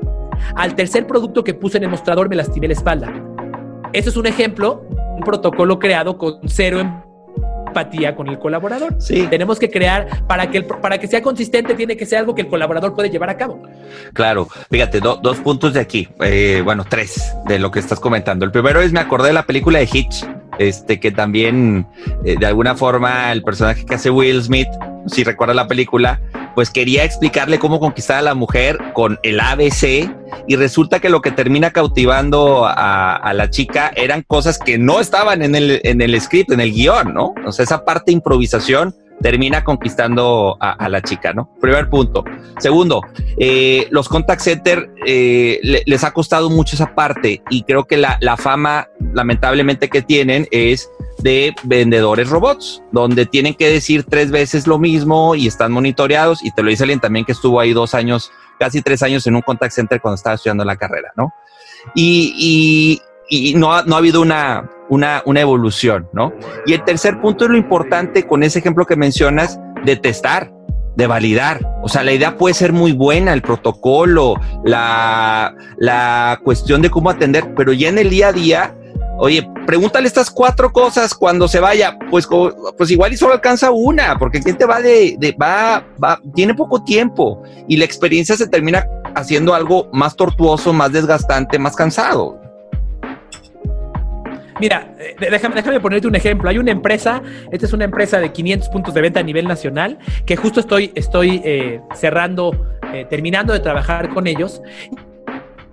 Al 0.54 0.74
tercer 0.74 1.06
producto 1.06 1.44
que 1.44 1.54
puse 1.54 1.78
en 1.78 1.84
el 1.84 1.90
mostrador 1.90 2.28
me 2.28 2.36
lastimé 2.36 2.68
la 2.68 2.74
espalda. 2.74 3.12
Ese 3.92 4.08
es 4.08 4.16
un 4.16 4.26
ejemplo, 4.26 4.86
un 5.16 5.20
protocolo 5.20 5.78
creado 5.78 6.16
con 6.16 6.40
cero 6.46 7.04
empatía 7.70 8.14
con 8.14 8.28
el 8.28 8.38
colaborador. 8.38 8.96
Sí. 8.98 9.26
Tenemos 9.28 9.58
que 9.58 9.70
crear, 9.70 10.26
para 10.26 10.50
que, 10.50 10.62
para 10.62 10.98
que 10.98 11.06
sea 11.06 11.22
consistente, 11.22 11.74
tiene 11.74 11.96
que 11.96 12.06
ser 12.06 12.18
algo 12.18 12.34
que 12.34 12.42
el 12.42 12.48
colaborador 12.48 12.94
puede 12.94 13.10
llevar 13.10 13.30
a 13.30 13.36
cabo. 13.36 13.62
Claro, 14.12 14.48
fíjate, 14.70 15.00
dos 15.00 15.38
puntos 15.38 15.72
de 15.72 15.80
aquí, 15.80 16.08
eh, 16.20 16.62
bueno, 16.64 16.84
tres 16.88 17.34
de 17.46 17.58
lo 17.58 17.70
que 17.70 17.78
estás 17.78 17.98
comentando. 17.98 18.44
El 18.44 18.52
primero 18.52 18.80
es, 18.80 18.92
me 18.92 19.00
acordé 19.00 19.28
de 19.28 19.34
la 19.34 19.44
película 19.44 19.78
de 19.78 19.88
Hitch, 19.90 20.26
este, 20.60 21.00
que 21.00 21.10
también 21.10 21.86
eh, 22.22 22.36
de 22.38 22.44
alguna 22.44 22.76
forma 22.76 23.32
el 23.32 23.42
personaje 23.42 23.86
que 23.86 23.94
hace 23.94 24.10
Will 24.10 24.42
Smith, 24.42 24.68
si 25.06 25.24
recuerda 25.24 25.54
la 25.54 25.66
película, 25.66 26.20
pues 26.54 26.68
quería 26.68 27.02
explicarle 27.02 27.58
cómo 27.58 27.80
conquistar 27.80 28.18
a 28.18 28.22
la 28.22 28.34
mujer 28.34 28.78
con 28.92 29.18
el 29.22 29.40
ABC 29.40 30.10
y 30.46 30.56
resulta 30.56 31.00
que 31.00 31.08
lo 31.08 31.22
que 31.22 31.30
termina 31.30 31.70
cautivando 31.70 32.66
a, 32.66 33.32
la 33.32 33.48
chica 33.48 33.90
eran 33.96 34.22
cosas 34.22 34.58
que 34.58 34.76
no 34.76 35.00
estaban 35.00 35.40
en 35.40 35.54
el, 35.54 35.80
en 35.82 36.02
el 36.02 36.20
script, 36.20 36.52
en 36.52 36.60
el 36.60 36.72
guion, 36.72 37.14
¿no? 37.14 37.32
O 37.46 37.52
sea, 37.52 37.64
esa 37.64 37.86
parte 37.86 38.10
de 38.10 38.16
improvisación 38.16 38.94
termina 39.20 39.62
conquistando 39.62 40.56
a, 40.60 40.88
la 40.88 41.02
chica, 41.02 41.32
¿no? 41.32 41.50
Primer 41.60 41.88
punto. 41.90 42.24
Segundo, 42.58 43.02
eh, 43.38 43.86
los 43.90 44.08
contact 44.08 44.40
center 44.40 44.90
eh, 45.06 45.60
les 45.84 46.04
ha 46.04 46.12
costado 46.12 46.48
mucho 46.48 46.74
esa 46.74 46.94
parte 46.94 47.42
y 47.50 47.62
creo 47.64 47.84
que 47.84 47.96
la, 47.96 48.16
la 48.20 48.36
fama, 48.36 48.88
lamentablemente, 49.12 49.88
que 49.88 50.02
tienen 50.02 50.48
es 50.50 50.90
de 51.18 51.54
vendedores 51.64 52.30
robots, 52.30 52.82
donde 52.92 53.26
tienen 53.26 53.54
que 53.54 53.68
decir 53.68 54.04
tres 54.04 54.30
veces 54.30 54.66
lo 54.66 54.78
mismo 54.78 55.34
y 55.34 55.46
están 55.46 55.72
monitoreados. 55.72 56.42
Y 56.42 56.50
te 56.52 56.62
lo 56.62 56.70
dice 56.70 56.84
alguien 56.84 57.00
también 57.00 57.24
que 57.24 57.32
estuvo 57.32 57.60
ahí 57.60 57.72
dos 57.72 57.94
años, 57.94 58.32
casi 58.58 58.80
tres 58.80 59.02
años 59.02 59.26
en 59.26 59.36
un 59.36 59.42
contact 59.42 59.72
center 59.72 60.00
cuando 60.00 60.16
estaba 60.16 60.36
estudiando 60.36 60.64
la 60.64 60.76
carrera, 60.76 61.12
¿no? 61.16 61.32
Y, 61.94 62.34
y, 62.36 63.02
no, 63.54 63.72
ha, 63.72 63.82
no 63.84 63.94
ha 63.94 63.98
habido 63.98 64.20
una, 64.20 64.68
una, 64.88 65.22
una 65.24 65.40
evolución, 65.40 66.08
¿no? 66.12 66.32
Y 66.66 66.74
el 66.74 66.84
tercer 66.84 67.20
punto 67.20 67.44
es 67.44 67.50
lo 67.50 67.56
importante 67.56 68.26
con 68.26 68.42
ese 68.42 68.58
ejemplo 68.58 68.84
que 68.86 68.96
mencionas 68.96 69.58
de 69.84 69.96
testar, 69.96 70.52
de 70.96 71.06
validar. 71.06 71.60
O 71.82 71.88
sea, 71.88 72.02
la 72.02 72.12
idea 72.12 72.36
puede 72.36 72.54
ser 72.54 72.72
muy 72.72 72.92
buena, 72.92 73.32
el 73.32 73.42
protocolo, 73.42 74.34
la, 74.64 75.54
la 75.78 76.40
cuestión 76.44 76.82
de 76.82 76.90
cómo 76.90 77.10
atender, 77.10 77.54
pero 77.54 77.72
ya 77.72 77.88
en 77.88 77.98
el 77.98 78.10
día 78.10 78.28
a 78.28 78.32
día, 78.32 78.76
oye, 79.18 79.48
pregúntale 79.66 80.08
estas 80.08 80.30
cuatro 80.30 80.72
cosas 80.72 81.14
cuando 81.14 81.46
se 81.46 81.60
vaya, 81.60 81.96
pues, 82.10 82.28
pues 82.76 82.90
igual 82.90 83.12
y 83.12 83.16
solo 83.16 83.34
alcanza 83.34 83.70
una, 83.70 84.18
porque 84.18 84.40
quien 84.40 84.56
te 84.56 84.66
va 84.66 84.80
de, 84.80 85.16
de 85.18 85.32
va, 85.32 85.84
va, 86.02 86.20
tiene 86.34 86.54
poco 86.54 86.82
tiempo 86.82 87.42
y 87.68 87.76
la 87.76 87.84
experiencia 87.84 88.36
se 88.36 88.48
termina 88.48 88.84
haciendo 89.14 89.54
algo 89.54 89.88
más 89.92 90.16
tortuoso, 90.16 90.72
más 90.72 90.92
desgastante, 90.92 91.58
más 91.58 91.76
cansado. 91.76 92.39
Mira, 94.60 94.94
eh, 94.98 95.16
déjame, 95.18 95.54
déjame 95.54 95.80
ponerte 95.80 96.06
un 96.06 96.14
ejemplo. 96.14 96.50
Hay 96.50 96.58
una 96.58 96.70
empresa, 96.70 97.22
esta 97.50 97.64
es 97.64 97.72
una 97.72 97.84
empresa 97.86 98.20
de 98.20 98.30
500 98.30 98.68
puntos 98.68 98.92
de 98.92 99.00
venta 99.00 99.20
a 99.20 99.22
nivel 99.22 99.48
nacional, 99.48 99.98
que 100.26 100.36
justo 100.36 100.60
estoy, 100.60 100.92
estoy 100.94 101.40
eh, 101.44 101.80
cerrando, 101.94 102.68
eh, 102.92 103.06
terminando 103.08 103.54
de 103.54 103.60
trabajar 103.60 104.10
con 104.10 104.26
ellos. 104.26 104.60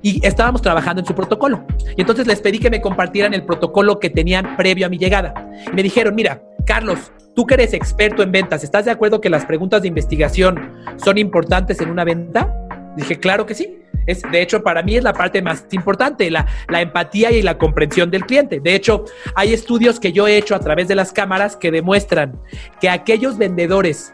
Y 0.01 0.25
estábamos 0.25 0.61
trabajando 0.61 1.01
en 1.01 1.05
su 1.05 1.13
protocolo. 1.13 1.65
Y 1.97 2.01
entonces 2.01 2.27
les 2.27 2.39
pedí 2.39 2.59
que 2.59 2.69
me 2.69 2.79
compartieran 2.79 3.33
el 3.33 3.43
protocolo 3.43 3.99
que 3.99 4.09
tenían 4.09 4.55
previo 4.55 4.85
a 4.85 4.89
mi 4.89 4.97
llegada. 4.97 5.33
Me 5.73 5.83
dijeron, 5.83 6.15
mira, 6.15 6.41
Carlos, 6.65 7.11
tú 7.35 7.45
que 7.45 7.55
eres 7.55 7.73
experto 7.73 8.23
en 8.23 8.31
ventas, 8.31 8.63
¿estás 8.63 8.85
de 8.85 8.91
acuerdo 8.91 9.19
que 9.19 9.29
las 9.29 9.45
preguntas 9.45 9.81
de 9.81 9.89
investigación 9.89 10.71
son 11.03 11.17
importantes 11.17 11.81
en 11.81 11.89
una 11.89 12.05
venta? 12.05 12.53
Dije, 12.95 13.19
claro 13.19 13.45
que 13.45 13.53
sí. 13.53 13.81
Es, 14.07 14.23
de 14.23 14.41
hecho, 14.41 14.63
para 14.63 14.81
mí 14.81 14.95
es 14.95 15.03
la 15.03 15.13
parte 15.13 15.41
más 15.41 15.65
importante, 15.71 16.31
la, 16.31 16.47
la, 16.69 16.81
empatía 16.81 17.29
y 17.31 17.41
la 17.41 17.57
comprensión 17.57 18.09
del 18.09 18.25
cliente. 18.25 18.59
De 18.59 18.73
hecho, 18.73 19.05
hay 19.35 19.53
estudios 19.53 19.99
que 19.99 20.13
yo 20.13 20.27
he 20.27 20.37
hecho 20.37 20.55
a 20.55 20.59
través 20.59 20.87
de 20.87 20.95
las 20.95 21.11
cámaras 21.11 21.55
que 21.55 21.69
demuestran 21.69 22.39
que 22.79 22.89
aquellos 22.89 23.37
vendedores 23.37 24.13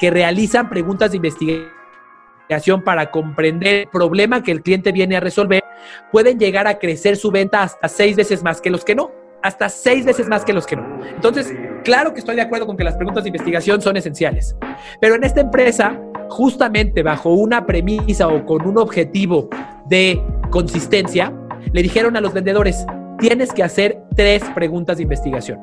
que 0.00 0.10
realizan 0.10 0.70
preguntas 0.70 1.10
de 1.10 1.18
investigación 1.18 2.82
para 2.84 3.10
comprender 3.10 3.74
el 3.82 3.88
problema 3.88 4.42
que 4.42 4.50
el 4.50 4.62
cliente 4.62 4.92
viene 4.92 5.16
a 5.16 5.20
resolver, 5.20 5.62
pueden 6.10 6.38
llegar 6.38 6.66
a 6.66 6.78
crecer 6.78 7.16
su 7.16 7.30
venta 7.30 7.62
hasta 7.62 7.88
seis 7.88 8.16
veces 8.16 8.42
más 8.42 8.60
que 8.60 8.70
los 8.70 8.84
que 8.84 8.94
no 8.94 9.23
hasta 9.44 9.68
seis 9.68 10.06
veces 10.06 10.26
más 10.26 10.42
que 10.42 10.54
los 10.54 10.66
que 10.66 10.74
no. 10.74 11.00
Entonces, 11.14 11.52
claro 11.84 12.14
que 12.14 12.20
estoy 12.20 12.34
de 12.34 12.40
acuerdo 12.40 12.66
con 12.66 12.78
que 12.78 12.82
las 12.82 12.96
preguntas 12.96 13.24
de 13.24 13.28
investigación 13.28 13.80
son 13.82 13.96
esenciales, 13.96 14.56
pero 15.00 15.16
en 15.16 15.22
esta 15.22 15.42
empresa 15.42 16.00
justamente 16.30 17.02
bajo 17.02 17.34
una 17.34 17.66
premisa 17.66 18.26
o 18.26 18.46
con 18.46 18.66
un 18.66 18.78
objetivo 18.78 19.50
de 19.86 20.20
consistencia, 20.50 21.30
le 21.72 21.82
dijeron 21.82 22.16
a 22.16 22.22
los 22.22 22.32
vendedores, 22.32 22.86
tienes 23.18 23.52
que 23.52 23.62
hacer 23.62 24.02
tres 24.16 24.42
preguntas 24.54 24.96
de 24.96 25.02
investigación. 25.02 25.60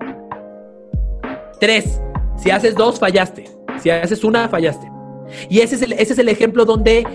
Tres. 1.59 1.99
Si 2.37 2.51
haces 2.51 2.75
dos, 2.75 2.99
fallaste. 2.99 3.45
Si 3.81 3.89
haces 3.89 4.23
una, 4.23 4.47
fallaste. 4.47 4.87
Y 5.49 5.61
ese 5.61 5.75
es 5.75 5.81
el, 5.81 5.93
ese 5.93 6.13
es 6.13 6.19
el 6.19 6.29
ejemplo 6.29 6.65
donde 6.65 7.05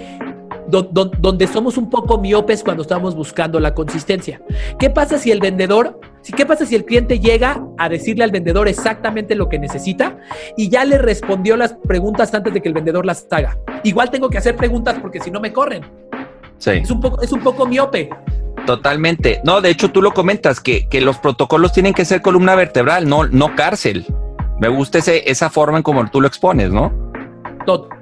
donde 0.69 1.47
somos 1.47 1.79
un 1.79 1.89
poco 1.89 2.19
miopes 2.19 2.65
cuando 2.65 2.83
estamos 2.83 3.15
buscando 3.15 3.61
la 3.61 3.73
consistencia. 3.73 4.41
¿Qué 4.81 4.91
pasa 4.91 5.17
si 5.17 5.31
el 5.31 5.39
vendedor, 5.39 6.01
qué 6.33 6.47
pasa 6.47 6.67
si 6.67 6.75
el 6.75 6.85
cliente 6.85 7.21
llega 7.21 7.63
a 7.79 7.89
decirle 7.89 8.25
al 8.25 8.31
vendedor 8.31 8.69
exactamente 8.69 9.35
lo 9.35 9.49
que 9.49 9.59
necesita 9.59 10.19
y 10.57 10.69
ya 10.69 10.85
le 10.85 10.99
respondió 10.99 11.57
las 11.57 11.75
preguntas 11.75 12.33
antes 12.35 12.53
de 12.53 12.61
que 12.61 12.69
el 12.69 12.75
vendedor 12.75 13.05
las 13.07 13.27
haga? 13.31 13.59
Igual 13.85 14.11
tengo 14.11 14.31
que 14.31 14.39
hacer 14.39 14.57
preguntas 14.57 14.97
porque 15.01 15.21
si 15.21 15.31
no 15.31 15.41
me 15.41 15.53
corren. 15.53 15.85
Sí. 16.59 16.71
Es 16.71 16.91
un 16.91 17.01
poco, 17.01 17.23
es 17.23 17.33
un 17.33 17.41
poco 17.41 17.67
miope. 17.67 18.09
Totalmente. 18.67 19.41
No, 19.45 19.61
de 19.61 19.71
hecho 19.71 19.91
tú 19.93 20.03
lo 20.03 20.13
comentas, 20.13 20.61
que, 20.61 20.89
que 20.89 21.01
los 21.01 21.19
protocolos 21.19 21.73
tienen 21.73 21.95
que 21.95 22.05
ser 22.05 22.23
columna 22.23 22.55
vertebral, 22.55 23.09
no, 23.09 23.27
no 23.29 23.55
cárcel. 23.55 24.07
Me 24.59 24.69
gusta 24.69 24.99
ese, 24.99 25.31
esa 25.31 25.51
forma 25.51 25.77
en 25.77 25.83
como 25.83 26.09
tú 26.11 26.21
lo 26.21 26.27
expones, 26.27 26.71
¿no? 26.71 26.93
Totalmente. 27.65 27.97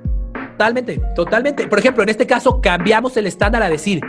Totalmente, 0.54 1.00
totalmente. 1.16 1.66
Por 1.66 1.80
ejemplo, 1.80 2.04
en 2.04 2.08
este 2.10 2.26
caso 2.26 2.60
cambiamos 2.60 3.16
el 3.16 3.26
estándar 3.26 3.62
a 3.64 3.68
decir, 3.68 4.00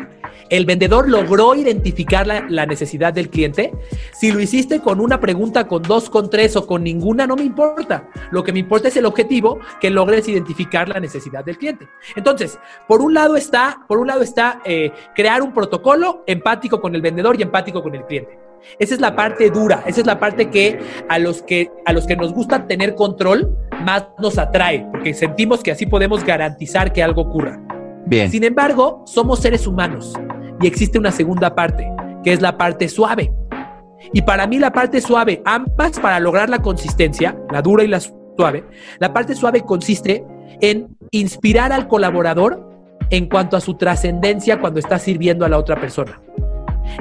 el 0.50 0.66
vendedor 0.66 1.10
logró 1.10 1.56
identificar 1.56 2.28
la, 2.28 2.66
necesidad 2.66 3.14
del 3.14 3.30
cliente. 3.30 3.74
Si 4.14 4.32
lo 4.32 4.40
hiciste 4.40 4.80
con 4.80 5.00
una 5.00 5.20
pregunta, 5.20 5.68
con 5.68 5.82
dos, 5.84 6.10
con 6.10 6.30
tres 6.30 6.56
o 6.56 6.66
con 6.66 6.84
ninguna, 6.84 7.28
no 7.28 7.36
me 7.36 7.44
importa. 7.44 8.10
Lo 8.32 8.44
que 8.44 8.52
me 8.52 8.60
importa 8.60 8.88
es 8.88 8.98
el 8.98 9.06
objetivo, 9.06 9.60
que 9.80 9.90
logres 9.90 10.28
identificar 10.28 10.90
la 10.90 11.00
necesidad 11.00 11.44
del 11.44 11.58
cliente. 11.58 11.88
Entonces, 12.16 12.58
por 12.88 13.02
un 13.02 13.14
lado 13.14 13.36
está, 13.36 13.86
por 13.88 14.00
un 14.00 14.08
lado 14.08 14.22
está 14.22 14.62
eh, 14.66 14.92
crear 15.16 15.42
un 15.42 15.54
protocolo 15.54 16.24
empático 16.28 16.82
con 16.82 16.96
el 16.96 17.02
vendedor 17.02 17.40
y 17.40 17.44
empático 17.44 17.82
con 17.82 17.96
el 17.96 18.06
cliente. 18.06 18.46
Esa 18.80 18.96
es 18.96 19.02
la 19.02 19.16
parte 19.16 19.50
dura, 19.50 19.84
esa 19.86 20.02
es 20.02 20.08
la 20.08 20.20
parte 20.20 20.50
que 20.50 20.80
a 21.08 21.20
los 21.20 21.42
que, 21.44 21.72
a 21.86 21.94
los 21.94 22.06
que 22.06 22.16
nos 22.16 22.34
gusta 22.34 22.68
tener 22.68 22.96
control 22.96 23.56
más 23.84 24.08
nos 24.20 24.38
atrae, 24.38 24.88
porque 24.92 25.14
sentimos 25.14 25.62
que 25.62 25.72
así 25.72 25.86
podemos 25.86 26.24
garantizar 26.24 26.92
que 26.92 27.04
algo 27.04 27.22
ocurra. 27.22 27.62
Sin 28.30 28.44
embargo, 28.44 29.04
somos 29.06 29.40
seres 29.40 29.66
humanos 29.66 30.14
y 30.62 30.68
existe 30.68 31.00
una 31.00 31.12
segunda 31.12 31.56
parte, 31.56 31.92
que 32.24 32.34
es 32.34 32.42
la 32.42 32.58
parte 32.58 32.88
suave. 32.88 33.34
Y 34.14 34.22
para 34.22 34.46
mí 34.46 34.60
la 34.60 34.72
parte 34.72 35.02
suave, 35.02 35.42
ambas 35.46 36.00
para 36.00 36.20
lograr 36.20 36.50
la 36.50 36.62
consistencia, 36.62 37.36
la 37.52 37.62
dura 37.62 37.84
y 37.84 37.88
la 37.88 38.00
suave, 38.00 38.64
la 39.00 39.14
parte 39.14 39.36
suave 39.36 39.62
consiste 39.62 40.24
en 40.62 40.96
inspirar 41.12 41.72
al 41.72 41.88
colaborador 41.88 42.70
en 43.10 43.28
cuanto 43.28 43.58
a 43.58 43.62
su 43.62 43.76
trascendencia 43.76 44.60
cuando 44.60 44.80
está 44.80 45.00
sirviendo 45.00 45.46
a 45.46 45.50
la 45.50 45.58
otra 45.58 45.80
persona. 45.80 46.22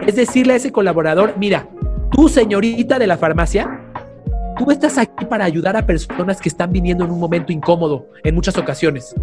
Es 0.06 0.16
decirle 0.16 0.54
a 0.54 0.56
ese 0.56 0.72
colaborador, 0.72 1.34
mira, 1.36 1.68
tú 2.10 2.28
señorita 2.28 2.98
de 2.98 3.06
la 3.06 3.18
farmacia, 3.18 3.80
tú 4.56 4.70
estás 4.70 4.98
aquí 4.98 5.26
para 5.26 5.44
ayudar 5.44 5.76
a 5.76 5.86
personas 5.86 6.40
que 6.40 6.48
están 6.48 6.72
viniendo 6.72 7.04
en 7.04 7.10
un 7.10 7.20
momento 7.20 7.52
incómodo 7.52 8.08
en 8.22 8.34
muchas 8.34 8.56
ocasiones. 8.56 9.14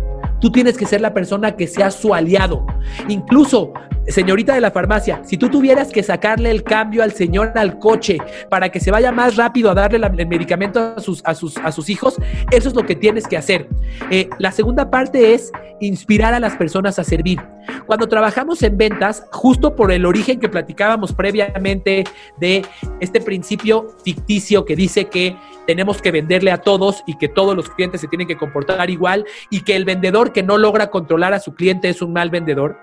Tú 0.41 0.51
tienes 0.51 0.77
que 0.77 0.85
ser 0.85 1.01
la 1.01 1.13
persona 1.13 1.55
que 1.55 1.67
sea 1.67 1.91
su 1.91 2.13
aliado. 2.13 2.65
Incluso, 3.07 3.73
señorita 4.07 4.53
de 4.53 4.61
la 4.61 4.71
farmacia, 4.71 5.21
si 5.23 5.37
tú 5.37 5.49
tuvieras 5.49 5.91
que 5.91 6.03
sacarle 6.03 6.51
el 6.51 6.63
cambio 6.63 7.03
al 7.03 7.13
señor 7.13 7.53
al 7.55 7.79
coche 7.79 8.17
para 8.49 8.69
que 8.69 8.79
se 8.79 8.91
vaya 8.91 9.11
más 9.11 9.35
rápido 9.37 9.71
a 9.71 9.75
darle 9.75 9.97
el 10.05 10.27
medicamento 10.27 10.95
a 10.97 10.99
sus, 10.99 11.21
a, 11.25 11.35
sus, 11.35 11.57
a 11.57 11.71
sus 11.71 11.89
hijos, 11.89 12.17
eso 12.51 12.69
es 12.69 12.75
lo 12.75 12.85
que 12.85 12.95
tienes 12.95 13.27
que 13.27 13.37
hacer. 13.37 13.69
Eh, 14.09 14.29
la 14.39 14.51
segunda 14.51 14.89
parte 14.89 15.33
es 15.33 15.51
inspirar 15.79 16.33
a 16.33 16.39
las 16.39 16.55
personas 16.55 16.99
a 16.99 17.03
servir. 17.03 17.39
Cuando 17.85 18.07
trabajamos 18.07 18.63
en 18.63 18.77
ventas, 18.77 19.25
justo 19.31 19.75
por 19.75 19.91
el 19.91 20.05
origen 20.05 20.39
que 20.39 20.49
platicábamos 20.49 21.13
previamente 21.13 22.03
de 22.39 22.65
este 22.99 23.21
principio 23.21 23.87
ficticio 24.03 24.65
que 24.65 24.75
dice 24.75 25.05
que 25.05 25.35
tenemos 25.67 26.01
que 26.01 26.11
venderle 26.11 26.51
a 26.51 26.57
todos 26.59 27.03
y 27.05 27.17
que 27.17 27.27
todos 27.27 27.55
los 27.55 27.69
clientes 27.69 28.01
se 28.01 28.07
tienen 28.07 28.27
que 28.27 28.37
comportar 28.37 28.89
igual 28.89 29.25
y 29.49 29.61
que 29.61 29.75
el 29.75 29.85
vendedor 29.85 30.33
que 30.33 30.43
no 30.43 30.57
logra 30.57 30.89
controlar 30.89 31.33
a 31.33 31.39
su 31.39 31.53
cliente 31.53 31.89
es 31.89 32.01
un 32.01 32.13
mal 32.13 32.29
vendedor. 32.29 32.77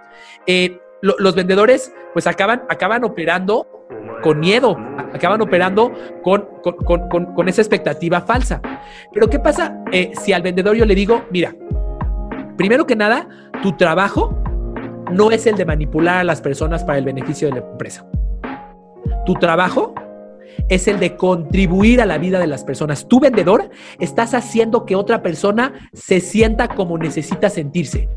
Eh, 0.46 0.80
los 1.00 1.34
vendedores 1.36 1.92
pues 2.12 2.26
acaban, 2.26 2.64
acaban 2.68 3.04
operando 3.04 3.66
con 4.22 4.40
miedo, 4.40 4.76
acaban 5.14 5.40
operando 5.40 5.92
con, 6.22 6.48
con, 6.62 7.48
esa 7.48 7.62
expectativa 7.62 8.20
falsa. 8.20 8.60
Pero 9.12 9.28
¿qué 9.30 9.38
pasa 9.38 9.82
eh, 9.92 10.12
si 10.20 10.32
al 10.32 10.42
vendedor 10.42 10.76
yo 10.76 10.84
le 10.84 10.94
digo, 10.94 11.24
mira, 11.30 11.54
primero 12.56 12.86
que 12.86 12.96
nada, 12.96 13.28
tu 13.62 13.76
trabajo 13.76 14.36
no 15.12 15.30
es 15.30 15.46
el 15.46 15.56
de 15.56 15.64
manipular 15.64 16.18
a 16.18 16.24
las 16.24 16.40
personas 16.40 16.84
para 16.84 16.98
el 16.98 17.04
beneficio 17.04 17.48
de 17.48 17.60
la 17.60 17.66
empresa. 17.66 18.06
Tu 19.24 19.34
trabajo 19.34 19.94
es 20.68 20.88
el 20.88 20.98
de 20.98 21.16
contribuir 21.16 22.00
a 22.00 22.06
la 22.06 22.18
vida 22.18 22.38
de 22.38 22.46
las 22.46 22.64
personas. 22.64 23.08
Tu 23.08 23.20
vendedor 23.20 23.70
estás 23.98 24.34
haciendo 24.34 24.84
que 24.84 24.96
otra 24.96 25.22
persona 25.22 25.90
se 25.92 26.20
sienta 26.20 26.68
como 26.68 26.98
necesita 26.98 27.50
sentirse. 27.50 28.08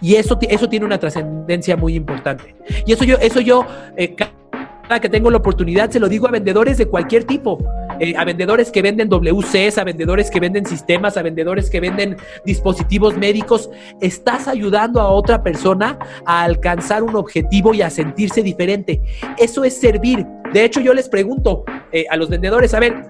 Y 0.00 0.14
eso, 0.14 0.38
eso 0.42 0.68
tiene 0.68 0.86
una 0.86 0.98
trascendencia 0.98 1.76
muy 1.76 1.94
importante. 1.94 2.54
Y 2.86 2.92
eso 2.92 3.04
yo, 3.04 3.16
eso 3.18 3.40
yo 3.40 3.66
eh, 3.96 4.14
cada 4.14 5.00
que 5.00 5.08
tengo 5.08 5.30
la 5.30 5.36
oportunidad 5.36 5.90
se 5.90 6.00
lo 6.00 6.08
digo 6.08 6.26
a 6.28 6.30
vendedores 6.30 6.78
de 6.78 6.86
cualquier 6.86 7.24
tipo. 7.24 7.58
Eh, 8.00 8.14
a 8.16 8.24
vendedores 8.24 8.70
que 8.70 8.80
venden 8.80 9.08
WCs, 9.08 9.76
a 9.78 9.84
vendedores 9.84 10.30
que 10.30 10.38
venden 10.38 10.64
sistemas, 10.64 11.16
a 11.16 11.22
vendedores 11.22 11.68
que 11.68 11.80
venden 11.80 12.16
dispositivos 12.44 13.16
médicos. 13.16 13.70
Estás 14.00 14.46
ayudando 14.46 15.00
a 15.00 15.10
otra 15.10 15.42
persona 15.42 15.98
a 16.24 16.44
alcanzar 16.44 17.02
un 17.02 17.16
objetivo 17.16 17.74
y 17.74 17.82
a 17.82 17.90
sentirse 17.90 18.42
diferente. 18.42 19.02
Eso 19.36 19.64
es 19.64 19.76
servir. 19.76 20.24
De 20.52 20.64
hecho, 20.64 20.80
yo 20.80 20.94
les 20.94 21.08
pregunto 21.08 21.64
eh, 21.92 22.06
a 22.10 22.16
los 22.16 22.30
vendedores, 22.30 22.72
a 22.74 22.80
ver, 22.80 23.04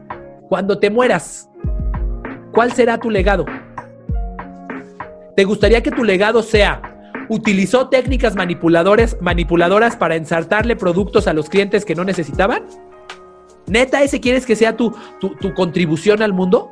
cuando 0.49 0.79
te 0.79 0.91
mueras, 0.91 1.49
¿cuál 2.53 2.73
será 2.73 2.99
tu 2.99 3.11
legado? 3.11 3.45
¿Te 5.37 5.45
gustaría 5.45 5.83
que 5.83 5.93
tu 5.93 6.03
legado 6.03 6.43
sea 6.43 6.83
utilizó 7.29 7.89
técnicas 7.89 8.35
manipuladoras, 8.35 9.17
manipuladoras 9.21 9.97
para 9.97 10.17
ensartarle 10.17 10.75
productos 10.75 11.29
a 11.29 11.33
los 11.33 11.49
clientes 11.49 11.85
que 11.85 11.95
no 11.95 12.05
necesitaban? 12.05 12.65
¿Neta 13.67 14.03
ese 14.03 14.21
quieres 14.21 14.47
que 14.47 14.57
sea 14.57 14.77
tu, 14.77 14.95
tu, 15.21 15.55
contribución 15.55 16.23
al 16.23 16.33
mundo? 16.33 16.71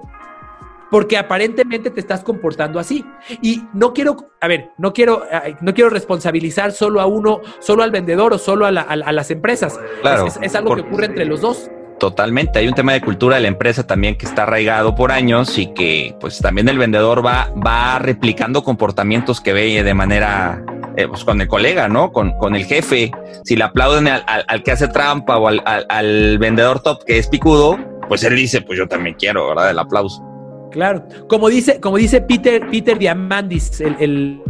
Porque 0.91 1.17
aparentemente 1.17 1.91
te 1.91 2.01
estás 2.01 2.23
comportando 2.23 2.79
así. 2.79 3.05
Y 3.43 3.63
no 3.73 3.93
quiero, 3.93 4.31
a 4.41 4.49
ver, 4.49 4.71
no 4.79 4.93
quiero, 4.93 5.25
no 5.61 5.75
quiero 5.75 5.91
responsabilizar 5.91 6.73
solo 6.73 7.01
a 7.01 7.07
uno, 7.07 7.41
solo 7.61 7.83
al 7.83 7.91
vendedor 7.91 8.33
o 8.33 8.39
solo 8.39 8.67
a, 8.67 8.73
las 8.73 9.31
empresas. 9.31 9.79
Claro, 10.03 10.27
es, 10.41 10.55
algo 10.55 10.75
que 10.75 10.83
ocurre 10.83 11.07
entre 11.07 11.25
los 11.25 11.41
dos. 11.41 11.71
Totalmente, 11.99 12.59
hay 12.59 12.69
un 12.69 12.75
tema 12.75 12.93
de 12.93 13.01
cultura 13.01 13.37
de 13.37 13.43
la 13.43 13.49
empresa 13.49 13.87
también 13.87 14.19
que 14.19 14.27
está 14.27 14.43
arraigado 14.43 14.95
por 14.95 15.13
años 15.13 15.57
y 15.57 15.73
que 15.73 16.15
pues 16.21 16.39
también 16.41 16.69
el 16.69 16.77
vendedor 16.77 17.25
va, 17.25 17.51
va 17.55 17.99
replicando 17.99 18.63
comportamientos 18.63 19.41
que 19.41 19.55
ve 19.55 19.83
de 19.83 19.95
manera 19.95 20.63
eh, 20.97 21.09
pues 21.09 21.25
con 21.25 21.41
el 21.41 21.49
colega, 21.49 21.89
¿no? 21.89 22.13
Con, 22.13 22.33
con 22.39 22.55
el 22.55 22.67
jefe. 22.67 23.11
Si 23.45 23.57
le 23.57 23.65
aplauden 23.65 24.09
al, 24.09 24.25
al, 24.27 24.63
que 24.63 24.73
hace 24.73 24.89
trampa 24.89 25.39
o 25.39 25.49
al, 25.49 25.63
al, 25.65 26.39
vendedor 26.39 26.81
top 26.81 27.05
que 27.05 27.19
es 27.19 27.29
picudo, 27.29 27.79
pues 28.09 28.25
él 28.25 28.37
dice, 28.37 28.61
pues 28.61 28.79
yo 28.79 28.87
también 28.89 29.17
quiero, 29.19 29.49
¿verdad? 29.49 29.71
El 29.71 29.79
aplauso. 29.79 30.36
Claro, 30.77 31.05
como 31.27 31.49
dice, 31.49 31.81
como 31.81 31.97
dice 31.97 32.21
Peter, 32.21 32.69
Peter 32.71 32.99
Diamandis, 32.99 33.81
el 33.81 34.43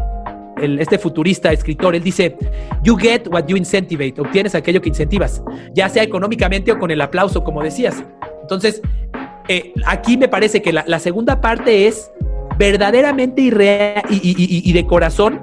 este 0.81 0.99
futurista 0.99 1.53
escritor, 1.53 1.95
él 1.95 2.03
dice, 2.03 2.37
you 2.83 2.97
get 2.97 3.29
what 3.29 3.47
you 3.47 3.57
incentivate, 3.57 4.21
obtienes 4.21 4.57
aquello 4.57 4.81
que 4.81 4.89
incentivas, 4.89 5.41
ya 5.73 5.89
sea 5.89 6.03
económicamente 6.03 6.73
o 6.73 6.81
con 6.81 6.91
el 6.91 7.01
aplauso, 7.01 7.45
como 7.45 7.63
decías. 7.63 8.03
Entonces, 8.43 8.83
eh, 9.47 9.73
aquí 9.87 10.17
me 10.17 10.27
parece 10.27 10.63
que 10.63 10.73
la, 10.73 10.99
segunda 10.99 11.41
parte 11.41 11.87
es 11.87 12.11
verdaderamente 12.59 13.41
y, 13.43 14.73
de 14.73 14.87
corazón 14.87 15.41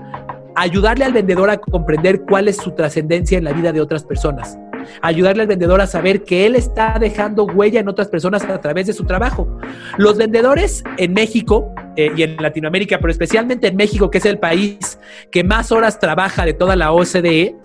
ayudarle 0.56 1.06
al 1.06 1.14
vendedor 1.14 1.50
a 1.50 1.58
comprender 1.58 2.24
cuál 2.24 2.50
es 2.50 2.58
su 2.58 2.72
trascendencia 2.72 3.38
en 3.38 3.46
la 3.46 3.54
vida 3.54 3.72
de 3.72 3.80
otras 3.80 4.04
personas 4.04 4.58
ayudarle 5.02 5.44
al 5.44 5.48
vendedor 5.48 5.82
a 5.82 5.88
saber 5.88 6.24
que 6.24 6.46
él 6.46 6.56
está 6.56 6.98
dejando 7.00 7.46
huella 7.46 7.80
en 7.80 7.90
otras 7.90 8.08
personas 8.08 8.44
a 8.44 8.62
través 8.62 8.88
de 8.88 8.94
su 8.94 9.06
trabajo. 9.06 9.48
Los 9.98 10.18
vendedores 10.18 10.84
en 10.98 11.14
México 11.14 11.74
eh, 11.96 12.12
y 12.16 12.24
en 12.24 12.38
Latinoamérica, 12.38 13.00
pero 13.00 13.12
especialmente 13.12 13.68
en 13.68 13.76
México, 13.76 14.10
que 14.10 14.18
es 14.18 14.26
el 14.26 14.40
país 14.40 15.00
que 15.32 15.44
más 15.44 15.72
horas 15.72 16.00
trabaja 16.00 16.46
de 16.46 16.54
toda 16.54 16.76
la 16.76 16.92
OCDE, 16.92 17.56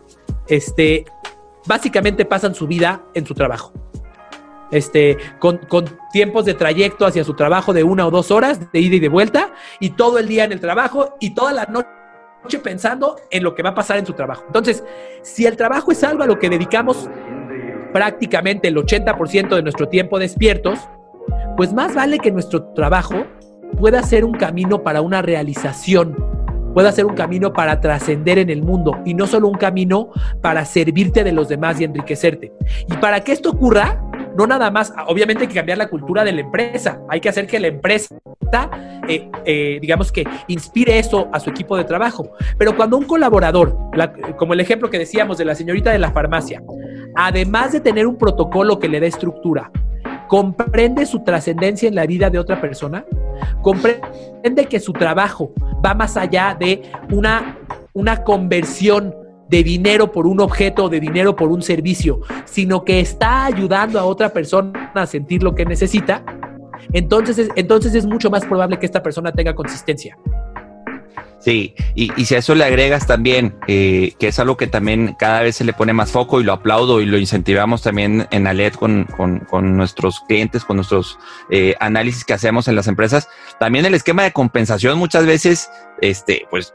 este, 0.48 1.04
básicamente 1.66 2.24
pasan 2.24 2.54
su 2.54 2.66
vida 2.66 3.02
en 3.14 3.26
su 3.26 3.34
trabajo. 3.34 3.72
Este, 4.70 5.16
con, 5.38 5.56
con, 5.58 5.86
tiempos 6.12 6.44
de 6.44 6.52
trayecto 6.52 7.06
hacia 7.06 7.24
su 7.24 7.34
trabajo 7.34 7.72
de 7.72 7.84
una 7.84 8.06
o 8.06 8.10
dos 8.10 8.30
horas 8.30 8.70
de 8.70 8.80
ida 8.80 8.96
y 8.96 9.00
de 9.00 9.08
vuelta, 9.08 9.54
y 9.80 9.90
todo 9.90 10.18
el 10.18 10.28
día 10.28 10.44
en 10.44 10.52
el 10.52 10.60
trabajo 10.60 11.16
y 11.20 11.34
toda 11.34 11.52
la 11.52 11.64
noche 11.64 11.88
pensando 12.62 13.16
en 13.30 13.42
lo 13.42 13.54
que 13.54 13.62
va 13.62 13.70
a 13.70 13.74
pasar 13.74 13.98
en 13.98 14.06
su 14.06 14.14
trabajo. 14.14 14.44
Entonces, 14.46 14.84
si 15.22 15.46
el 15.46 15.56
trabajo 15.56 15.92
es 15.92 16.02
algo 16.02 16.22
a 16.22 16.26
lo 16.26 16.38
que 16.38 16.48
dedicamos 16.48 17.08
prácticamente 17.92 18.68
el 18.68 18.76
80% 18.76 19.54
de 19.54 19.62
nuestro 19.62 19.88
tiempo 19.88 20.18
despiertos, 20.18 20.78
pues 21.56 21.72
más 21.72 21.94
vale 21.94 22.18
que 22.18 22.30
nuestro 22.30 22.64
trabajo 22.72 23.26
pueda 23.78 24.02
ser 24.02 24.24
un 24.24 24.32
camino 24.32 24.82
para 24.82 25.00
una 25.00 25.22
realización, 25.22 26.16
pueda 26.74 26.92
ser 26.92 27.06
un 27.06 27.14
camino 27.14 27.52
para 27.52 27.80
trascender 27.80 28.38
en 28.38 28.50
el 28.50 28.62
mundo 28.62 28.98
y 29.04 29.14
no 29.14 29.26
solo 29.26 29.48
un 29.48 29.58
camino 29.58 30.10
para 30.40 30.64
servirte 30.64 31.24
de 31.24 31.32
los 31.32 31.48
demás 31.48 31.80
y 31.80 31.84
enriquecerte. 31.84 32.52
Y 32.88 32.96
para 32.98 33.20
que 33.20 33.32
esto 33.32 33.50
ocurra, 33.50 34.02
no 34.38 34.46
nada 34.46 34.70
más, 34.70 34.94
obviamente 35.08 35.42
hay 35.42 35.48
que 35.48 35.56
cambiar 35.56 35.78
la 35.78 35.88
cultura 35.88 36.22
de 36.22 36.30
la 36.30 36.42
empresa, 36.42 37.00
hay 37.08 37.20
que 37.20 37.28
hacer 37.28 37.48
que 37.48 37.58
la 37.58 37.66
empresa, 37.66 38.14
eh, 39.08 39.28
eh, 39.44 39.78
digamos 39.80 40.12
que 40.12 40.24
inspire 40.46 40.96
eso 40.96 41.28
a 41.32 41.40
su 41.40 41.50
equipo 41.50 41.76
de 41.76 41.82
trabajo. 41.82 42.30
Pero 42.56 42.76
cuando 42.76 42.96
un 42.96 43.04
colaborador, 43.04 43.76
como 44.36 44.52
el 44.52 44.60
ejemplo 44.60 44.88
que 44.90 44.98
decíamos 45.00 45.38
de 45.38 45.44
la 45.44 45.56
señorita 45.56 45.90
de 45.90 45.98
la 45.98 46.12
farmacia, 46.12 46.62
además 47.16 47.72
de 47.72 47.80
tener 47.80 48.06
un 48.06 48.16
protocolo 48.16 48.78
que 48.78 48.88
le 48.88 49.00
dé 49.00 49.08
estructura, 49.08 49.72
comprende 50.28 51.04
su 51.04 51.24
trascendencia 51.24 51.88
en 51.88 51.96
la 51.96 52.06
vida 52.06 52.30
de 52.30 52.38
otra 52.38 52.60
persona, 52.60 53.04
comprende 53.60 54.66
que 54.70 54.78
su 54.78 54.92
trabajo 54.92 55.52
va 55.84 55.94
más 55.94 56.16
allá 56.16 56.56
de 56.56 56.82
una, 57.10 57.58
una 57.92 58.22
conversión 58.22 59.16
de 59.48 59.62
dinero 59.62 60.12
por 60.12 60.26
un 60.26 60.40
objeto 60.40 60.84
o 60.84 60.88
de 60.88 61.00
dinero 61.00 61.34
por 61.36 61.48
un 61.48 61.62
servicio, 61.62 62.20
sino 62.44 62.84
que 62.84 63.00
está 63.00 63.46
ayudando 63.46 63.98
a 63.98 64.04
otra 64.04 64.30
persona 64.30 64.92
a 64.94 65.06
sentir 65.06 65.42
lo 65.42 65.54
que 65.54 65.64
necesita, 65.64 66.24
entonces 66.92 67.38
es, 67.38 67.48
entonces 67.56 67.94
es 67.94 68.06
mucho 68.06 68.30
más 68.30 68.44
probable 68.44 68.78
que 68.78 68.86
esta 68.86 69.02
persona 69.02 69.32
tenga 69.32 69.54
consistencia. 69.54 70.16
Sí, 71.40 71.74
y, 71.94 72.10
si 72.24 72.34
a 72.34 72.38
eso 72.38 72.56
le 72.56 72.64
agregas 72.64 73.06
también, 73.06 73.54
eh, 73.68 74.12
que 74.18 74.28
es 74.28 74.38
algo 74.40 74.56
que 74.56 74.66
también 74.66 75.14
cada 75.16 75.42
vez 75.42 75.54
se 75.54 75.64
le 75.64 75.72
pone 75.72 75.92
más 75.92 76.10
foco 76.10 76.40
y 76.40 76.44
lo 76.44 76.52
aplaudo 76.52 77.00
y 77.00 77.06
lo 77.06 77.16
incentivamos 77.16 77.80
también 77.82 78.26
en 78.32 78.48
Alet 78.48 78.74
con, 78.74 79.04
con, 79.04 79.76
nuestros 79.76 80.20
clientes, 80.26 80.64
con 80.64 80.76
nuestros 80.76 81.16
eh, 81.50 81.76
análisis 81.78 82.24
que 82.24 82.32
hacemos 82.32 82.66
en 82.66 82.74
las 82.74 82.88
empresas, 82.88 83.28
también 83.60 83.86
el 83.86 83.94
esquema 83.94 84.24
de 84.24 84.32
compensación 84.32 84.98
muchas 84.98 85.26
veces, 85.26 85.70
este, 86.00 86.44
pues 86.50 86.74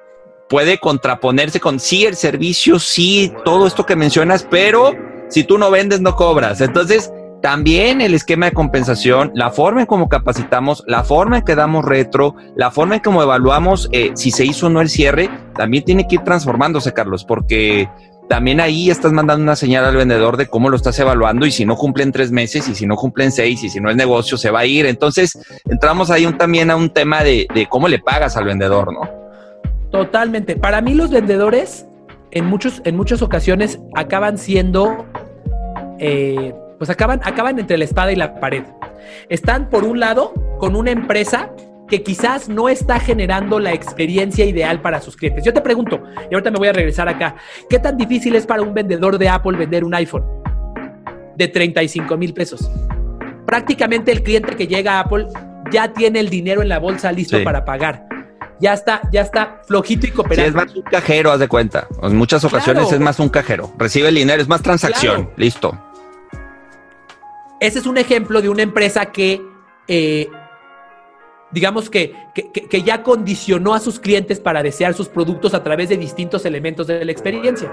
puede 0.50 0.78
contraponerse 0.78 1.60
con 1.60 1.80
sí 1.80 2.06
el 2.06 2.16
servicio, 2.16 2.80
sí 2.80 3.34
todo 3.46 3.68
esto 3.68 3.86
que 3.86 3.96
mencionas, 3.96 4.46
pero 4.50 4.91
si 5.30 5.44
tú 5.44 5.58
no 5.58 5.72
vendes 5.72 6.02
no 6.02 6.16
cobras. 6.16 6.62
Entonces, 6.62 7.12
también 7.41 8.00
el 8.00 8.14
esquema 8.14 8.46
de 8.46 8.54
compensación, 8.54 9.32
la 9.36 9.52
forma 9.52 9.82
en 9.82 9.88
cómo 9.88 10.08
capacitamos, 10.08 10.82
la 10.88 11.04
forma 11.04 11.39
en 11.39 11.44
que 11.44 11.56
damos 11.56 11.84
retro, 11.84 12.36
la 12.56 12.72
forma 12.72 12.96
en 12.96 13.02
cómo 13.02 13.22
evaluamos 13.22 13.89
eh, 13.91 14.12
si 14.16 14.32
se 14.32 14.46
hizo 14.46 14.68
o 14.68 14.70
no 14.70 14.80
el 14.80 14.89
cierre, 14.89 15.30
también 15.54 15.84
tiene 15.84 16.08
que 16.08 16.16
ir 16.16 16.22
transformándose, 16.22 16.94
Carlos, 16.94 17.26
porque 17.26 17.89
también 18.30 18.62
ahí 18.62 18.89
estás 18.89 19.12
mandando 19.12 19.44
una 19.44 19.58
señal 19.58 19.84
al 19.84 19.98
vendedor 19.98 20.38
de 20.38 20.48
cómo 20.48 20.70
lo 20.70 20.78
estás 20.78 20.98
evaluando 21.00 21.46
y 21.46 21.52
si 21.52 21.66
no 21.66 21.76
cumplen 21.76 22.14
tres 22.14 22.32
meses 22.32 22.70
y 22.70 22.76
si 22.76 22.86
no 22.86 22.96
cumplen 22.96 23.34
seis 23.34 23.62
y 23.62 23.70
si 23.70 23.82
no 23.82 23.89
es 23.89 23.98
negocio 23.98 24.38
se 24.38 24.50
va 24.50 24.62
a 24.62 24.66
ir. 24.66 24.86
Entonces 24.86 25.38
entramos 25.66 26.12
ahí 26.12 26.26
también 26.38 26.72
a 26.72 26.78
un 26.78 26.91
tema 26.91 27.24
de 27.24 27.68
cómo 27.70 27.89
le 27.89 28.00
pagas 28.00 28.38
al 28.38 28.46
vendedor, 28.46 28.94
¿no? 28.94 29.22
Totalmente. 29.94 30.56
Para 30.56 30.82
mí 30.82 30.96
los 30.96 31.12
vendedores 31.12 31.86
en, 32.32 32.46
muchos, 32.46 32.82
en 32.84 32.98
muchas 32.98 33.22
ocasiones 33.22 33.80
acaban 33.94 34.39
siendo, 34.39 35.06
eh, 36.00 36.52
pues 36.80 36.89
acaban, 36.89 37.22
acaban 37.24 37.60
entre 37.60 37.78
la 37.78 37.84
espada 37.84 38.12
y 38.12 38.16
la 38.16 38.39
pared. 38.39 38.64
Están 39.30 39.70
por 39.70 39.84
un 39.84 40.00
lado 40.00 40.34
con 40.58 40.76
una 40.76 40.89
empresa 40.89 41.52
que 41.88 42.02
quizás 42.02 42.50
no 42.50 42.70
está 42.70 43.00
generando 43.00 43.60
la 43.60 43.72
experiencia 43.72 44.46
ideal 44.46 44.82
para 44.82 45.00
sus 45.00 45.16
clientes. 45.16 45.44
Yo 45.44 45.54
te 45.54 45.62
pregunto, 45.62 46.02
y 46.32 46.34
ahorita 46.34 46.50
me 46.50 46.58
voy 46.58 46.70
a 46.70 46.74
regresar 46.74 47.08
acá, 47.08 47.36
¿qué 47.70 47.78
tan 47.78 47.96
difícil 47.96 48.36
es 48.36 48.48
para 48.48 48.64
un 48.64 48.74
vendedor 48.74 49.20
de 49.20 49.30
Apple 49.30 49.56
vender 49.56 49.84
un 49.84 49.94
iPhone 49.94 50.26
de 51.36 51.48
35 51.50 52.18
mil 52.18 52.34
pesos? 52.34 52.68
Prácticamente 53.46 54.12
el 54.12 54.24
cliente 54.24 54.56
que 54.56 54.66
llega 54.66 54.94
a 54.94 55.02
Apple 55.02 55.28
ya 55.72 55.94
tiene 55.94 56.20
el 56.20 56.30
dinero 56.30 56.64
en 56.64 56.70
la 56.70 56.80
bolsa 56.80 57.12
listo 57.12 57.44
para 57.44 57.64
pagar. 57.64 58.08
Ya 58.64 58.72
está, 58.72 59.01
ya 59.11 59.20
está 59.20 59.61
flojito 59.68 60.07
y 60.07 60.11
cooperando. 60.11 60.47
es 60.47 60.55
más 60.55 60.74
un 60.74 60.84
cajero, 60.84 61.34
haz 61.34 61.39
de 61.39 61.49
cuenta. 61.49 61.86
En 62.01 62.16
muchas 62.16 62.45
ocasiones 62.45 62.89
es 62.93 62.99
más 63.01 63.20
un 63.20 63.28
cajero. 63.28 63.74
Recibe 63.78 64.07
el 64.07 64.16
dinero, 64.16 64.41
es 64.41 64.47
más 64.47 64.61
transacción. 64.61 65.30
Listo. 65.36 65.78
Ese 67.59 67.80
es 67.80 67.86
un 67.86 67.97
ejemplo 67.97 68.41
de 68.41 68.47
una 68.47 68.61
empresa 68.61 69.07
que 69.07 69.41
eh, 69.86 70.30
digamos 71.51 71.89
que, 71.89 72.16
que, 72.34 72.84
ya 72.84 73.03
condicionó 73.03 73.74
a 73.74 73.82
sus 73.82 73.99
clientes 73.99 74.39
para 74.39 74.64
desear 74.64 74.93
sus 74.93 75.09
productos 75.09 75.53
a 75.53 75.61
través 75.61 75.89
de 75.89 75.97
distintos 75.97 76.45
elementos 76.45 76.88
de 76.88 77.03
la 77.03 77.11
experiencia. 77.11 77.70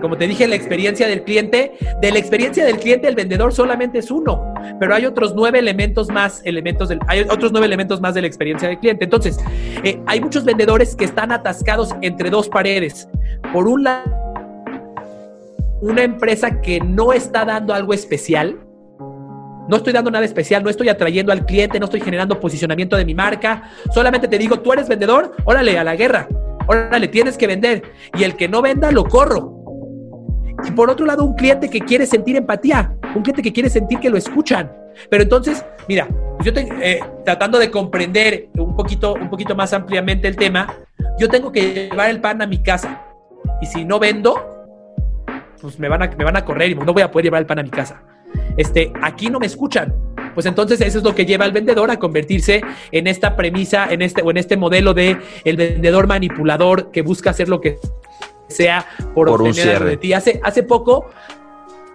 Como 0.00 0.16
te 0.16 0.26
dije, 0.26 0.46
la 0.46 0.54
experiencia 0.54 1.06
del 1.06 1.22
cliente, 1.22 1.72
de 2.00 2.10
la 2.12 2.18
experiencia 2.18 2.64
del 2.64 2.78
cliente, 2.78 3.08
el 3.08 3.14
vendedor 3.14 3.52
solamente 3.52 3.98
es 3.98 4.10
uno, 4.10 4.54
pero 4.78 4.94
hay 4.94 5.06
otros 5.06 5.34
nueve 5.34 5.58
elementos 5.58 6.08
más, 6.08 6.40
elementos 6.44 6.88
del, 6.88 7.00
hay 7.06 7.20
otros 7.20 7.52
nueve 7.52 7.66
elementos 7.66 8.00
más 8.00 8.14
de 8.14 8.22
la 8.22 8.26
experiencia 8.26 8.68
del 8.68 8.78
cliente. 8.78 9.04
Entonces, 9.04 9.38
eh, 9.84 10.00
hay 10.06 10.20
muchos 10.20 10.44
vendedores 10.44 10.94
que 10.94 11.04
están 11.04 11.32
atascados 11.32 11.94
entre 12.02 12.30
dos 12.30 12.48
paredes. 12.48 13.08
Por 13.52 13.68
un 13.68 13.84
lado, 13.84 14.04
una 15.80 16.02
empresa 16.02 16.60
que 16.60 16.80
no 16.80 17.12
está 17.12 17.44
dando 17.44 17.74
algo 17.74 17.92
especial, 17.92 18.58
no 19.68 19.76
estoy 19.76 19.92
dando 19.92 20.10
nada 20.10 20.24
especial, 20.24 20.64
no 20.64 20.70
estoy 20.70 20.88
atrayendo 20.88 21.30
al 21.30 21.44
cliente, 21.44 21.78
no 21.78 21.84
estoy 21.84 22.00
generando 22.00 22.40
posicionamiento 22.40 22.96
de 22.96 23.04
mi 23.04 23.14
marca. 23.14 23.70
Solamente 23.92 24.26
te 24.26 24.38
digo, 24.38 24.60
tú 24.60 24.72
eres 24.72 24.88
vendedor, 24.88 25.36
órale, 25.44 25.78
a 25.78 25.84
la 25.84 25.94
guerra. 25.94 26.26
Órale, 26.66 27.08
tienes 27.08 27.36
que 27.36 27.46
vender. 27.46 27.82
Y 28.16 28.24
el 28.24 28.34
que 28.34 28.48
no 28.48 28.62
venda, 28.62 28.90
lo 28.90 29.04
corro. 29.04 29.57
Y 30.64 30.70
por 30.72 30.90
otro 30.90 31.06
lado, 31.06 31.24
un 31.24 31.34
cliente 31.34 31.68
que 31.68 31.80
quiere 31.80 32.06
sentir 32.06 32.36
empatía, 32.36 32.94
un 33.14 33.22
cliente 33.22 33.42
que 33.42 33.52
quiere 33.52 33.70
sentir 33.70 33.98
que 34.00 34.10
lo 34.10 34.16
escuchan. 34.16 34.72
Pero 35.10 35.22
entonces, 35.22 35.64
mira, 35.88 36.08
yo 36.42 36.52
eh, 36.54 37.00
tratando 37.24 37.58
de 37.58 37.70
comprender 37.70 38.48
un 38.56 38.74
poquito, 38.74 39.14
un 39.14 39.30
poquito 39.30 39.54
más 39.54 39.72
ampliamente 39.72 40.26
el 40.28 40.36
tema, 40.36 40.74
yo 41.18 41.28
tengo 41.28 41.52
que 41.52 41.88
llevar 41.90 42.10
el 42.10 42.20
pan 42.20 42.42
a 42.42 42.46
mi 42.46 42.62
casa. 42.62 43.02
Y 43.60 43.66
si 43.66 43.84
no 43.84 43.98
vendo, 43.98 44.66
pues 45.60 45.78
me 45.78 45.88
van 45.88 46.02
a, 46.02 46.06
me 46.08 46.24
van 46.24 46.36
a 46.36 46.44
correr 46.44 46.70
y 46.70 46.74
no 46.74 46.92
voy 46.92 47.02
a 47.02 47.10
poder 47.10 47.24
llevar 47.24 47.40
el 47.40 47.46
pan 47.46 47.60
a 47.60 47.62
mi 47.62 47.70
casa 47.70 48.02
este, 48.58 48.92
aquí 49.02 49.30
no 49.30 49.38
me 49.38 49.46
escuchan. 49.46 49.94
Pues 50.34 50.44
entonces 50.46 50.80
eso 50.80 50.98
es 50.98 51.04
lo 51.04 51.14
que 51.14 51.24
lleva 51.24 51.44
al 51.44 51.52
vendedor 51.52 51.90
a 51.90 51.98
convertirse 51.98 52.60
en 52.92 53.06
esta 53.06 53.34
premisa, 53.34 53.86
en 53.90 54.02
este 54.02 54.22
o 54.22 54.30
en 54.30 54.36
este 54.36 54.56
modelo 54.56 54.94
de 54.94 55.16
el 55.44 55.56
vendedor 55.56 56.06
manipulador 56.06 56.90
que 56.90 57.02
busca 57.02 57.30
hacer 57.30 57.48
lo 57.48 57.60
que 57.60 57.78
sea 58.48 58.86
por, 59.14 59.30
obtener 59.30 59.84
de 59.84 59.96
ti. 59.96 60.12
Hace, 60.12 60.40
hace 60.42 60.62
poco, 60.62 61.06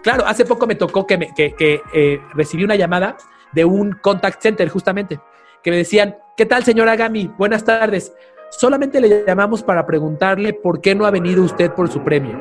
claro, 0.01 0.25
hace 0.25 0.45
poco 0.45 0.67
me 0.67 0.75
tocó 0.75 1.05
que, 1.05 1.17
me, 1.17 1.33
que, 1.33 1.81
eh, 1.93 2.21
recibí 2.33 2.63
una 2.63 2.75
llamada 2.75 3.17
de 3.51 3.65
un 3.65 3.93
contact 4.01 4.41
center 4.41 4.69
justamente, 4.69 5.19
que 5.61 5.71
me 5.71 5.77
decían, 5.77 6.17
¿qué 6.37 6.45
tal 6.45 6.63
señora 6.63 6.95
Gami? 6.95 7.31
Buenas 7.37 7.63
tardes. 7.63 8.13
Solamente 8.49 9.01
le 9.01 9.25
llamamos 9.25 9.63
para 9.63 9.85
preguntarle 9.85 10.53
por 10.53 10.79
qué 10.79 10.93
no 10.93 11.05
ha 11.05 11.11
venido 11.11 11.43
usted 11.43 11.71
por 11.71 11.89
su 11.89 12.03
premio. 12.03 12.37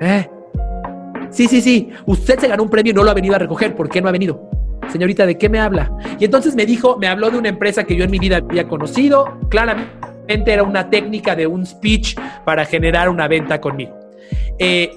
¿Eh? 0.00 0.28
Sí, 1.30 1.46
sí, 1.46 1.60
sí, 1.60 1.92
usted 2.06 2.38
se 2.38 2.48
ganó 2.48 2.64
un 2.64 2.70
premio 2.70 2.90
y 2.90 2.94
no 2.94 3.04
lo 3.04 3.10
ha 3.10 3.14
venido 3.14 3.34
a 3.34 3.38
recoger. 3.38 3.74
¿Por 3.74 3.88
qué 3.88 4.02
no 4.02 4.08
ha 4.08 4.12
venido? 4.12 4.50
Señorita, 4.88 5.24
¿de 5.24 5.38
qué 5.38 5.48
me 5.48 5.60
habla? 5.60 5.96
Y 6.18 6.24
entonces 6.24 6.54
me 6.54 6.66
dijo, 6.66 6.98
me 6.98 7.06
habló 7.06 7.30
de 7.30 7.38
una 7.38 7.48
empresa 7.48 7.84
que 7.84 7.96
yo 7.96 8.04
en 8.04 8.10
mi 8.10 8.18
vida 8.18 8.38
había 8.38 8.68
conocido. 8.68 9.38
Claramente 9.48 10.11
era 10.28 10.62
una 10.62 10.88
técnica 10.90 11.34
de 11.34 11.46
un 11.46 11.66
speech 11.66 12.16
para 12.44 12.64
generar 12.64 13.08
una 13.08 13.28
venta 13.28 13.60
conmigo. 13.60 13.98
Eh, 14.58 14.90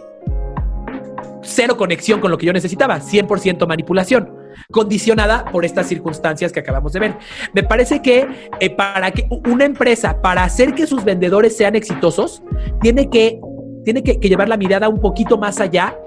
cero 1.42 1.78
conexión 1.78 2.20
con 2.20 2.32
lo 2.32 2.38
que 2.38 2.46
yo 2.46 2.54
necesitaba, 2.54 3.00
100% 3.00 3.68
manipulación, 3.68 4.36
condicionada 4.72 5.46
por 5.46 5.66
estas 5.66 5.88
circunstancias 5.88 6.52
que 6.52 6.60
acabamos 6.60 6.94
de 6.94 7.00
ver. 7.00 7.18
Me 7.54 7.64
parece 7.64 8.02
que 8.02 8.28
eh, 8.60 8.70
para 8.70 9.12
que 9.12 9.28
una 9.48 9.66
empresa, 9.66 10.22
para 10.22 10.44
hacer 10.44 10.74
que 10.74 10.88
sus 10.88 11.04
vendedores 11.04 11.56
sean 11.56 11.76
exitosos, 11.76 12.42
tiene 12.82 13.10
que, 13.10 13.40
tiene 13.84 14.04
que 14.04 14.18
llevar 14.18 14.50
la 14.50 14.58
mirada 14.58 14.90
un 14.90 15.00
poquito 15.00 15.38
más 15.38 15.60
allá 15.60 15.98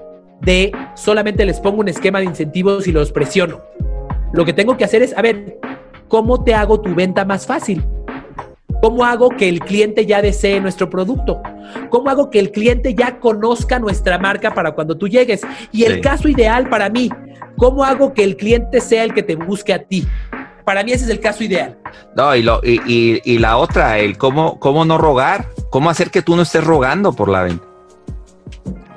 de 0.41 0.71
solamente 0.95 1.45
les 1.45 1.59
pongo 1.59 1.81
un 1.81 1.89
esquema 1.89 2.19
de 2.19 2.25
incentivos 2.25 2.87
y 2.87 2.91
los 2.91 3.11
presiono. 3.11 3.61
Lo 4.31 4.45
que 4.45 4.53
tengo 4.53 4.77
que 4.77 4.85
hacer 4.85 5.01
es, 5.01 5.17
a 5.17 5.21
ver, 5.21 5.59
¿cómo 6.07 6.43
te 6.43 6.53
hago 6.53 6.81
tu 6.81 6.93
venta 6.93 7.25
más 7.25 7.45
fácil? 7.45 7.83
¿Cómo 8.81 9.03
hago 9.03 9.29
que 9.29 9.49
el 9.49 9.59
cliente 9.59 10.05
ya 10.05 10.21
desee 10.21 10.61
nuestro 10.61 10.89
producto? 10.89 11.41
¿Cómo 11.89 12.09
hago 12.09 12.29
que 12.29 12.39
el 12.39 12.51
cliente 12.51 12.93
ya 12.93 13.19
conozca 13.19 13.77
nuestra 13.77 14.17
marca 14.17 14.53
para 14.53 14.71
cuando 14.71 14.97
tú 14.97 15.07
llegues? 15.07 15.41
Y 15.71 15.83
el 15.83 16.01
caso 16.01 16.29
ideal 16.29 16.69
para 16.69 16.89
mí, 16.89 17.09
¿cómo 17.57 17.83
hago 17.83 18.13
que 18.13 18.23
el 18.23 18.37
cliente 18.37 18.79
sea 18.79 19.03
el 19.03 19.13
que 19.13 19.23
te 19.23 19.35
busque 19.35 19.73
a 19.73 19.83
ti? 19.83 20.07
Para 20.63 20.83
mí 20.83 20.91
ese 20.91 21.05
es 21.05 21.09
el 21.09 21.19
caso 21.19 21.43
ideal. 21.43 21.77
No, 22.15 22.35
y, 22.35 22.43
lo, 22.43 22.61
y, 22.63 23.21
y 23.23 23.37
la 23.39 23.57
otra, 23.57 23.99
el 23.99 24.17
cómo, 24.17 24.59
cómo 24.59 24.85
no 24.85 24.97
rogar, 24.97 25.47
cómo 25.69 25.89
hacer 25.89 26.09
que 26.09 26.21
tú 26.21 26.35
no 26.35 26.43
estés 26.43 26.63
rogando 26.63 27.11
por 27.13 27.27
la 27.27 27.43
venta. 27.43 27.65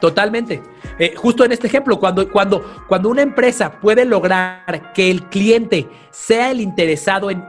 Totalmente. 0.01 0.61
Eh, 0.99 1.15
justo 1.17 1.45
en 1.45 1.53
este 1.53 1.69
ejemplo, 1.69 1.99
cuando, 1.99 2.29
cuando, 2.31 2.65
cuando 2.89 3.09
una 3.09 3.23
empresa 3.23 3.81
puede 3.81 4.05
lograr 4.05 4.93
que 4.93 5.11
el 5.11 5.25
cliente 5.29 5.87
sea 6.11 6.51
el 6.51 6.61
interesado 6.61 7.31
en, 7.31 7.45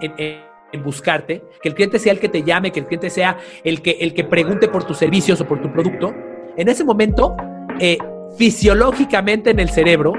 buscarte, 0.82 1.43
que 1.61 1.69
el 1.69 1.76
cliente 1.76 1.99
sea 1.99 2.13
el 2.13 2.19
que 2.19 2.30
te 2.30 2.43
llame, 2.43 2.71
que 2.71 2.80
el 2.80 2.86
cliente 2.86 3.09
sea 3.09 3.38
el 3.63 3.82
que, 3.82 3.97
el 4.01 4.13
que 4.13 4.24
pregunte 4.24 4.67
por 4.67 4.84
tus 4.84 4.97
servicios 4.97 5.39
o 5.41 5.47
por 5.47 5.61
tu 5.61 5.71
producto, 5.71 6.13
en 6.57 6.69
ese 6.69 6.84
momento, 6.84 7.36
eh, 7.80 7.97
fisiológicamente 8.38 9.51
en 9.51 9.59
el 9.59 9.69
cerebro, 9.69 10.13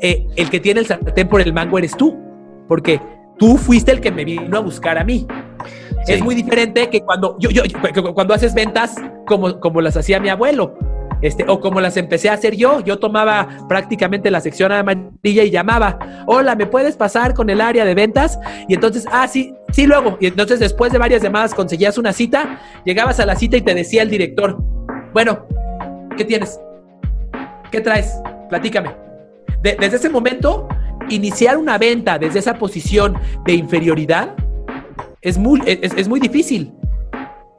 eh, 0.00 0.26
el 0.36 0.50
que 0.50 0.60
tiene 0.60 0.80
el 0.80 0.86
sartén 0.86 1.28
por 1.28 1.40
el 1.40 1.52
mango 1.52 1.78
eres 1.78 1.96
tú, 1.96 2.16
porque 2.68 3.00
tú 3.38 3.56
fuiste 3.56 3.92
el 3.92 4.00
que 4.00 4.10
me 4.10 4.24
vino 4.24 4.56
a 4.56 4.60
buscar 4.60 4.98
a 4.98 5.04
mí. 5.04 5.26
Es 6.06 6.22
muy 6.22 6.34
diferente 6.34 6.88
que 6.88 7.00
cuando, 7.00 7.36
yo, 7.40 7.50
yo, 7.50 7.62
cuando 8.14 8.32
haces 8.32 8.54
ventas 8.54 8.94
como, 9.26 9.58
como 9.58 9.80
las 9.80 9.96
hacía 9.96 10.20
mi 10.20 10.28
abuelo 10.28 10.76
este, 11.22 11.44
o 11.48 11.60
como 11.60 11.80
las 11.80 11.96
empecé 11.96 12.28
a 12.28 12.34
hacer 12.34 12.56
yo, 12.56 12.80
yo 12.80 12.98
tomaba 12.98 13.66
prácticamente 13.68 14.30
la 14.30 14.40
sección 14.40 14.72
amarilla 14.72 15.44
y 15.44 15.50
llamaba, 15.50 16.24
hola, 16.26 16.54
¿me 16.54 16.66
puedes 16.66 16.96
pasar 16.96 17.34
con 17.34 17.50
el 17.50 17.60
área 17.60 17.84
de 17.84 17.94
ventas? 17.94 18.38
Y 18.68 18.74
entonces, 18.74 19.06
ah, 19.10 19.26
sí, 19.28 19.54
sí, 19.72 19.86
luego. 19.86 20.18
Y 20.20 20.26
entonces 20.26 20.60
después 20.60 20.92
de 20.92 20.98
varias 20.98 21.22
llamadas 21.22 21.54
conseguías 21.54 21.98
una 21.98 22.12
cita, 22.12 22.60
llegabas 22.84 23.20
a 23.20 23.26
la 23.26 23.36
cita 23.36 23.56
y 23.56 23.62
te 23.62 23.74
decía 23.74 24.02
el 24.02 24.10
director, 24.10 24.58
bueno, 25.12 25.46
¿qué 26.16 26.24
tienes? 26.24 26.60
¿Qué 27.70 27.80
traes? 27.80 28.20
Platícame. 28.48 28.94
desde 29.62 29.96
ese 29.96 30.10
momento, 30.10 30.68
iniciar 31.08 31.56
una 31.56 31.78
venta 31.78 32.18
desde 32.18 32.38
esa 32.38 32.54
posición 32.54 33.18
de 33.44 33.54
inferioridad 33.54 34.34
es 35.22 35.38
muy, 35.38 35.60
es 35.66 36.08
muy 36.08 36.20
difícil. 36.20 36.72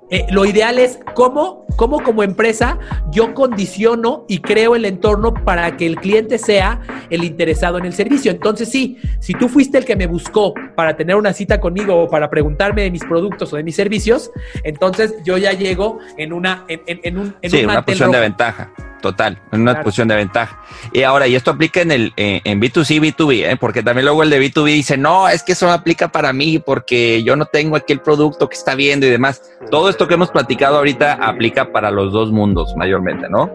Eh, 0.09 0.25
lo 0.31 0.45
ideal 0.45 0.79
es 0.79 0.99
cómo, 1.15 1.65
cómo 1.77 2.03
como 2.03 2.23
empresa 2.23 2.77
yo 3.09 3.33
condiciono 3.33 4.25
y 4.27 4.39
creo 4.39 4.75
el 4.75 4.83
entorno 4.83 5.33
para 5.33 5.77
que 5.77 5.85
el 5.85 5.95
cliente 5.95 6.37
sea 6.37 6.81
el 7.09 7.23
interesado 7.23 7.77
en 7.77 7.85
el 7.85 7.93
servicio. 7.93 8.31
Entonces 8.31 8.69
sí, 8.69 8.97
si 9.19 9.33
tú 9.33 9.47
fuiste 9.47 9.77
el 9.77 9.85
que 9.85 9.95
me 9.95 10.07
buscó 10.07 10.53
para 10.75 10.97
tener 10.97 11.15
una 11.15 11.31
cita 11.31 11.61
conmigo 11.61 11.95
o 11.95 12.09
para 12.09 12.29
preguntarme 12.29 12.81
de 12.81 12.91
mis 12.91 13.05
productos 13.05 13.53
o 13.53 13.55
de 13.55 13.63
mis 13.63 13.75
servicios, 13.75 14.31
entonces 14.63 15.13
yo 15.23 15.37
ya 15.37 15.53
llego 15.53 15.99
en 16.17 16.33
una 16.33 16.65
en, 16.67 16.81
en, 16.85 17.17
un, 17.17 17.35
en 17.41 17.65
una 17.65 17.85
posición 17.85 18.11
de 18.11 18.19
ventaja. 18.19 18.73
Total, 19.01 19.39
en 19.51 19.61
una 19.61 19.83
posición 19.83 20.07
de 20.07 20.15
ventaja. 20.15 20.59
Y 20.91 21.03
ahora, 21.03 21.27
y 21.27 21.35
esto 21.35 21.51
aplica 21.51 21.81
en 21.81 21.91
el 21.91 22.13
en 22.17 22.59
B2C, 22.59 22.99
B2B, 22.99 23.51
¿eh? 23.51 23.57
porque 23.57 23.83
también 23.83 24.05
luego 24.05 24.23
el 24.23 24.29
de 24.29 24.41
B2B 24.41 24.65
dice, 24.73 24.97
no, 24.97 25.29
es 25.29 25.43
que 25.43 25.51
eso 25.51 25.67
no 25.67 25.71
aplica 25.71 26.07
para 26.07 26.33
mí 26.33 26.57
porque 26.59 27.23
yo 27.23 27.35
no 27.35 27.45
tengo 27.45 27.75
aquí 27.75 27.93
el 27.93 27.99
producto 27.99 28.49
que 28.49 28.55
está 28.55 28.73
viendo 28.73 29.05
y 29.05 29.09
demás. 29.09 29.41
Todo 29.69 29.89
esto 29.89 30.07
que 30.07 30.15
hemos 30.15 30.31
platicado 30.31 30.77
ahorita 30.77 31.13
aplica 31.13 31.66
para 31.71 31.91
los 31.91 32.11
dos 32.13 32.31
mundos 32.31 32.75
mayormente, 32.75 33.27
¿no? 33.29 33.49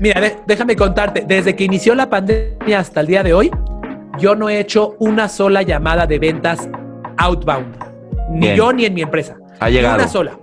Mira, 0.00 0.20
déjame 0.46 0.76
contarte, 0.76 1.24
desde 1.26 1.54
que 1.54 1.64
inició 1.64 1.94
la 1.94 2.10
pandemia 2.10 2.80
hasta 2.80 3.00
el 3.00 3.06
día 3.06 3.22
de 3.22 3.32
hoy, 3.32 3.50
yo 4.18 4.34
no 4.34 4.48
he 4.48 4.58
hecho 4.58 4.96
una 4.98 5.28
sola 5.28 5.62
llamada 5.62 6.06
de 6.06 6.18
ventas 6.18 6.68
outbound, 7.16 7.76
ni 8.30 8.54
yo 8.54 8.72
ni 8.72 8.84
en 8.84 8.94
mi 8.94 9.02
empresa. 9.02 9.36
Ha 9.60 9.70
llegado. 9.70 9.96
una 9.96 10.08
sola. 10.08 10.38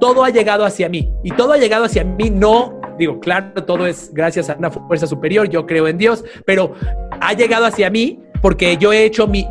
Todo 0.00 0.24
ha 0.24 0.30
llegado 0.30 0.64
hacia 0.64 0.88
mí 0.88 1.12
y 1.24 1.30
todo 1.32 1.52
ha 1.52 1.56
llegado 1.56 1.84
hacia 1.84 2.04
mí 2.04 2.30
no 2.30 2.78
digo, 2.98 3.20
claro, 3.20 3.64
todo 3.64 3.86
es 3.86 4.12
gracias 4.12 4.50
a 4.50 4.56
una 4.56 4.70
fuerza 4.70 5.06
superior, 5.06 5.48
yo 5.48 5.66
creo 5.66 5.88
en 5.88 5.96
Dios, 5.96 6.24
pero 6.44 6.74
ha 7.20 7.32
llegado 7.32 7.64
hacia 7.64 7.88
mí 7.90 8.18
porque 8.42 8.76
yo 8.76 8.92
he 8.92 9.04
hecho 9.04 9.26
mi, 9.26 9.46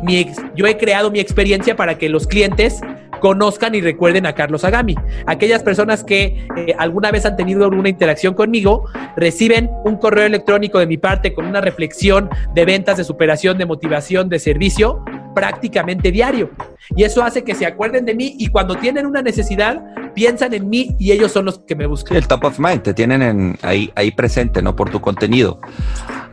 yo 0.54 0.66
he 0.66 0.76
creado 0.76 1.10
mi 1.10 1.18
experiencia 1.18 1.74
para 1.74 1.98
que 1.98 2.08
los 2.08 2.26
clientes 2.26 2.80
conozcan 3.18 3.74
y 3.74 3.80
recuerden 3.80 4.26
a 4.26 4.34
Carlos 4.34 4.64
Agami. 4.64 4.94
Aquellas 5.26 5.62
personas 5.62 6.04
que 6.04 6.46
eh, 6.56 6.74
alguna 6.78 7.10
vez 7.10 7.26
han 7.26 7.36
tenido 7.36 7.64
alguna 7.64 7.88
interacción 7.88 8.34
conmigo 8.34 8.84
reciben 9.16 9.70
un 9.84 9.96
correo 9.96 10.26
electrónico 10.26 10.78
de 10.78 10.86
mi 10.86 10.96
parte 10.96 11.34
con 11.34 11.46
una 11.46 11.60
reflexión 11.60 12.30
de 12.54 12.64
ventas, 12.64 12.96
de 12.96 13.04
superación, 13.04 13.58
de 13.58 13.66
motivación, 13.66 14.28
de 14.28 14.38
servicio 14.38 15.04
prácticamente 15.34 16.10
diario. 16.10 16.50
Y 16.96 17.04
eso 17.04 17.22
hace 17.22 17.44
que 17.44 17.54
se 17.54 17.66
acuerden 17.66 18.04
de 18.04 18.14
mí 18.14 18.34
y 18.38 18.48
cuando 18.48 18.76
tienen 18.76 19.06
una 19.06 19.22
necesidad, 19.22 19.80
piensan 20.08 20.54
en 20.54 20.68
mí 20.68 20.96
y 20.98 21.12
ellos 21.12 21.32
son 21.32 21.44
los 21.44 21.60
que 21.60 21.76
me 21.76 21.86
buscan. 21.86 22.16
el 22.16 22.26
top 22.26 22.44
of 22.44 22.58
mind, 22.58 22.82
te 22.82 22.94
tienen 22.94 23.58
ahí, 23.62 23.92
ahí 23.94 24.10
presente, 24.10 24.62
¿no? 24.62 24.74
Por 24.74 24.90
tu 24.90 25.00
contenido. 25.00 25.60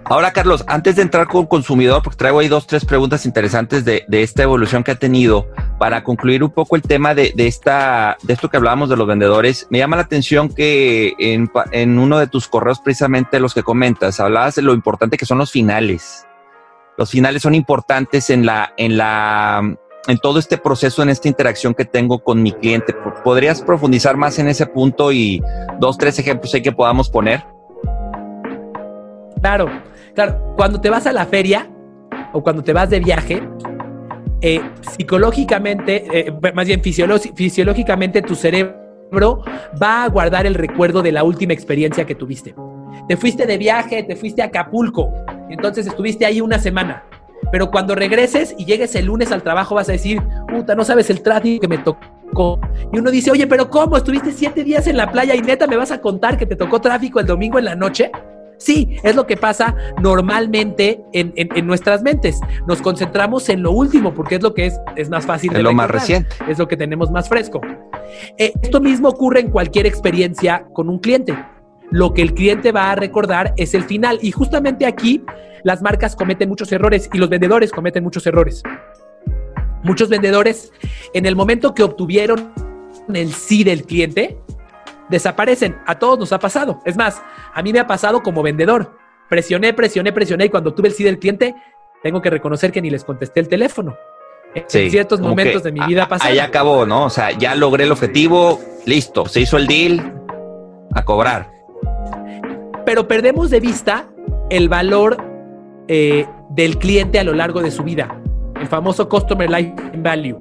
Ahora, 0.07 0.31
Carlos, 0.33 0.63
antes 0.67 0.97
de 0.97 1.01
entrar 1.01 1.27
con 1.27 1.47
consumidor, 1.47 2.03
porque 2.03 2.17
traigo 2.17 2.37
ahí 2.37 2.47
dos, 2.47 2.67
tres 2.67 2.85
preguntas 2.85 3.25
interesantes 3.25 3.83
de, 3.85 4.05
esta 4.07 4.43
evolución 4.43 4.83
que 4.83 4.91
ha 4.91 4.95
tenido, 4.95 5.47
para 5.79 6.03
concluir 6.03 6.43
un 6.43 6.51
poco 6.51 6.75
el 6.75 6.83
tema 6.83 7.15
de, 7.15 7.33
esta, 7.37 8.15
de 8.21 8.33
esto 8.33 8.47
que 8.47 8.57
hablábamos 8.57 8.87
de 8.89 8.97
los 8.97 9.07
vendedores, 9.07 9.65
me 9.71 9.79
llama 9.79 9.95
la 9.95 10.03
atención 10.03 10.49
que 10.49 11.15
en, 11.17 11.49
en 11.71 11.97
uno 11.97 12.19
de 12.19 12.27
tus 12.27 12.47
correos, 12.47 12.79
precisamente 12.81 13.39
los 13.39 13.55
que 13.55 13.63
comentas, 13.63 14.19
hablabas 14.19 14.53
de 14.53 14.61
lo 14.61 14.75
importante 14.75 15.17
que 15.17 15.25
son 15.25 15.39
los 15.39 15.51
finales. 15.51 16.27
Los 16.99 17.09
finales 17.09 17.41
son 17.41 17.55
importantes 17.55 18.29
en 18.29 18.45
la, 18.45 18.73
en 18.77 18.97
la, 18.97 19.75
en 20.07 20.17
todo 20.17 20.39
este 20.39 20.57
proceso, 20.57 21.01
en 21.03 21.09
esta 21.09 21.27
interacción 21.27 21.73
que 21.73 21.85
tengo 21.85 22.19
con 22.19 22.41
mi 22.41 22.51
cliente. 22.51 22.93
¿Podrías 23.23 23.61
profundizar 23.61 24.17
más 24.17 24.39
en 24.39 24.47
ese 24.47 24.65
punto 24.65 25.11
y 25.11 25.41
dos, 25.79 25.97
tres 25.97 26.19
ejemplos 26.19 26.53
ahí 26.53 26.61
que 26.61 26.71
podamos 26.71 27.09
poner? 27.09 27.43
Claro. 29.41 29.69
Claro, 30.15 30.53
cuando 30.55 30.79
te 30.79 30.89
vas 30.89 31.05
a 31.07 31.11
la 31.11 31.25
feria 31.25 31.69
o 32.31 32.41
cuando 32.41 32.63
te 32.63 32.71
vas 32.71 32.89
de 32.89 33.01
viaje, 33.01 33.43
eh, 34.39 34.61
psicológicamente, 34.81 36.05
eh, 36.11 36.33
más 36.53 36.65
bien 36.65 36.81
fisiológicamente, 36.81 38.21
tu 38.21 38.33
cerebro 38.33 39.43
va 39.81 40.03
a 40.03 40.07
guardar 40.07 40.45
el 40.45 40.53
recuerdo 40.53 41.01
de 41.01 41.11
la 41.11 41.25
última 41.25 41.51
experiencia 41.51 42.05
que 42.05 42.15
tuviste. 42.15 42.55
Te 43.09 43.17
fuiste 43.17 43.45
de 43.45 43.57
viaje, 43.57 44.03
te 44.03 44.15
fuiste 44.15 44.41
a 44.41 44.45
Acapulco, 44.45 45.11
entonces 45.49 45.85
estuviste 45.85 46.25
ahí 46.25 46.39
una 46.39 46.59
semana. 46.59 47.03
Pero 47.51 47.71
cuando 47.71 47.95
regreses 47.95 48.55
y 48.57 48.65
llegues 48.65 48.95
el 48.95 49.05
lunes 49.05 49.31
al 49.31 49.43
trabajo 49.43 49.75
vas 49.75 49.89
a 49.89 49.93
decir, 49.93 50.21
puta, 50.47 50.75
no 50.75 50.83
sabes 50.83 51.09
el 51.09 51.21
tráfico 51.21 51.61
que 51.61 51.67
me 51.67 51.77
tocó. 51.77 52.59
Y 52.91 52.99
uno 52.99 53.11
dice, 53.11 53.31
oye, 53.31 53.47
pero 53.47 53.69
¿cómo? 53.69 53.97
Estuviste 53.97 54.31
siete 54.31 54.63
días 54.63 54.87
en 54.87 54.97
la 54.97 55.11
playa 55.11 55.35
y 55.35 55.41
neta 55.41 55.67
me 55.67 55.77
vas 55.77 55.91
a 55.91 56.01
contar 56.01 56.37
que 56.37 56.45
te 56.45 56.55
tocó 56.55 56.81
tráfico 56.81 57.19
el 57.19 57.25
domingo 57.25 57.59
en 57.59 57.65
la 57.65 57.75
noche. 57.75 58.11
Sí, 58.57 58.97
es 59.03 59.15
lo 59.15 59.27
que 59.27 59.37
pasa 59.37 59.75
normalmente 60.01 61.01
en, 61.11 61.67
nuestras 61.67 62.01
mentes. 62.01 62.39
Nos 62.67 62.81
concentramos 62.81 63.49
en 63.49 63.61
lo 63.61 63.71
último 63.71 64.13
porque 64.13 64.35
es 64.35 64.43
lo 64.43 64.53
que 64.53 64.67
es, 64.67 64.79
es 64.95 65.09
más 65.09 65.25
fácil 65.25 65.51
de 65.51 65.61
lo 65.61 65.73
más 65.73 65.89
reciente. 65.89 66.29
Es 66.47 66.57
lo 66.57 66.67
que 66.67 66.77
tenemos 66.77 67.11
más 67.11 67.27
fresco. 67.27 67.61
Eh, 68.37 68.53
esto 68.61 68.79
mismo 68.79 69.09
ocurre 69.09 69.41
en 69.41 69.51
cualquier 69.51 69.85
experiencia 69.85 70.65
con 70.73 70.89
un 70.89 70.99
cliente. 70.99 71.35
Lo 71.95 72.13
que 72.13 72.21
el 72.21 72.33
cliente 72.33 72.73
va 72.73 72.91
a 72.91 72.95
recordar 72.95 73.53
es 73.55 73.73
el 73.73 73.85
final. 73.85 74.19
Y 74.21 74.33
justamente 74.33 74.85
aquí 74.85 75.23
las 75.63 75.81
marcas 75.81 76.13
cometen 76.17 76.49
muchos 76.49 76.69
errores 76.73 77.09
y 77.13 77.17
los 77.17 77.29
vendedores 77.29 77.71
cometen 77.71 78.03
muchos 78.03 78.27
errores. 78.27 78.63
Muchos 79.81 80.09
vendedores, 80.09 80.73
en 81.13 81.25
el 81.25 81.37
momento 81.37 81.73
que 81.73 81.83
obtuvieron 81.83 82.51
el 83.13 83.31
sí 83.31 83.63
del 83.63 83.85
cliente, 83.85 84.37
desaparecen. 85.07 85.77
A 85.85 85.97
todos 85.97 86.19
nos 86.19 86.33
ha 86.33 86.39
pasado. 86.39 86.81
Es 86.83 86.97
más, 86.97 87.21
a 87.53 87.63
mí 87.63 87.71
me 87.71 87.79
ha 87.79 87.87
pasado 87.87 88.21
como 88.21 88.43
vendedor. 88.43 88.97
Presioné, 89.29 89.73
presioné, 89.73 90.11
presioné 90.11 90.47
y 90.47 90.49
cuando 90.49 90.73
tuve 90.73 90.89
el 90.89 90.93
sí 90.93 91.05
del 91.05 91.17
cliente, 91.17 91.55
tengo 92.03 92.21
que 92.21 92.29
reconocer 92.29 92.73
que 92.73 92.81
ni 92.81 92.89
les 92.89 93.05
contesté 93.05 93.39
el 93.39 93.47
teléfono. 93.47 93.95
En 94.53 94.91
ciertos 94.91 95.21
momentos 95.21 95.63
de 95.63 95.71
mi 95.71 95.79
vida 95.85 96.09
pasada. 96.09 96.29
Ahí 96.29 96.39
acabó, 96.39 96.85
¿no? 96.85 97.05
O 97.05 97.09
sea, 97.09 97.31
ya 97.31 97.55
logré 97.55 97.85
el 97.85 97.93
objetivo, 97.93 98.59
listo, 98.85 99.27
se 99.27 99.39
hizo 99.39 99.55
el 99.55 99.65
deal, 99.65 100.13
a 100.93 101.05
cobrar. 101.05 101.54
Pero 102.85 103.07
perdemos 103.07 103.49
de 103.49 103.59
vista 103.59 104.07
el 104.49 104.69
valor 104.69 105.17
eh, 105.87 106.25
del 106.49 106.77
cliente 106.77 107.19
a 107.19 107.23
lo 107.23 107.33
largo 107.33 107.61
de 107.61 107.71
su 107.71 107.83
vida, 107.83 108.21
el 108.59 108.67
famoso 108.67 109.09
Customer 109.09 109.49
Lifetime 109.49 110.03
Value. 110.03 110.39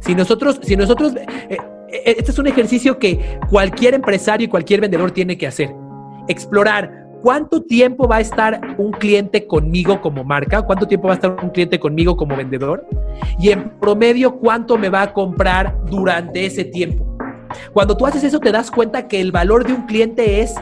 Si 0.00 0.14
nosotros, 0.14 0.60
si 0.62 0.76
nosotros, 0.76 1.14
eh, 1.16 1.58
e-, 1.88 2.14
este 2.18 2.30
es 2.30 2.38
un 2.38 2.46
ejercicio 2.46 2.98
que 2.98 3.38
cualquier 3.50 3.94
empresario 3.94 4.46
y 4.46 4.48
cualquier 4.48 4.80
vendedor 4.80 5.10
tiene 5.10 5.36
que 5.36 5.46
hacer. 5.46 5.74
Explorar 6.28 7.06
cuánto 7.22 7.62
tiempo 7.62 8.08
va 8.08 8.16
a 8.16 8.20
estar 8.20 8.60
un 8.78 8.92
cliente 8.92 9.46
conmigo 9.46 10.00
como 10.00 10.24
marca, 10.24 10.62
cuánto 10.62 10.86
tiempo 10.86 11.08
va 11.08 11.14
a 11.14 11.16
estar 11.16 11.36
un 11.42 11.50
cliente 11.50 11.78
conmigo 11.78 12.16
como 12.16 12.36
vendedor 12.36 12.86
y 13.38 13.50
en 13.50 13.70
promedio 13.78 14.36
cuánto 14.36 14.78
me 14.78 14.88
va 14.88 15.02
a 15.02 15.12
comprar 15.12 15.76
durante 15.86 16.46
ese 16.46 16.64
tiempo. 16.64 17.06
Cuando 17.72 17.96
tú 17.96 18.06
haces 18.06 18.24
eso 18.24 18.38
te 18.40 18.52
das 18.52 18.70
cuenta 18.70 19.08
que 19.08 19.20
el 19.20 19.32
valor 19.32 19.66
de 19.66 19.72
un 19.72 19.86
cliente 19.86 20.40
es 20.40 20.54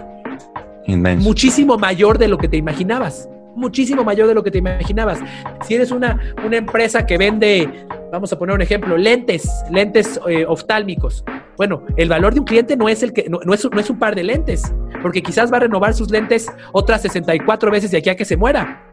muchísimo 0.97 1.79
mayor 1.79 2.19
de 2.19 2.29
lo 2.29 2.39
que 2.39 2.49
te 2.49 2.57
imaginabas 2.57 3.29
muchísimo 3.59 4.05
mayor 4.05 4.29
de 4.29 4.35
lo 4.35 4.43
que 4.43 4.51
te 4.51 4.59
imaginabas. 4.59 5.19
Si 5.67 5.75
eres 5.75 5.91
una, 5.91 6.19
una 6.45 6.57
empresa 6.57 7.05
que 7.05 7.19
vende, 7.19 7.87
vamos 8.11 8.33
a 8.33 8.39
poner 8.39 8.55
un 8.55 8.63
ejemplo, 8.63 8.97
lentes, 8.97 9.51
lentes 9.71 10.19
eh, 10.29 10.47
oftálmicos. 10.47 11.25
Bueno, 11.57 11.83
el 11.97 12.09
valor 12.09 12.33
de 12.33 12.41
un 12.41 12.47
cliente 12.47 12.77
no 12.77 12.89
es, 12.89 13.03
el 13.03 13.13
que, 13.13 13.29
no, 13.29 13.41
es, 13.53 13.69
no 13.71 13.81
es 13.81 13.91
un 13.91 13.99
par 13.99 14.15
de 14.15 14.23
lentes, 14.23 14.73
porque 15.03 15.23
quizás 15.23 15.53
va 15.53 15.59
a 15.59 15.61
renovar 15.61 15.93
sus 15.93 16.11
lentes 16.11 16.51
otras 16.73 17.03
64 17.03 17.71
veces 17.71 17.91
de 17.91 17.99
aquí 17.99 18.09
a 18.09 18.17
que 18.17 18.25
se 18.25 18.37
muera. 18.37 18.85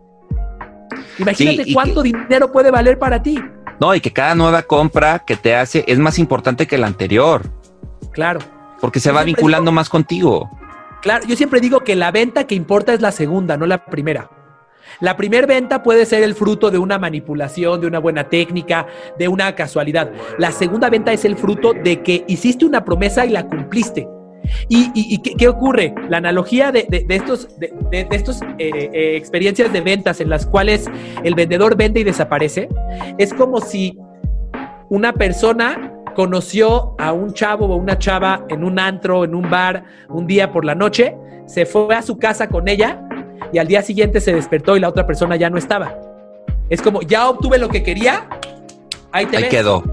Imagínate 1.19 1.71
cuánto 1.71 2.01
dinero 2.01 2.51
puede 2.51 2.71
valer 2.71 2.99
para 2.99 3.21
ti. 3.21 3.39
No, 3.79 3.93
y 3.93 4.01
que 4.01 4.11
cada 4.11 4.35
nueva 4.35 4.63
compra 4.63 5.19
que 5.19 5.35
te 5.35 5.55
hace 5.55 5.83
es 5.87 5.99
más 5.99 6.17
importante 6.17 6.65
que 6.65 6.77
la 6.77 6.87
anterior. 6.87 7.43
Claro. 8.11 8.39
Porque 8.81 8.99
se 8.99 9.11
va 9.11 9.23
vinculando 9.23 9.71
más 9.71 9.89
contigo. 9.89 10.49
Claro, 11.05 11.23
yo 11.27 11.35
siempre 11.35 11.59
digo 11.59 11.81
que 11.81 11.95
la 11.95 12.09
venta 12.09 12.47
que 12.47 12.55
importa 12.55 12.91
es 12.91 12.99
la 12.99 13.11
segunda, 13.11 13.57
no 13.57 13.67
la 13.67 13.85
primera. 13.85 14.27
La 14.99 15.15
primera 15.15 15.45
venta 15.45 15.83
puede 15.83 16.03
ser 16.03 16.23
el 16.23 16.33
fruto 16.33 16.71
de 16.71 16.79
una 16.79 16.97
manipulación, 16.97 17.79
de 17.79 17.85
una 17.85 17.99
buena 17.99 18.27
técnica, 18.27 18.87
de 19.15 19.27
una 19.27 19.53
casualidad. 19.53 20.11
La 20.39 20.51
segunda 20.51 20.89
venta 20.89 21.13
es 21.13 21.23
el 21.23 21.37
fruto 21.37 21.73
de 21.73 22.01
que 22.01 22.25
hiciste 22.27 22.65
una 22.65 22.83
promesa 22.83 23.23
y 23.23 23.29
la 23.29 23.45
cumpliste. 23.45 24.07
¿Y, 24.67 25.19
¿qué, 25.19 25.47
ocurre? 25.47 25.93
La 26.09 26.17
analogía 26.17 26.71
de, 26.71 26.87
estos, 27.07 27.59
de, 27.59 28.07
estos 28.09 28.41
eh, 28.57 28.89
eh, 28.91 29.15
experiencias 29.15 29.71
de 29.71 29.81
ventas 29.81 30.21
en 30.21 30.29
las 30.31 30.47
cuales 30.47 30.89
el 31.23 31.35
vendedor 31.35 31.77
vende 31.77 31.99
y 31.99 32.03
desaparece, 32.03 32.67
es 33.19 33.31
como 33.31 33.61
si 33.61 33.95
una 34.89 35.13
persona 35.13 35.94
conoció 36.15 36.95
a 36.97 37.13
un 37.13 37.33
chavo 37.33 37.67
o 37.67 37.75
una 37.75 37.99
chava 37.99 38.45
en 38.49 38.63
un 38.63 38.79
antro, 38.79 39.23
en 39.23 39.35
un 39.35 39.47
bar, 39.49 39.83
un 40.09 40.25
día 40.25 40.51
por 40.51 40.65
la 40.65 40.73
noche, 40.73 41.15
se 41.45 41.67
fue 41.67 41.93
a 41.95 42.01
su 42.01 42.17
casa 42.17 42.47
con 42.49 42.67
ella 42.67 43.07
y 43.53 43.59
al 43.59 43.67
día 43.67 43.83
siguiente 43.83 44.19
se 44.19 44.33
despertó 44.33 44.75
y 44.75 44.79
la 44.79 44.89
otra 44.89 45.05
persona 45.05 45.35
ya 45.35 45.51
no 45.51 45.57
estaba. 45.57 45.95
Es 46.69 46.81
como, 46.81 47.01
ya 47.01 47.29
obtuve 47.29 47.59
lo 47.59 47.69
que 47.69 47.83
quería, 47.83 48.27
ahí 49.11 49.27
te 49.27 49.37
ahí 49.37 49.49
quedó. 49.49 49.83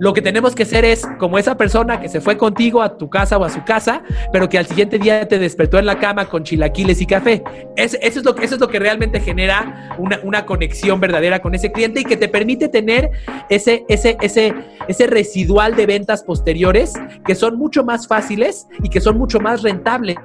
Lo 0.00 0.14
que 0.14 0.22
tenemos 0.22 0.54
que 0.54 0.62
hacer 0.62 0.86
es, 0.86 1.06
como 1.18 1.38
esa 1.38 1.58
persona 1.58 2.00
que 2.00 2.08
se 2.08 2.22
fue 2.22 2.38
contigo 2.38 2.80
a 2.80 2.96
tu 2.96 3.10
casa 3.10 3.36
o 3.36 3.44
a 3.44 3.50
su 3.50 3.62
casa, 3.64 4.02
pero 4.32 4.48
que 4.48 4.56
al 4.56 4.64
siguiente 4.64 4.98
día 4.98 5.28
te 5.28 5.38
despertó 5.38 5.78
en 5.78 5.84
la 5.84 5.98
cama 5.98 6.26
con 6.26 6.42
chilaquiles 6.42 7.02
y 7.02 7.06
café. 7.06 7.44
eso, 7.76 7.98
es 8.00 8.24
lo, 8.24 8.34
eso 8.38 8.54
es 8.54 8.60
lo 8.60 8.68
que 8.68 8.78
realmente 8.78 9.20
genera 9.20 9.94
una, 9.98 10.18
una, 10.22 10.46
conexión 10.46 11.00
verdadera 11.00 11.42
con 11.42 11.54
ese 11.54 11.70
cliente 11.70 12.00
y 12.00 12.04
que 12.04 12.16
te 12.16 12.28
permite 12.28 12.68
tener 12.68 13.10
ese, 13.50 13.84
ese, 13.90 14.16
ese, 14.22 14.54
ese 14.88 15.06
residual 15.06 15.76
de 15.76 15.84
ventas 15.84 16.22
posteriores 16.22 16.94
que 17.26 17.34
son 17.34 17.58
mucho 17.58 17.84
más 17.84 18.08
fáciles 18.08 18.66
y 18.82 18.88
que 18.88 19.02
son 19.02 19.18
mucho 19.18 19.38
más 19.38 19.62
rentables 19.62 20.16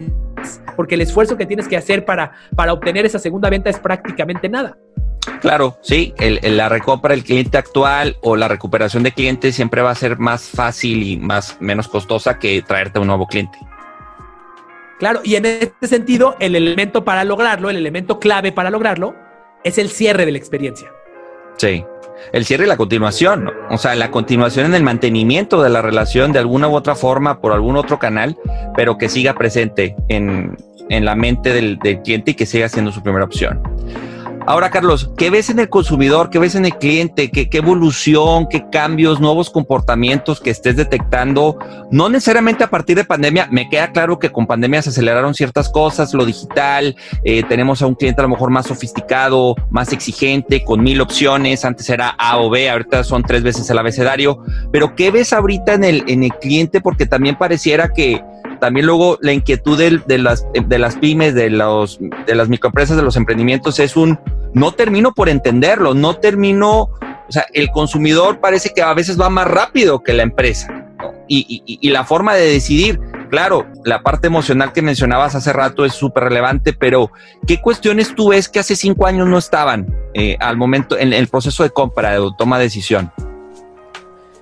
porque 0.75 0.95
el 0.95 1.01
esfuerzo 1.01 1.37
que 1.37 1.45
tienes 1.45 1.67
que 1.67 1.77
hacer 1.77 2.05
para, 2.05 2.31
para 2.55 2.73
obtener 2.73 3.05
esa 3.05 3.19
segunda 3.19 3.49
venta 3.49 3.69
es 3.69 3.79
prácticamente 3.79 4.47
nada. 4.49 4.77
Claro, 5.41 5.77
sí, 5.81 6.13
la 6.41 6.69
recompra 6.69 7.11
del 7.11 7.23
cliente 7.23 7.57
actual 7.57 8.17
o 8.21 8.35
la 8.35 8.47
recuperación 8.47 9.03
de 9.03 9.11
clientes 9.11 9.55
siempre 9.55 9.81
va 9.81 9.91
a 9.91 9.95
ser 9.95 10.17
más 10.17 10.49
fácil 10.49 11.03
y 11.03 11.17
más 11.17 11.57
menos 11.59 11.87
costosa 11.87 12.39
que 12.39 12.61
traerte 12.61 12.99
un 12.99 13.07
nuevo 13.07 13.27
cliente. 13.27 13.57
Claro, 14.99 15.19
y 15.23 15.35
en 15.35 15.45
este 15.45 15.87
sentido, 15.87 16.35
el 16.39 16.55
elemento 16.55 17.03
para 17.03 17.23
lograrlo, 17.23 17.69
el 17.69 17.77
elemento 17.77 18.19
clave 18.19 18.51
para 18.51 18.69
lograrlo, 18.69 19.15
es 19.63 19.77
el 19.77 19.89
cierre 19.89 20.25
de 20.25 20.31
la 20.31 20.37
experiencia. 20.37 20.89
Sí, 21.57 21.83
el 22.31 22.45
cierre 22.45 22.65
y 22.65 22.67
la 22.67 22.77
continuación, 22.77 23.51
o 23.69 23.77
sea, 23.77 23.95
la 23.95 24.11
continuación 24.11 24.67
en 24.67 24.75
el 24.75 24.83
mantenimiento 24.83 25.61
de 25.61 25.69
la 25.69 25.81
relación 25.81 26.31
de 26.31 26.39
alguna 26.39 26.67
u 26.69 26.75
otra 26.75 26.95
forma 26.95 27.41
por 27.41 27.51
algún 27.51 27.75
otro 27.75 27.99
canal, 27.99 28.37
pero 28.75 28.97
que 28.97 29.09
siga 29.09 29.33
presente 29.33 29.95
en, 30.07 30.55
la 30.89 31.15
mente 31.15 31.51
del, 31.51 31.77
del 31.79 32.01
cliente 32.01 32.31
y 32.31 32.33
que 32.35 32.45
siga 32.45 32.69
siendo 32.69 32.91
su 32.91 33.03
primera 33.03 33.25
opción. 33.25 33.61
Ahora, 34.47 34.69
Carlos, 34.69 35.09
¿qué 35.17 35.31
ves 35.31 35.49
en 35.49 35.57
el 35.57 35.69
consumidor? 35.69 36.29
¿Qué 36.29 36.37
ves 36.37 36.53
en 36.53 36.65
el 36.65 36.77
cliente? 36.77 37.31
¿Qué, 37.31 37.49
evolución? 37.51 38.47
¿Qué 38.47 38.69
cambios, 38.69 39.19
nuevos 39.19 39.49
comportamientos 39.49 40.39
que 40.39 40.51
estés 40.51 40.75
detectando? 40.75 41.57
No 41.89 42.09
necesariamente 42.09 42.63
a 42.63 42.69
partir 42.69 42.95
de 42.95 43.05
pandemia. 43.05 43.47
Me 43.49 43.67
queda 43.69 43.91
claro 43.91 44.19
que 44.19 44.31
con 44.31 44.45
pandemia 44.45 44.83
se 44.83 44.91
aceleraron 44.91 45.33
ciertas 45.33 45.67
cosas, 45.69 46.13
lo 46.13 46.25
digital. 46.25 46.95
Eh, 47.23 47.41
tenemos 47.49 47.81
a 47.81 47.87
un 47.87 47.95
cliente 47.95 48.21
a 48.21 48.23
lo 48.23 48.29
mejor 48.29 48.51
más 48.51 48.67
sofisticado, 48.67 49.55
más 49.71 49.91
exigente, 49.91 50.63
con 50.63 50.83
mil 50.83 51.01
opciones. 51.01 51.65
Antes 51.65 51.89
era 51.89 52.09
A 52.09 52.37
o 52.37 52.51
B, 52.51 52.69
ahorita 52.69 53.03
son 53.03 53.23
tres 53.23 53.41
veces 53.41 53.67
el 53.71 53.79
abecedario. 53.79 54.43
Pero 54.71 54.95
¿qué 54.95 55.09
ves 55.09 55.33
ahorita 55.33 55.73
en 55.73 55.83
el, 55.83 56.03
en 56.07 56.23
el 56.23 56.33
cliente? 56.35 56.81
Porque 56.81 57.07
también 57.07 57.35
pareciera 57.35 57.89
que 57.89 58.23
también 58.65 58.87
luego 58.87 59.19
la 59.21 59.31
inquietud 59.31 59.77
de, 59.77 60.17
las, 60.17 60.43
de 60.51 60.79
las 60.79 60.95
pymes, 60.95 61.35
de, 61.35 61.51
los, 61.51 61.99
de 62.25 62.33
las 62.33 62.49
microempresas, 62.49 62.97
de 62.97 63.03
los 63.03 63.15
emprendimientos 63.15 63.77
es 63.77 63.95
un, 63.95 64.19
no 64.55 64.71
termino 64.71 65.13
por 65.13 65.29
entenderlo, 65.29 65.93
no 65.93 66.15
termino 66.15 66.89
O 67.27 67.31
sea, 67.31 67.45
el 67.53 67.69
consumidor 67.69 68.39
parece 68.39 68.71
que 68.73 68.81
a 68.81 68.91
veces 68.95 69.21
va 69.21 69.29
más 69.29 69.45
rápido 69.45 70.01
que 70.01 70.13
la 70.13 70.23
empresa. 70.23 70.83
Y, 71.27 71.87
la 71.91 72.05
forma 72.05 72.33
de 72.33 72.49
decidir, 72.53 72.99
claro, 73.29 73.67
la 73.83 74.01
parte 74.01 74.25
emocional 74.25 74.73
que 74.73 74.81
mencionabas 74.81 75.35
hace 75.35 75.53
rato 75.53 75.85
es 75.85 75.93
súper 75.93 76.23
relevante, 76.23 76.73
pero 76.73 77.11
¿qué 77.45 77.61
cuestiones 77.61 78.15
tú 78.15 78.29
ves 78.29 78.49
que 78.49 78.57
hace 78.57 78.75
cinco 78.75 79.05
años 79.05 79.27
no 79.27 79.37
estaban 79.37 79.85
eh, 80.15 80.37
al 80.39 80.57
momento 80.57 80.97
en 80.97 81.13
el 81.13 81.27
proceso 81.27 81.61
de 81.61 81.69
compra, 81.69 82.19
de 82.19 82.31
toma 82.35 82.57
de 82.57 82.63
decisión? 82.63 83.11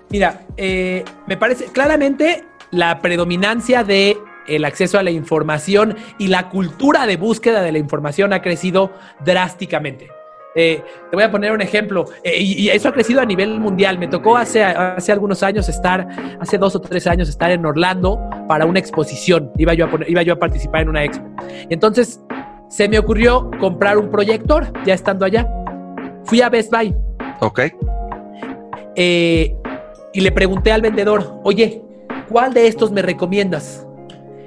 Mira, 0.09 0.45
eh, 0.55 1.03
me 1.27 1.35
parece 1.35 1.65
claramente 1.65 2.45
la 2.73 2.99
predominancia 2.99 3.83
de 3.83 4.17
el 4.47 4.65
acceso 4.65 4.99
a 4.99 5.03
la 5.03 5.11
información 5.11 5.95
y 6.17 6.27
la 6.27 6.49
cultura 6.49 7.05
de 7.05 7.15
búsqueda 7.15 7.61
de 7.61 7.71
la 7.71 7.77
información 7.77 8.33
ha 8.33 8.41
crecido 8.41 8.91
drásticamente. 9.23 10.09
Eh, 10.55 10.83
te 11.09 11.15
voy 11.15 11.23
a 11.23 11.31
poner 11.31 11.51
un 11.51 11.61
ejemplo, 11.61 12.05
eh, 12.23 12.39
y, 12.39 12.69
eso 12.69 12.89
ha 12.89 12.93
crecido 12.93 13.21
a 13.21 13.25
nivel 13.25 13.59
mundial. 13.59 13.97
Me 13.97 14.07
tocó 14.07 14.37
hace, 14.37 14.63
hace 14.63 15.11
algunos 15.11 15.41
años 15.43 15.67
estar, 15.69 16.07
hace 16.39 16.57
dos 16.57 16.75
o 16.75 16.81
tres 16.81 17.07
años, 17.07 17.29
estar 17.29 17.51
en 17.51 17.65
Orlando 17.65 18.19
para 18.47 18.65
una 18.65 18.79
exposición. 18.79 19.51
Iba 19.57 19.73
yo 19.73 19.85
a, 19.85 19.89
iba 20.07 20.21
yo 20.21 20.33
a 20.33 20.39
participar 20.39 20.81
en 20.81 20.89
una 20.89 21.03
expo. 21.03 21.25
Entonces, 21.69 22.19
se 22.69 22.87
me 22.89 22.99
ocurrió 22.99 23.49
comprar 23.59 23.97
un 23.97 24.09
proyector, 24.09 24.71
ya 24.85 24.93
estando 24.93 25.25
allá. 25.25 25.47
Fui 26.25 26.41
a 26.41 26.49
Best 26.49 26.71
Buy. 26.71 26.93
Ok. 27.39 27.61
Eh, 28.95 29.55
y 30.13 30.21
le 30.21 30.31
pregunté 30.31 30.71
al 30.71 30.81
vendedor, 30.81 31.39
oye, 31.43 31.81
¿cuál 32.29 32.53
de 32.53 32.67
estos 32.67 32.91
me 32.91 33.01
recomiendas? 33.01 33.85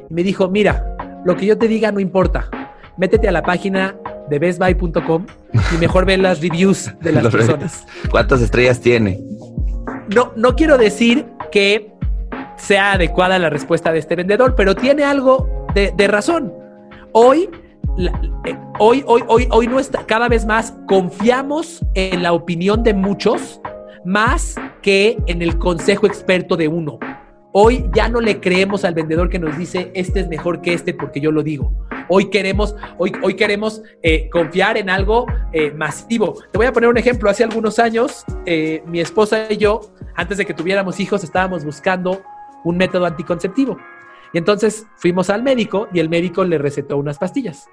Y 0.08 0.14
me 0.14 0.22
dijo, 0.22 0.48
mira, 0.48 0.96
lo 1.24 1.36
que 1.36 1.46
yo 1.46 1.58
te 1.58 1.68
diga 1.68 1.92
no 1.92 2.00
importa. 2.00 2.48
Métete 2.96 3.28
a 3.28 3.32
la 3.32 3.42
página 3.42 3.96
de 4.28 4.38
bestbuy.com 4.38 5.26
y 5.74 5.78
mejor 5.78 6.06
ve 6.06 6.16
las 6.16 6.40
reviews 6.40 6.92
de 7.00 7.12
las 7.12 7.26
personas. 7.32 7.86
¿Cuántas 8.10 8.40
estrellas 8.40 8.80
tiene? 8.80 9.20
No, 10.14 10.32
no 10.36 10.54
quiero 10.54 10.78
decir 10.78 11.26
que 11.50 11.92
sea 12.56 12.92
adecuada 12.92 13.38
la 13.38 13.50
respuesta 13.50 13.92
de 13.92 13.98
este 13.98 14.16
vendedor, 14.16 14.54
pero 14.54 14.74
tiene 14.74 15.04
algo 15.04 15.66
de, 15.74 16.08
razón. 16.08 16.52
Hoy, 17.12 17.50
eh, 17.98 18.58
hoy, 18.78 19.04
hoy, 19.06 19.22
hoy, 19.26 19.46
hoy 19.50 19.66
no 19.66 19.78
está, 19.78 20.06
cada 20.06 20.28
vez 20.28 20.46
más 20.46 20.74
confiamos 20.88 21.84
en 21.94 22.22
la 22.22 22.32
opinión 22.32 22.82
de 22.82 22.94
muchos 22.94 23.60
más 24.04 24.54
que 24.80 25.18
en 25.26 25.42
el 25.42 25.58
consejo 25.58 26.06
experto 26.06 26.56
de 26.56 26.68
uno. 26.68 26.98
Hoy 27.58 27.88
ya 27.94 28.10
no 28.10 28.20
le 28.20 28.38
creemos 28.38 28.84
al 28.84 28.92
vendedor 28.92 29.30
que 29.30 29.38
nos 29.38 29.56
dice 29.56 29.90
este 29.94 30.20
es 30.20 30.28
mejor 30.28 30.60
que 30.60 30.74
este 30.74 30.92
porque 30.92 31.20
yo 31.22 31.30
lo 31.32 31.42
digo. 31.42 31.72
Hoy 32.06 32.28
queremos, 32.28 32.76
hoy, 32.98 33.34
queremos 33.34 33.82
eh, 34.02 34.28
confiar 34.28 34.76
en 34.76 34.90
algo 34.90 35.24
eh, 35.54 35.70
masivo. 35.70 36.34
Te 36.52 36.58
voy 36.58 36.66
a 36.66 36.72
poner 36.74 36.90
un 36.90 36.98
ejemplo. 36.98 37.30
Hace 37.30 37.44
algunos 37.44 37.78
años, 37.78 38.26
eh, 38.44 38.82
mi 38.84 39.00
esposa 39.00 39.46
y 39.48 39.56
yo, 39.56 39.80
antes 40.14 40.36
de 40.36 40.44
que 40.44 40.52
tuviéramos 40.52 41.00
hijos, 41.00 41.24
estábamos 41.24 41.64
buscando 41.64 42.20
un 42.62 42.76
método 42.76 43.06
anticonceptivo. 43.06 43.78
Y 44.34 44.36
entonces 44.36 44.86
fuimos 44.96 45.30
al 45.30 45.42
médico 45.42 45.88
y 45.94 46.00
el 46.00 46.10
médico 46.10 46.44
le 46.44 46.58
recetó 46.58 46.98
unas 46.98 47.16
pastillas. 47.16 47.70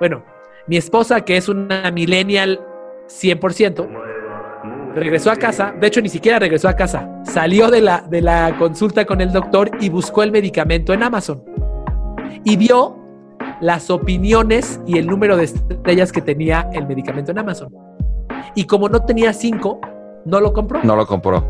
Bueno, 0.00 0.24
mi 0.66 0.76
esposa, 0.76 1.20
que 1.20 1.36
es 1.36 1.48
una 1.48 1.88
millennial 1.92 2.66
100%, 3.06 4.13
regresó 4.94 5.30
a 5.30 5.36
casa, 5.36 5.74
de 5.78 5.86
hecho 5.86 6.00
ni 6.00 6.08
siquiera 6.08 6.38
regresó 6.38 6.68
a 6.68 6.74
casa, 6.74 7.08
salió 7.24 7.70
de 7.70 7.80
la, 7.80 8.00
de 8.08 8.20
la 8.20 8.56
consulta 8.58 9.04
con 9.04 9.20
el 9.20 9.32
doctor 9.32 9.70
y 9.80 9.88
buscó 9.88 10.22
el 10.22 10.32
medicamento 10.32 10.92
en 10.92 11.02
Amazon. 11.02 11.42
Y 12.44 12.56
vio 12.56 12.98
las 13.60 13.90
opiniones 13.90 14.80
y 14.86 14.98
el 14.98 15.06
número 15.06 15.36
de 15.36 15.44
estrellas 15.44 16.12
que 16.12 16.20
tenía 16.20 16.68
el 16.72 16.86
medicamento 16.86 17.32
en 17.32 17.38
Amazon. 17.38 17.72
Y 18.54 18.64
como 18.64 18.88
no 18.88 19.04
tenía 19.04 19.32
cinco, 19.32 19.80
no 20.24 20.40
lo 20.40 20.52
compró. 20.52 20.80
No 20.82 20.96
lo 20.96 21.06
compró. 21.06 21.46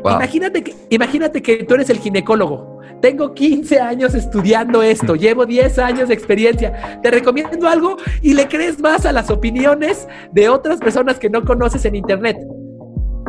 Imagínate, 0.00 0.62
que, 0.62 0.74
imagínate 0.90 1.42
que 1.42 1.64
tú 1.64 1.74
eres 1.74 1.90
el 1.90 1.98
ginecólogo. 1.98 2.80
Tengo 3.00 3.34
15 3.34 3.80
años 3.80 4.14
estudiando 4.14 4.82
esto, 4.82 5.14
mm. 5.14 5.18
llevo 5.18 5.46
10 5.46 5.78
años 5.78 6.08
de 6.08 6.14
experiencia. 6.14 7.00
Te 7.02 7.10
recomiendo 7.10 7.68
algo 7.68 7.96
y 8.22 8.34
le 8.34 8.48
crees 8.48 8.80
más 8.80 9.04
a 9.04 9.12
las 9.12 9.30
opiniones 9.30 10.08
de 10.32 10.48
otras 10.48 10.78
personas 10.78 11.18
que 11.18 11.28
no 11.28 11.44
conoces 11.44 11.84
en 11.84 11.96
Internet. 11.96 12.36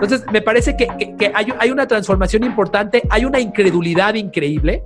Entonces, 0.01 0.23
me 0.31 0.41
parece 0.43 0.77
que, 0.77 0.87
hay, 1.33 1.71
una 1.71 1.87
transformación 1.87 2.43
importante, 2.43 3.01
hay 3.09 3.25
una 3.25 3.39
incredulidad 3.39 4.13
increíble, 4.13 4.83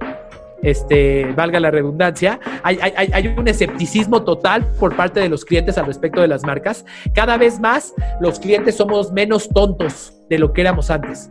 este, 0.63 1.33
valga 1.35 1.59
la 1.59 1.69
redundancia, 1.69 2.39
hay, 2.63 3.35
un 3.37 3.45
escepticismo 3.49 4.23
total 4.23 4.65
por 4.79 4.95
parte 4.95 5.19
de 5.19 5.27
los 5.27 5.43
clientes 5.43 5.77
al 5.77 5.85
respecto 5.85 6.21
de 6.21 6.29
las 6.29 6.43
marcas. 6.43 6.85
Cada 7.13 7.35
vez 7.35 7.59
más 7.59 7.93
los 8.21 8.39
clientes 8.39 8.75
somos 8.75 9.11
menos 9.11 9.49
tontos 9.49 10.13
de 10.29 10.39
lo 10.39 10.53
que 10.53 10.61
éramos 10.61 10.89
antes. 10.89 11.29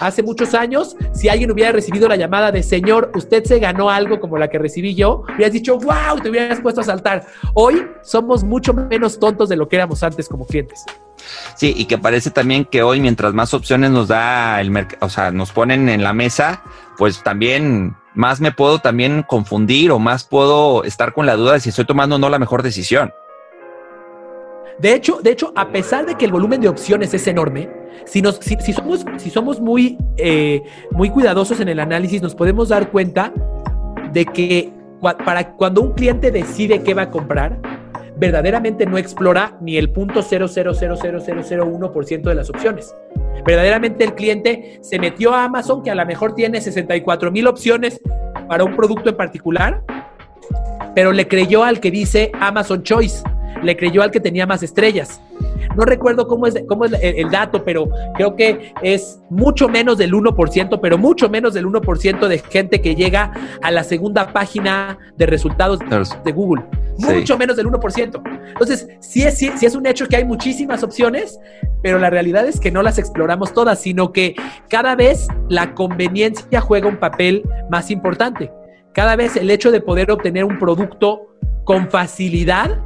Hace 0.00 0.22
muchos 0.22 0.54
años, 0.54 0.96
si 1.12 1.28
alguien 1.28 1.50
hubiera 1.50 1.72
recibido 1.72 2.08
la 2.08 2.16
llamada 2.16 2.52
de 2.52 2.62
señor, 2.62 3.12
usted 3.14 3.44
se 3.44 3.58
ganó 3.58 3.90
algo 3.90 4.20
como 4.20 4.38
la 4.38 4.48
que 4.48 4.58
recibí 4.58 4.94
yo, 4.94 5.24
hubieras 5.34 5.52
dicho, 5.52 5.78
wow, 5.78 6.20
te 6.22 6.30
hubieras 6.30 6.60
puesto 6.60 6.80
a 6.80 6.84
saltar. 6.84 7.26
Hoy 7.54 7.86
somos 8.02 8.44
mucho 8.44 8.74
menos 8.74 9.18
tontos 9.18 9.48
de 9.48 9.56
lo 9.56 9.68
que 9.68 9.76
éramos 9.76 10.02
antes 10.02 10.28
como 10.28 10.46
clientes. 10.46 10.84
Sí, 11.56 11.72
y 11.76 11.86
que 11.86 11.98
parece 11.98 12.30
también 12.30 12.64
que 12.64 12.82
hoy, 12.82 13.00
mientras 13.00 13.32
más 13.34 13.54
opciones 13.54 13.90
nos 13.90 14.08
da 14.08 14.60
el 14.60 14.70
mercado, 14.70 15.06
o 15.06 15.08
sea, 15.08 15.30
nos 15.30 15.52
ponen 15.52 15.88
en 15.88 16.02
la 16.02 16.12
mesa, 16.12 16.62
pues 16.98 17.22
también 17.22 17.96
más 18.14 18.40
me 18.40 18.52
puedo 18.52 18.78
también 18.78 19.22
confundir 19.22 19.90
o 19.90 19.98
más 19.98 20.24
puedo 20.24 20.84
estar 20.84 21.12
con 21.12 21.26
la 21.26 21.36
duda 21.36 21.54
de 21.54 21.60
si 21.60 21.70
estoy 21.70 21.84
tomando 21.84 22.16
o 22.16 22.18
no 22.18 22.28
la 22.28 22.38
mejor 22.38 22.62
decisión. 22.62 23.12
De 24.78 24.92
hecho, 24.92 25.20
de 25.22 25.30
hecho, 25.30 25.52
a 25.56 25.68
pesar 25.68 26.04
de 26.04 26.16
que 26.16 26.24
el 26.24 26.32
volumen 26.32 26.60
de 26.60 26.68
opciones 26.68 27.14
es 27.14 27.26
enorme, 27.26 27.70
si, 28.04 28.22
nos, 28.22 28.36
si, 28.36 28.72
somos, 28.72 29.04
si 29.18 29.30
somos 29.30 29.60
muy, 29.60 29.98
eh, 30.16 30.62
muy 30.92 31.10
cuidadosos 31.10 31.60
en 31.60 31.68
el 31.68 31.80
análisis, 31.80 32.22
nos 32.22 32.34
podemos 32.34 32.68
dar 32.68 32.90
cuenta 32.90 33.32
de 34.12 34.24
que 34.26 34.72
para 35.00 35.52
cuando 35.52 35.82
un 35.82 35.92
cliente 35.92 36.30
decide 36.30 36.82
qué 36.82 36.94
va 36.94 37.02
a 37.02 37.10
comprar, 37.10 37.58
verdaderamente 38.16 38.86
no 38.86 38.96
explora 38.96 39.58
ni 39.60 39.76
el 39.76 39.90
punto 39.90 40.20
0.00001% 40.20 42.22
de 42.22 42.34
las 42.34 42.48
opciones. 42.48 42.94
Verdaderamente 43.44 44.04
el 44.04 44.14
cliente 44.14 44.78
se 44.80 44.98
metió 44.98 45.34
a 45.34 45.44
Amazon, 45.44 45.82
que 45.82 45.90
a 45.90 45.94
lo 45.94 46.06
mejor 46.06 46.34
tiene 46.34 46.60
64 46.60 47.30
mil 47.30 47.46
opciones 47.46 48.00
para 48.48 48.64
un 48.64 48.74
producto 48.76 49.10
en 49.10 49.16
particular, 49.16 49.82
pero 50.94 51.12
le 51.12 51.28
creyó 51.28 51.64
al 51.64 51.80
que 51.80 51.90
dice 51.90 52.32
Amazon 52.40 52.82
Choice, 52.82 53.22
le 53.62 53.76
creyó 53.76 54.02
al 54.02 54.10
que 54.10 54.20
tenía 54.20 54.46
más 54.46 54.62
estrellas. 54.62 55.20
No 55.76 55.84
recuerdo 55.84 56.26
cómo 56.28 56.46
es, 56.46 56.54
cómo 56.68 56.84
es 56.84 56.92
el, 57.00 57.30
dato, 57.30 57.64
pero 57.64 57.88
creo 58.14 58.36
que 58.36 58.72
es 58.82 59.20
mucho 59.28 59.68
menos 59.68 59.98
del 59.98 60.12
1%, 60.12 60.78
pero 60.80 60.98
mucho 60.98 61.28
menos 61.28 61.54
del 61.54 61.66
1% 61.66 62.28
de 62.28 62.38
gente 62.38 62.80
que 62.80 62.94
llega 62.94 63.32
a 63.62 63.70
la 63.70 63.82
segunda 63.82 64.32
página 64.32 64.98
de 65.16 65.26
resultados 65.26 65.80
de 66.24 66.32
Google. 66.32 66.64
Mucho 66.98 67.36
menos 67.36 67.56
del 67.56 67.66
1%. 67.66 68.22
Entonces, 68.48 68.88
sí 69.00 69.22
es, 69.22 69.36
sí, 69.38 69.50
es 69.60 69.74
un 69.74 69.86
hecho 69.86 70.06
que 70.06 70.16
hay 70.16 70.24
muchísimas 70.24 70.84
opciones, 70.84 71.40
pero 71.82 71.98
la 71.98 72.08
realidad 72.08 72.46
es 72.46 72.60
que 72.60 72.70
no 72.70 72.82
las 72.82 72.98
exploramos 72.98 73.52
todas, 73.52 73.80
sino 73.80 74.12
que 74.12 74.36
cada 74.68 74.94
vez 74.94 75.26
la 75.48 75.74
conveniencia 75.74 76.60
juega 76.60 76.88
un 76.88 76.98
papel 76.98 77.42
más 77.68 77.90
importante. 77.90 78.52
Cada 78.92 79.16
vez 79.16 79.34
el 79.36 79.50
hecho 79.50 79.72
de 79.72 79.80
poder 79.80 80.12
obtener 80.12 80.44
un 80.44 80.58
producto 80.60 81.34
con 81.64 81.90
facilidad 81.90 82.78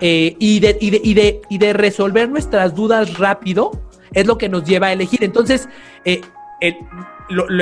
eh, 0.00 0.36
y, 0.38 0.60
de, 0.60 0.76
y, 0.80 0.90
de, 0.90 1.00
y, 1.02 1.14
de, 1.14 1.42
y, 1.48 1.58
de, 1.58 1.72
resolver 1.72 2.28
nuestras 2.28 2.74
dudas 2.74 3.18
rápido 3.18 3.70
es 4.12 4.26
lo 4.26 4.38
que 4.38 4.48
nos 4.48 4.64
lleva 4.64 4.88
a 4.88 4.92
elegir. 4.92 5.22
Entonces, 5.22 5.68
eh, 6.04 6.20
el, 6.60 6.76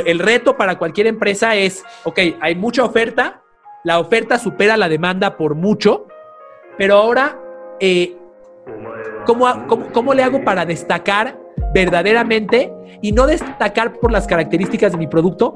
el, 0.06 0.18
reto 0.18 0.56
para 0.56 0.78
cualquier 0.78 1.06
empresa 1.06 1.54
es, 1.54 1.84
ok, 2.04 2.18
hay 2.40 2.54
mucha 2.54 2.84
oferta, 2.84 3.42
la 3.84 3.98
oferta 3.98 4.38
supera 4.38 4.76
la 4.76 4.88
demanda 4.88 5.36
por 5.36 5.54
mucho, 5.54 6.06
pero 6.78 6.96
ahora, 6.96 7.38
eh, 7.80 8.16
¿cómo, 9.26 9.66
cómo, 9.66 9.92
cómo 9.92 10.14
le 10.14 10.22
hago 10.22 10.44
para 10.44 10.64
destacar 10.64 11.38
verdaderamente 11.74 12.72
y 13.02 13.12
no 13.12 13.26
destacar 13.26 13.98
por 13.98 14.12
las 14.12 14.26
características 14.26 14.92
de 14.92 14.98
mi 14.98 15.06
producto, 15.06 15.54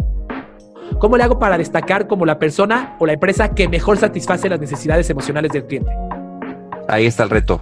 ¿Cómo 0.98 1.16
le 1.16 1.24
hago 1.24 1.38
para 1.38 1.58
destacar 1.58 2.06
como 2.06 2.24
la 2.24 2.38
persona 2.38 2.96
o 2.98 3.06
la 3.06 3.12
empresa 3.12 3.54
que 3.54 3.68
mejor 3.68 3.98
satisface 3.98 4.48
las 4.48 4.60
necesidades 4.60 5.10
emocionales 5.10 5.52
del 5.52 5.66
cliente? 5.66 5.90
Ahí 6.88 7.06
está 7.06 7.24
el 7.24 7.30
reto. 7.30 7.60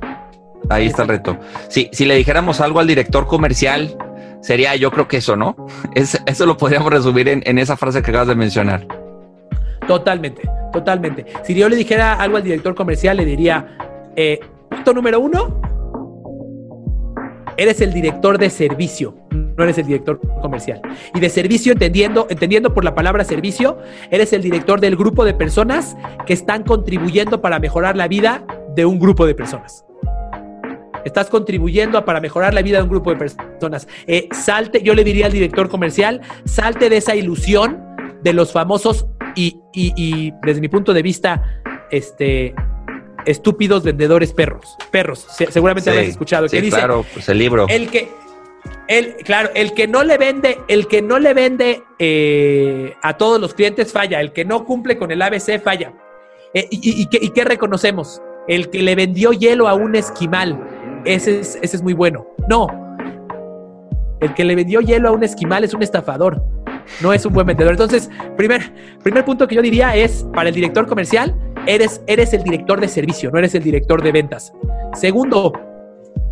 Ahí 0.70 0.86
está 0.86 1.02
el 1.02 1.08
reto. 1.08 1.38
Si 1.68 2.04
le 2.04 2.16
dijéramos 2.16 2.60
algo 2.60 2.80
al 2.80 2.86
director 2.86 3.26
comercial, 3.26 3.96
sería 4.44 4.76
yo 4.76 4.90
creo 4.90 5.08
que 5.08 5.16
eso, 5.16 5.36
¿no? 5.36 5.56
Es, 5.94 6.20
eso 6.26 6.46
lo 6.46 6.56
podríamos 6.56 6.92
resumir 6.92 7.28
en, 7.28 7.58
esa 7.58 7.76
frase 7.76 8.02
que 8.02 8.10
acabas 8.10 8.28
de 8.28 8.34
mencionar. 8.34 8.86
Totalmente, 9.86 10.42
totalmente. 10.72 11.26
Si 11.42 11.54
yo 11.54 11.68
le 11.68 11.76
dijera 11.76 12.14
algo 12.14 12.36
al 12.36 12.42
director 12.42 12.74
comercial, 12.74 13.16
le 13.16 13.24
diría, 13.24 13.76
eh, 14.16 14.40
punto 14.70 14.94
número 14.94 15.20
uno, 15.20 15.60
eres 17.56 17.80
el 17.80 17.92
director 17.92 18.38
de 18.38 18.50
servicio, 18.50 19.16
no 19.30 19.64
eres 19.64 19.78
el 19.78 19.86
director 19.86 20.20
comercial. 20.40 20.80
Y 21.14 21.20
de 21.20 21.28
servicio, 21.28 21.72
entendiendo, 21.72 22.26
entendiendo 22.30 22.72
por 22.72 22.84
la 22.84 22.94
palabra 22.94 23.24
servicio, 23.24 23.78
eres 24.10 24.32
el 24.32 24.42
director 24.42 24.80
del 24.80 24.96
grupo 24.96 25.24
de 25.24 25.34
personas 25.34 25.96
que 26.26 26.32
están 26.32 26.64
contribuyendo 26.64 27.40
para 27.40 27.58
mejorar 27.58 27.96
la 27.96 28.08
vida 28.08 28.44
de 28.74 28.84
un 28.84 28.98
grupo 28.98 29.26
de 29.26 29.34
personas. 29.34 29.84
Estás 31.04 31.28
contribuyendo 31.28 32.02
para 32.04 32.20
mejorar 32.20 32.54
la 32.54 32.62
vida 32.62 32.78
de 32.78 32.84
un 32.84 32.88
grupo 32.88 33.10
de 33.10 33.16
personas. 33.16 33.86
Eh, 34.06 34.28
salte, 34.32 34.82
yo 34.82 34.94
le 34.94 35.04
diría 35.04 35.26
al 35.26 35.32
director 35.32 35.68
comercial, 35.68 36.22
salte 36.44 36.88
de 36.88 36.96
esa 36.96 37.14
ilusión 37.14 37.78
de 38.22 38.32
los 38.32 38.52
famosos 38.52 39.06
y, 39.36 39.60
y, 39.74 40.32
desde 40.42 40.60
mi 40.60 40.68
punto 40.68 40.94
de 40.94 41.02
vista, 41.02 41.60
este, 41.90 42.54
estúpidos 43.26 43.82
vendedores 43.82 44.32
perros. 44.32 44.76
Perros, 44.90 45.26
seguramente 45.50 45.90
habrás 45.90 46.06
escuchado. 46.06 46.48
Sí, 46.48 46.70
claro, 46.70 47.04
pues 47.12 47.28
el 47.28 47.38
libro. 47.38 47.66
El 47.68 47.90
que, 47.90 48.08
el, 48.88 49.16
claro, 49.16 49.50
el 49.54 49.74
que 49.74 49.86
no 49.86 50.04
le 50.04 50.16
vende, 50.16 50.58
el 50.68 50.86
que 50.86 51.02
no 51.02 51.18
le 51.18 51.34
vende 51.34 51.82
eh, 51.98 52.94
a 53.02 53.18
todos 53.18 53.40
los 53.40 53.52
clientes 53.52 53.92
falla, 53.92 54.20
el 54.20 54.32
que 54.32 54.46
no 54.46 54.64
cumple 54.64 54.96
con 54.96 55.10
el 55.10 55.20
ABC 55.20 55.60
falla. 55.62 55.92
Eh, 56.54 56.66
y, 56.70 57.06
qué 57.06 57.44
reconocemos? 57.44 58.22
El 58.48 58.70
que 58.70 58.82
le 58.82 58.94
vendió 58.94 59.32
hielo 59.32 59.68
a 59.68 59.74
un 59.74 59.96
esquimal, 59.96 60.58
ese 61.04 61.40
es, 61.40 61.58
ese 61.62 61.76
es 61.76 61.82
muy 61.82 61.94
bueno. 61.94 62.26
No, 62.48 62.66
el 64.20 64.34
que 64.34 64.44
le 64.44 64.54
vendió 64.54 64.80
hielo 64.80 65.08
a 65.08 65.12
un 65.12 65.22
esquimal 65.22 65.64
es 65.64 65.74
un 65.74 65.82
estafador, 65.82 66.42
no 67.02 67.12
es 67.12 67.24
un 67.26 67.32
buen 67.32 67.46
vendedor. 67.46 67.72
Entonces, 67.72 68.10
primer, 68.36 68.72
primer 69.02 69.24
punto 69.24 69.46
que 69.46 69.54
yo 69.54 69.62
diría 69.62 69.94
es, 69.94 70.26
para 70.34 70.48
el 70.48 70.54
director 70.54 70.86
comercial, 70.86 71.34
eres, 71.66 72.00
eres 72.06 72.32
el 72.32 72.42
director 72.42 72.80
de 72.80 72.88
servicio, 72.88 73.30
no 73.30 73.38
eres 73.38 73.54
el 73.54 73.62
director 73.62 74.02
de 74.02 74.12
ventas. 74.12 74.52
Segundo, 74.94 75.52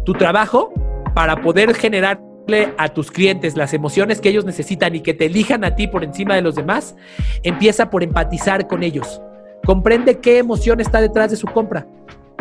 tu 0.04 0.14
trabajo 0.14 0.72
para 1.14 1.40
poder 1.40 1.74
generarle 1.74 2.72
a 2.78 2.88
tus 2.88 3.10
clientes 3.10 3.56
las 3.56 3.74
emociones 3.74 4.20
que 4.20 4.30
ellos 4.30 4.44
necesitan 4.44 4.94
y 4.94 5.00
que 5.00 5.14
te 5.14 5.26
elijan 5.26 5.64
a 5.64 5.74
ti 5.74 5.86
por 5.86 6.02
encima 6.02 6.34
de 6.34 6.42
los 6.42 6.54
demás, 6.54 6.96
empieza 7.42 7.90
por 7.90 8.02
empatizar 8.02 8.66
con 8.66 8.82
ellos. 8.82 9.20
Comprende 9.64 10.18
qué 10.18 10.38
emoción 10.38 10.80
está 10.80 11.00
detrás 11.00 11.30
de 11.30 11.36
su 11.36 11.46
compra. 11.46 11.86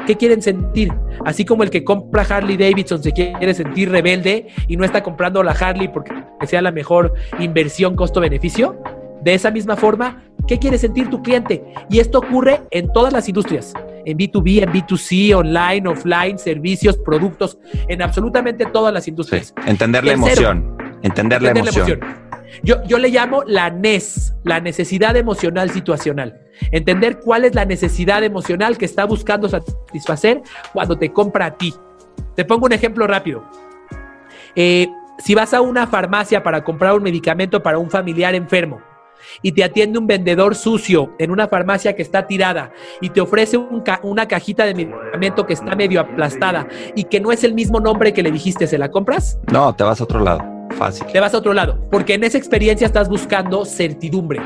¿Qué 0.06 0.16
quieren 0.16 0.42
sentir? 0.42 0.92
Así 1.26 1.46
como 1.46 1.64
el 1.64 1.70
que 1.70 1.84
compra 1.84 2.24
Harley 2.28 2.58
Davidson 2.58 3.04
se 3.04 3.12
quiere 3.12 3.54
sentir 3.54 3.92
rebelde 3.92 4.48
y 4.68 4.76
no 4.76 4.84
está 4.84 5.04
comprando 5.04 5.44
la 5.44 5.52
Harley 5.52 5.88
porque 5.88 6.12
sea 6.48 6.62
la 6.62 6.72
mejor 6.72 7.14
inversión 7.40 7.96
costo-beneficio. 7.96 8.82
De 9.24 9.36
esa 9.36 9.52
misma 9.52 9.76
forma, 9.76 10.24
¿qué 10.48 10.58
quiere 10.58 10.80
sentir 10.80 11.10
tu 11.10 11.22
cliente? 11.22 11.64
Y 11.92 12.00
esto 12.00 12.18
ocurre 12.18 12.62
en 12.72 12.92
todas 12.92 13.14
las 13.14 13.28
industrias, 13.30 13.74
en 14.04 14.18
B2B, 14.18 14.64
en 14.64 14.74
B2C, 14.74 15.36
online, 15.36 15.88
offline, 15.88 16.40
servicios, 16.40 16.98
productos, 16.98 17.60
en 17.88 18.02
absolutamente 18.02 18.66
todas 18.66 18.92
las 18.92 19.08
industrias. 19.08 19.54
entender 19.68 20.04
la 20.04 20.14
emoción. 20.14 20.76
Entender, 21.04 21.42
la 21.42 21.52
emoción. 21.52 22.00
Yo, 22.64 22.84
yo 22.86 22.98
le 22.98 23.10
llamo 23.10 23.44
la 23.46 23.70
NES, 23.70 24.36
la 24.44 24.60
necesidad 24.60 25.16
emocional 25.16 25.70
situacional. 25.72 26.42
Entender 26.72 27.20
cuál 27.20 27.46
es 27.46 27.56
la 27.56 27.66
necesidad 27.66 28.24
emocional 28.24 28.78
que 28.78 28.86
está 28.86 29.06
buscando 29.06 29.50
satisfacer 29.50 30.42
cuando 30.74 30.98
te 30.98 31.12
compra 31.12 31.48
a 31.48 31.58
ti. 31.58 31.74
Te 32.36 32.46
pongo 32.46 32.66
un 32.66 32.74
ejemplo 32.74 33.08
rápido. 33.08 33.44
Eh, 34.56 34.88
si 35.18 35.36
vas 35.36 35.54
a 35.54 35.62
una 35.62 35.88
farmacia 35.88 36.44
para 36.44 36.64
comprar 36.64 36.94
un 36.94 37.04
medicamento 37.04 37.62
para 37.62 37.78
un 37.78 37.90
familiar 37.90 38.36
enfermo 38.36 38.82
y 39.42 39.52
te 39.52 39.64
atiende 39.64 40.00
un 40.00 40.08
vendedor 40.08 40.56
sucio 40.56 41.14
en 41.20 41.32
una 41.32 41.48
farmacia 41.48 41.96
que 41.96 42.02
está 42.02 42.26
tirada 42.26 42.72
y 43.02 43.10
te 43.10 43.22
ofrece 43.22 43.58
una 43.58 44.28
cajita 44.28 44.66
de 44.66 44.74
medicamento 44.74 45.46
que 45.46 45.54
está 45.54 45.76
medio 45.76 46.02
aplastada 46.02 46.68
y 46.96 47.04
que 47.04 47.20
no 47.20 47.32
es 47.32 47.44
el 47.44 47.54
mismo 47.54 47.80
nombre 47.80 48.14
que 48.14 48.24
le 48.24 48.32
dijiste, 48.32 48.66
¿se 48.68 48.78
la 48.78 48.90
compras? 48.90 49.40
No, 49.52 49.76
te 49.76 49.84
vas 49.84 50.02
a 50.02 50.04
otro 50.04 50.20
lado. 50.20 50.61
Fácil. 50.82 51.06
Te 51.14 51.20
vas 51.20 51.36
a 51.36 51.38
otro 51.38 51.54
lado, 51.54 51.78
porque 51.92 52.16
en 52.16 52.24
esa 52.24 52.40
experiencia 52.40 52.88
estás 52.88 53.08
buscando 53.08 53.66
certidumbre. 53.66 54.42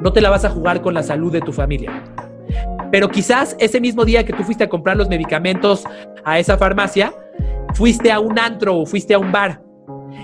No 0.00 0.12
te 0.12 0.20
la 0.20 0.30
vas 0.30 0.44
a 0.44 0.50
jugar 0.50 0.82
con 0.82 0.94
la 0.94 1.04
salud 1.04 1.32
de 1.32 1.40
tu 1.40 1.52
familia. 1.52 2.02
Pero 2.90 3.08
quizás 3.08 3.54
ese 3.60 3.80
mismo 3.80 4.04
día 4.04 4.26
que 4.26 4.32
tú 4.32 4.42
fuiste 4.42 4.64
a 4.64 4.68
comprar 4.68 4.96
los 4.96 5.08
medicamentos 5.08 5.84
a 6.24 6.40
esa 6.40 6.58
farmacia, 6.58 7.14
fuiste 7.74 8.10
a 8.10 8.18
un 8.18 8.36
antro 8.36 8.78
o 8.78 8.84
fuiste 8.84 9.14
a 9.14 9.20
un 9.20 9.30
bar. 9.30 9.62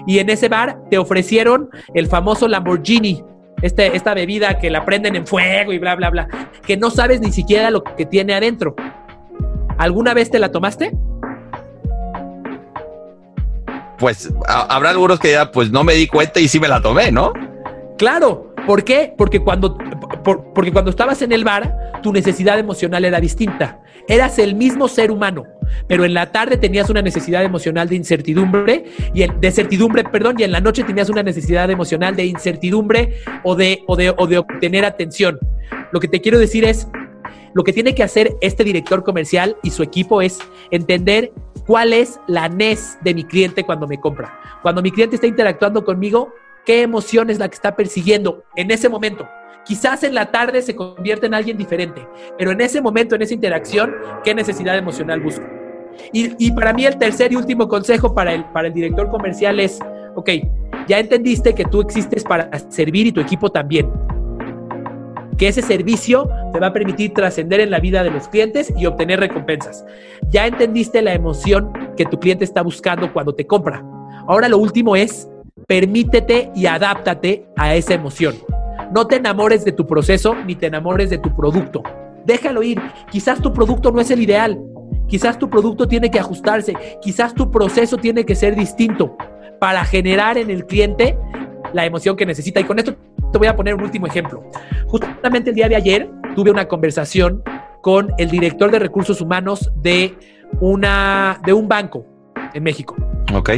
Y 0.05 0.19
en 0.19 0.31
ese 0.31 0.49
bar 0.49 0.83
te 0.91 0.99
ofrecieron 0.99 1.71
el 1.95 2.09
famoso 2.09 2.49
Lamborghini, 2.49 3.23
este, 3.63 3.97
esta 3.97 4.15
bebida 4.15 4.59
que 4.59 4.69
la 4.69 4.85
prenden 4.85 5.15
en 5.15 5.29
fuego 5.29 5.73
y 5.73 5.79
bla, 5.79 5.95
bla, 5.95 6.11
bla, 6.11 6.29
que 6.67 6.77
no 6.77 6.91
sabes 6.91 7.21
ni 7.21 7.31
siquiera 7.31 7.71
lo 7.71 7.85
que 7.85 8.05
tiene 8.05 8.35
adentro. 8.35 8.75
¿Alguna 9.79 10.13
vez 10.13 10.29
te 10.29 10.41
la 10.41 10.51
tomaste? 10.51 10.91
Pues 14.03 14.29
habrá 14.49 14.91
algunos 14.91 15.21
que 15.21 15.31
ya, 15.31 15.53
pues 15.53 15.71
no 15.71 15.85
me 15.85 15.95
di 15.95 16.09
cuenta 16.09 16.41
y 16.41 16.49
sí 16.49 16.59
me 16.59 16.67
la 16.67 16.83
tomé, 16.83 17.13
¿no? 17.13 17.33
Claro, 17.99 18.53
¿Por 18.67 18.85
qué? 18.85 19.13
Porque 19.17 19.41
cuando, 19.41 19.77
porque 20.55 20.73
cuando 20.73 20.91
estabas 20.91 21.21
en 21.23 21.33
el 21.33 21.45
bar, 21.45 22.01
tu 22.03 22.13
necesidad 22.13 22.59
emocional 22.59 23.05
era 23.05 23.21
distinta. 23.21 23.81
Eras 24.09 24.39
el 24.39 24.55
mismo 24.55 24.89
ser 24.89 25.11
humano, 25.11 25.45
pero 25.89 26.05
en 26.05 26.15
la 26.15 26.31
tarde 26.31 26.57
tenías 26.57 26.91
una 26.91 27.03
necesidad 27.03 27.45
emocional 27.45 27.89
de 27.89 27.97
incertidumbre 27.97 28.85
y 29.15 29.27
de 29.27 29.51
certidumbre, 29.51 30.05
perdón, 30.05 30.37
y 30.39 30.45
en 30.45 30.53
la 30.53 30.61
noche 30.61 30.85
tenías 30.85 31.09
una 31.09 31.23
necesidad 31.23 31.71
emocional 31.71 32.15
de 32.15 32.27
incertidumbre 32.27 33.17
o 33.43 33.55
de, 33.55 33.81
o 33.87 33.97
de, 33.97 34.15
o 34.17 34.27
de 34.27 34.39
obtener 34.39 34.85
atención. 34.85 35.39
Lo 35.93 36.01
que 36.01 36.09
te 36.09 36.21
quiero 36.21 36.39
decir 36.39 36.65
es, 36.65 36.89
lo 37.55 37.65
que 37.65 37.73
tiene 37.73 37.95
que 37.95 38.03
hacer 38.03 38.37
este 38.41 38.65
director 38.65 39.03
comercial 39.03 39.57
y 39.63 39.71
su 39.71 39.83
equipo 39.83 40.23
es 40.23 40.39
entender 40.71 41.33
cuál 41.67 41.93
es 41.93 42.19
la 42.27 42.49
NES 42.49 42.99
de 43.03 43.15
mi 43.15 43.25
cliente 43.25 43.65
cuando 43.65 43.87
me 43.87 44.01
compra. 44.01 44.39
Cuando 44.63 44.83
mi 44.83 44.91
cliente 44.91 45.17
está 45.17 45.27
interactuando 45.27 45.85
conmigo, 45.85 46.33
qué 46.65 46.83
emoción 46.83 47.31
es 47.31 47.39
la 47.39 47.49
que 47.49 47.55
está 47.55 47.77
persiguiendo 47.77 48.45
en 48.57 48.71
ese 48.71 48.89
momento. 48.89 49.29
Quizás 49.65 50.03
en 50.03 50.15
la 50.15 50.31
tarde 50.31 50.61
se 50.63 50.75
convierte 50.75 51.27
en 51.27 51.35
alguien 51.35 51.57
diferente, 51.57 52.07
pero 52.37 52.51
en 52.51 52.61
ese 52.61 52.81
momento, 52.81 53.15
en 53.15 53.23
esa 53.23 53.35
interacción, 53.35 53.95
¿qué 54.25 54.35
necesidad 54.35 54.77
emocional 54.77 55.21
busco? 55.21 55.45
Y, 56.13 56.51
para 56.53 56.73
mí 56.73 56.87
el 56.87 56.97
tercer 56.97 57.33
y 57.33 57.37
último 57.37 57.69
consejo 57.69 58.15
para 58.15 58.33
el, 58.33 58.45
para 58.47 58.69
el 58.69 58.75
director 58.75 59.11
comercial 59.11 59.61
es, 59.61 59.79
ok, 60.15 60.31
ya 60.89 60.99
entendiste 60.99 61.55
que 61.55 61.65
tú 61.65 61.81
existes 61.83 62.25
para 62.25 62.51
servir 62.71 63.07
y 63.07 63.13
tu 63.13 63.21
equipo 63.21 63.51
también. 63.51 63.89
Que 65.39 65.49
ese 65.49 65.63
servicio 65.63 66.29
te 66.53 66.61
va 66.61 66.69
a 66.69 66.73
permitir 66.73 67.13
trascender 67.15 67.61
en 67.61 67.71
la 67.71 67.81
vida 67.81 68.03
de 68.03 68.11
los 68.11 68.29
clientes 68.29 68.73
y 68.77 68.87
obtener 68.87 69.21
recompensas. 69.21 69.85
Ya 70.31 70.47
entendiste 70.47 71.03
la 71.03 71.15
emoción 71.15 71.73
que 71.97 72.05
tu 72.05 72.19
cliente 72.19 72.45
está 72.45 72.63
buscando 72.63 73.13
cuando 73.13 73.35
te 73.35 73.47
compra. 73.47 73.85
Ahora 74.27 74.49
lo 74.49 74.59
último 74.59 74.95
es 74.97 75.29
permítete 75.67 76.51
y 76.55 76.67
adáptate 76.67 77.47
a 77.57 77.75
esa 77.75 77.95
emoción. 77.95 78.35
No 78.93 79.07
te 79.07 79.17
enamores 79.17 79.65
de 79.65 79.73
tu 79.73 79.87
proceso 79.87 80.35
ni 80.35 80.55
te 80.55 80.67
enamores 80.67 81.11
de 81.11 81.19
tu 81.19 81.35
producto. 81.35 81.83
Déjalo 82.27 82.63
ir. 82.63 82.81
Quizás 83.11 83.41
tu 83.41 83.53
producto 83.53 83.91
no 83.91 84.01
es 84.01 84.11
el 84.11 84.21
ideal. 84.21 84.61
Quizás 85.09 85.39
tu 85.39 85.49
producto 85.51 85.89
tiene 85.89 86.11
que 86.11 86.19
ajustarse. 86.19 86.75
Quizás 87.01 87.35
tu 87.35 87.51
proceso 87.51 87.97
tiene 87.97 88.25
que 88.25 88.35
ser 88.35 88.55
distinto 88.55 89.17
para 89.61 89.85
generar 89.85 90.39
en 90.39 90.51
el 90.51 90.67
cliente 90.67 91.17
la 91.73 91.87
emoción 91.87 92.17
que 92.17 92.27
necesita. 92.27 92.61
Y 92.61 92.65
con 92.65 92.79
esto 92.79 92.95
te 93.33 93.39
voy 93.39 93.49
a 93.49 93.57
poner 93.57 93.75
un 93.75 93.83
último 93.83 94.07
ejemplo. 94.07 94.45
Justamente 94.87 95.51
el 95.51 95.57
día 95.57 95.69
de 95.69 95.77
ayer 95.77 96.09
tuve 96.37 96.51
una 96.51 96.69
conversación 96.69 97.43
con 97.81 98.13
el 98.19 98.31
director 98.31 98.71
de 98.71 98.79
recursos 98.79 99.21
humanos 99.21 99.73
de, 99.77 100.17
una, 100.61 101.41
de 101.45 101.53
un 101.53 101.67
banco 101.67 102.07
en 102.55 102.63
México. 102.63 102.95
Ok. 103.35 103.51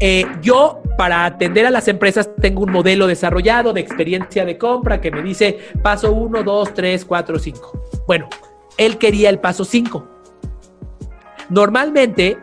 Eh, 0.00 0.26
yo, 0.42 0.82
para 0.98 1.24
atender 1.24 1.66
a 1.66 1.70
las 1.70 1.88
empresas, 1.88 2.28
tengo 2.40 2.62
un 2.62 2.72
modelo 2.72 3.06
desarrollado 3.06 3.72
de 3.72 3.80
experiencia 3.80 4.44
de 4.44 4.58
compra 4.58 5.00
que 5.00 5.10
me 5.10 5.22
dice 5.22 5.58
paso 5.82 6.12
1, 6.12 6.42
2, 6.42 6.74
3, 6.74 7.04
4, 7.04 7.38
5. 7.38 7.82
Bueno, 8.06 8.28
él 8.76 8.98
quería 8.98 9.30
el 9.30 9.38
paso 9.38 9.64
5. 9.64 10.06
Normalmente, 11.48 12.36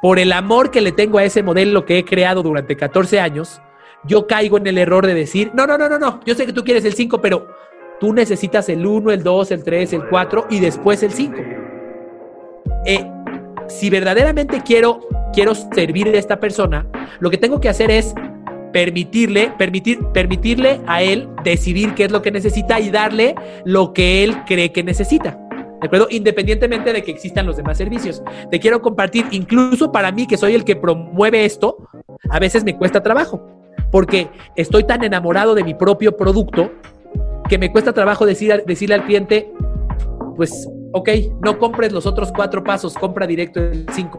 por 0.00 0.18
el 0.18 0.32
amor 0.32 0.70
que 0.70 0.80
le 0.80 0.92
tengo 0.92 1.18
a 1.18 1.24
ese 1.24 1.42
modelo 1.42 1.84
que 1.84 1.98
he 1.98 2.04
creado 2.04 2.42
durante 2.42 2.76
14 2.76 3.20
años, 3.20 3.60
yo 4.04 4.26
caigo 4.26 4.56
en 4.56 4.66
el 4.66 4.78
error 4.78 5.06
de 5.06 5.14
decir, 5.14 5.50
no, 5.54 5.66
no, 5.66 5.76
no, 5.76 5.88
no, 5.88 5.98
no, 5.98 6.20
yo 6.24 6.34
sé 6.34 6.46
que 6.46 6.52
tú 6.52 6.64
quieres 6.64 6.84
el 6.84 6.94
5, 6.94 7.20
pero 7.20 7.48
tú 8.00 8.12
necesitas 8.12 8.68
el 8.68 8.86
1, 8.86 9.12
el 9.12 9.22
2, 9.22 9.50
el 9.50 9.64
3, 9.64 9.92
el 9.92 10.08
4 10.08 10.46
y 10.50 10.60
después 10.60 11.02
el 11.02 11.12
5. 11.12 11.36
Eh, 12.86 13.06
si 13.68 13.90
verdaderamente 13.90 14.62
quiero 14.64 15.00
quiero 15.32 15.54
servir 15.54 16.08
a 16.08 16.18
esta 16.18 16.40
persona, 16.40 16.86
lo 17.20 17.30
que 17.30 17.38
tengo 17.38 17.60
que 17.60 17.68
hacer 17.68 17.90
es 17.90 18.14
permitirle, 18.72 19.52
permitir, 19.58 20.04
permitirle 20.12 20.80
a 20.86 21.02
él 21.02 21.28
decidir 21.44 21.94
qué 21.94 22.04
es 22.04 22.10
lo 22.10 22.22
que 22.22 22.30
necesita 22.30 22.80
y 22.80 22.90
darle 22.90 23.34
lo 23.64 23.92
que 23.92 24.24
él 24.24 24.44
cree 24.46 24.72
que 24.72 24.82
necesita. 24.82 25.38
¿De 25.80 25.86
acuerdo? 25.86 26.08
Independientemente 26.10 26.92
de 26.92 27.02
que 27.02 27.10
existan 27.10 27.46
los 27.46 27.56
demás 27.56 27.78
servicios. 27.78 28.22
Te 28.50 28.60
quiero 28.60 28.82
compartir, 28.82 29.26
incluso 29.30 29.90
para 29.90 30.12
mí, 30.12 30.26
que 30.26 30.36
soy 30.36 30.54
el 30.54 30.64
que 30.64 30.76
promueve 30.76 31.44
esto, 31.46 31.88
a 32.28 32.38
veces 32.38 32.64
me 32.64 32.76
cuesta 32.76 33.02
trabajo, 33.02 33.59
porque 33.90 34.28
estoy 34.56 34.84
tan 34.84 35.02
enamorado 35.04 35.54
de 35.54 35.64
mi 35.64 35.74
propio 35.74 36.16
producto 36.16 36.70
que 37.48 37.58
me 37.58 37.72
cuesta 37.72 37.92
trabajo 37.92 38.26
decir, 38.26 38.62
decirle 38.66 38.94
al 38.94 39.04
cliente, 39.04 39.52
pues, 40.36 40.68
ok, 40.92 41.08
no 41.42 41.58
compres 41.58 41.92
los 41.92 42.06
otros 42.06 42.30
cuatro 42.32 42.62
pasos, 42.62 42.94
compra 42.94 43.26
directo 43.26 43.60
el 43.60 43.86
cinco. 43.92 44.18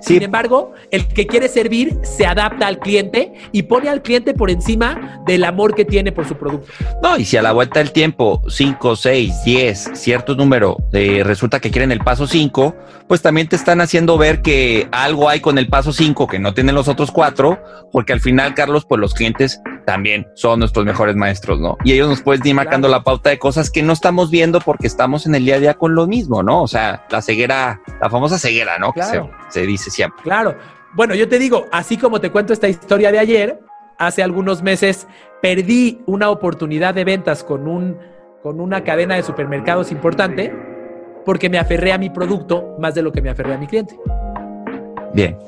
Sin 0.00 0.22
embargo, 0.22 0.72
el 0.92 1.08
que 1.08 1.26
quiere 1.26 1.48
servir 1.48 1.98
se 2.02 2.26
adapta 2.26 2.68
al 2.68 2.78
cliente 2.78 3.32
y 3.50 3.64
pone 3.64 3.88
al 3.88 4.02
cliente 4.02 4.34
por 4.34 4.50
encima 4.50 5.20
del 5.26 5.42
amor 5.42 5.74
que 5.74 5.84
tiene 5.84 6.12
por 6.12 6.28
su 6.28 6.36
producto. 6.36 6.72
No, 7.02 7.16
y 7.16 7.24
si 7.24 7.36
a 7.36 7.42
la 7.42 7.50
vuelta 7.50 7.80
del 7.80 7.90
tiempo, 7.90 8.40
5, 8.48 8.94
6, 8.94 9.44
10, 9.44 9.90
cierto 9.94 10.36
número, 10.36 10.76
eh, 10.92 11.22
resulta 11.24 11.58
que 11.58 11.72
quieren 11.72 11.90
el 11.90 11.98
paso 12.00 12.28
5, 12.28 12.76
pues 13.08 13.20
también 13.20 13.48
te 13.48 13.56
están 13.56 13.80
haciendo 13.80 14.16
ver 14.16 14.42
que 14.42 14.86
algo 14.92 15.28
hay 15.28 15.40
con 15.40 15.58
el 15.58 15.68
paso 15.68 15.92
5 15.92 16.28
que 16.28 16.38
no 16.38 16.54
tienen 16.54 16.76
los 16.76 16.86
otros 16.86 17.10
cuatro, 17.10 17.60
porque 17.90 18.12
al 18.12 18.20
final, 18.20 18.54
Carlos, 18.54 18.86
pues 18.88 19.00
los 19.00 19.12
clientes 19.12 19.60
también 19.86 20.26
son 20.34 20.58
nuestros 20.58 20.84
mejores 20.84 21.16
maestros, 21.16 21.60
¿no? 21.60 21.78
Y 21.84 21.92
ellos 21.92 22.08
nos 22.08 22.20
pueden 22.20 22.44
ir 22.44 22.54
marcando 22.54 22.88
la 22.88 23.04
pauta 23.04 23.30
de 23.30 23.38
cosas 23.38 23.70
que 23.70 23.82
no 23.82 23.92
estamos 23.92 24.30
viendo 24.30 24.60
porque 24.60 24.88
estamos 24.88 25.26
en 25.26 25.34
el 25.36 25.44
día 25.44 25.54
a 25.54 25.60
día 25.60 25.74
con 25.74 25.94
lo 25.94 26.06
mismo, 26.06 26.42
¿no? 26.42 26.62
O 26.62 26.68
sea, 26.68 27.06
la 27.08 27.22
ceguera, 27.22 27.80
la 28.00 28.10
famosa 28.10 28.38
ceguera, 28.38 28.78
¿no? 28.78 28.92
Claro. 28.92 29.30
Que 29.46 29.52
se, 29.52 29.66
dice 29.66 29.90
siempre. 29.90 30.22
Claro. 30.24 30.56
Bueno, 30.94 31.14
yo 31.14 31.28
te 31.28 31.38
digo, 31.38 31.66
así 31.70 31.96
como 31.96 32.20
te 32.20 32.30
cuento 32.30 32.52
esta 32.52 32.68
historia 32.68 33.12
de 33.12 33.20
ayer, 33.20 33.60
hace 33.96 34.22
algunos 34.22 34.60
meses 34.60 35.06
perdí 35.40 36.02
una 36.06 36.30
oportunidad 36.30 36.92
de 36.92 37.04
ventas 37.04 37.44
con, 37.44 37.68
un, 37.68 37.96
con 38.42 38.60
una 38.60 38.82
cadena 38.82 39.14
de 39.14 39.22
supermercados 39.22 39.92
importante 39.92 40.52
porque 41.24 41.48
me 41.48 41.58
aferré 41.58 41.92
a 41.92 41.98
mi 41.98 42.10
producto 42.10 42.74
más 42.80 42.94
de 42.96 43.02
lo 43.02 43.12
que 43.12 43.22
me 43.22 43.30
aferré 43.30 43.54
a 43.54 43.58
mi 43.58 43.68
cliente. 43.68 43.96
Bien. 45.14 45.38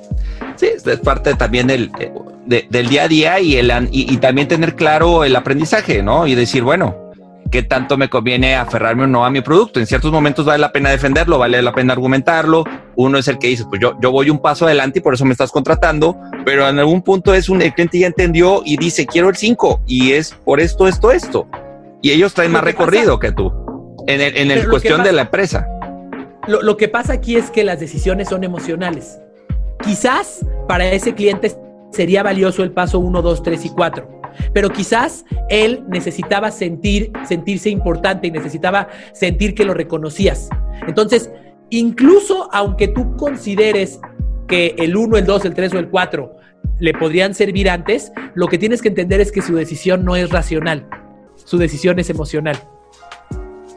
Sí, 0.59 0.67
es 0.67 1.01
parte 1.01 1.35
también 1.35 1.69
del, 1.69 1.91
eh, 2.01 2.67
del 2.69 2.89
día 2.89 3.05
a 3.05 3.09
día 3.09 3.41
y, 3.41 3.57
el, 3.57 3.89
y, 3.93 4.17
también 4.17 4.49
tener 4.49 4.75
claro 4.75 5.23
el 5.23 5.37
aprendizaje, 5.37 6.03
¿no? 6.03 6.27
Y 6.27 6.35
decir, 6.35 6.65
bueno, 6.65 7.13
¿qué 7.53 7.63
tanto 7.63 7.97
me 7.97 8.11
conviene 8.11 8.57
aferrarme 8.57 9.05
o 9.05 9.07
no 9.07 9.25
a 9.25 9.31
mi 9.31 9.41
producto? 9.41 9.79
En 9.79 9.87
ciertos 9.87 10.11
momentos 10.11 10.45
vale 10.47 10.59
la 10.59 10.73
pena 10.73 10.91
defenderlo, 10.91 11.39
vale 11.39 11.63
la 11.63 11.73
pena 11.73 11.93
argumentarlo. 11.93 12.65
Uno 12.97 13.19
es 13.19 13.29
el 13.29 13.39
que 13.39 13.47
dice, 13.47 13.67
pues 13.69 13.81
yo, 13.81 13.97
yo 14.03 14.11
voy 14.11 14.31
un 14.31 14.41
paso 14.41 14.67
adelante 14.67 14.99
y 14.99 15.03
por 15.03 15.15
eso 15.15 15.25
me 15.25 15.31
estás 15.31 15.53
contratando, 15.53 16.17
pero 16.45 16.69
en 16.69 16.81
algún 16.81 17.03
punto 17.03 17.35
es 17.35 17.49
un, 17.49 17.63
el 17.63 17.73
cliente 17.73 18.01
ya 18.01 18.09
entendió 18.09 18.63
y 18.65 18.77
dice, 18.79 19.07
quiero 19.07 19.29
el 19.29 19.37
5 19.37 19.83
y 19.87 20.13
es 20.13 20.33
por 20.45 20.59
esto, 20.59 20.89
esto, 20.89 21.13
esto. 21.13 21.47
Y 22.03 22.11
ellos 22.11 22.35
traen 22.35 22.51
más 22.51 22.65
recorrido 22.65 23.21
que 23.21 23.31
tú 23.31 23.53
en 24.09 24.21
el, 24.21 24.37
en 24.37 24.51
el 24.51 24.69
cuestión 24.69 25.05
de 25.05 25.13
la 25.13 25.23
empresa. 25.23 25.69
Lo, 26.49 26.63
lo 26.63 26.77
que 26.77 26.89
pasa 26.89 27.13
aquí 27.13 27.37
es 27.37 27.51
que 27.53 27.63
las 27.63 27.79
decisiones 27.79 28.29
son 28.29 28.43
emocionales. 28.43 29.21
Quizás 29.89 30.45
para 30.67 30.93
ese 30.93 31.15
cliente 31.15 31.51
sería 31.93 32.23
valioso 32.23 32.63
el 32.63 32.73
paso 32.73 32.99
1, 32.99 33.23
2, 33.23 33.43
3 33.43 33.65
y 33.65 33.71
4. 33.71 34.21
Pero 34.53 34.69
quizás 34.69 35.25
él 35.49 35.83
necesitaba 35.89 36.51
sentir, 36.51 37.11
sentirse 37.27 37.71
importante 37.71 38.27
y 38.27 38.31
necesitaba 38.31 38.89
sentir 39.15 39.55
que 39.55 39.65
lo 39.65 39.73
reconocías. 39.73 40.51
Entonces, 40.87 41.31
incluso 41.71 42.51
aunque 42.53 42.89
tú 42.89 43.17
consideres 43.17 43.99
que 44.47 44.75
el 44.77 44.95
1, 44.95 45.17
el 45.17 45.25
2, 45.25 45.47
el 45.47 45.55
3 45.55 45.73
o 45.73 45.79
el 45.79 45.89
4 45.89 46.37
le 46.81 46.93
podrían 46.93 47.35
servir 47.35 47.71
antes, 47.71 48.13
lo 48.35 48.47
que 48.49 48.59
tienes 48.59 48.83
que 48.83 48.89
entender 48.89 49.23
es 49.23 49.33
que 49.33 49.41
su 49.41 49.55
decisión 49.55 50.05
no 50.05 50.17
es 50.17 50.29
racional, 50.29 50.87
su 51.35 51.57
decisión 51.57 51.99
es 51.99 52.11
emocional. 52.11 52.59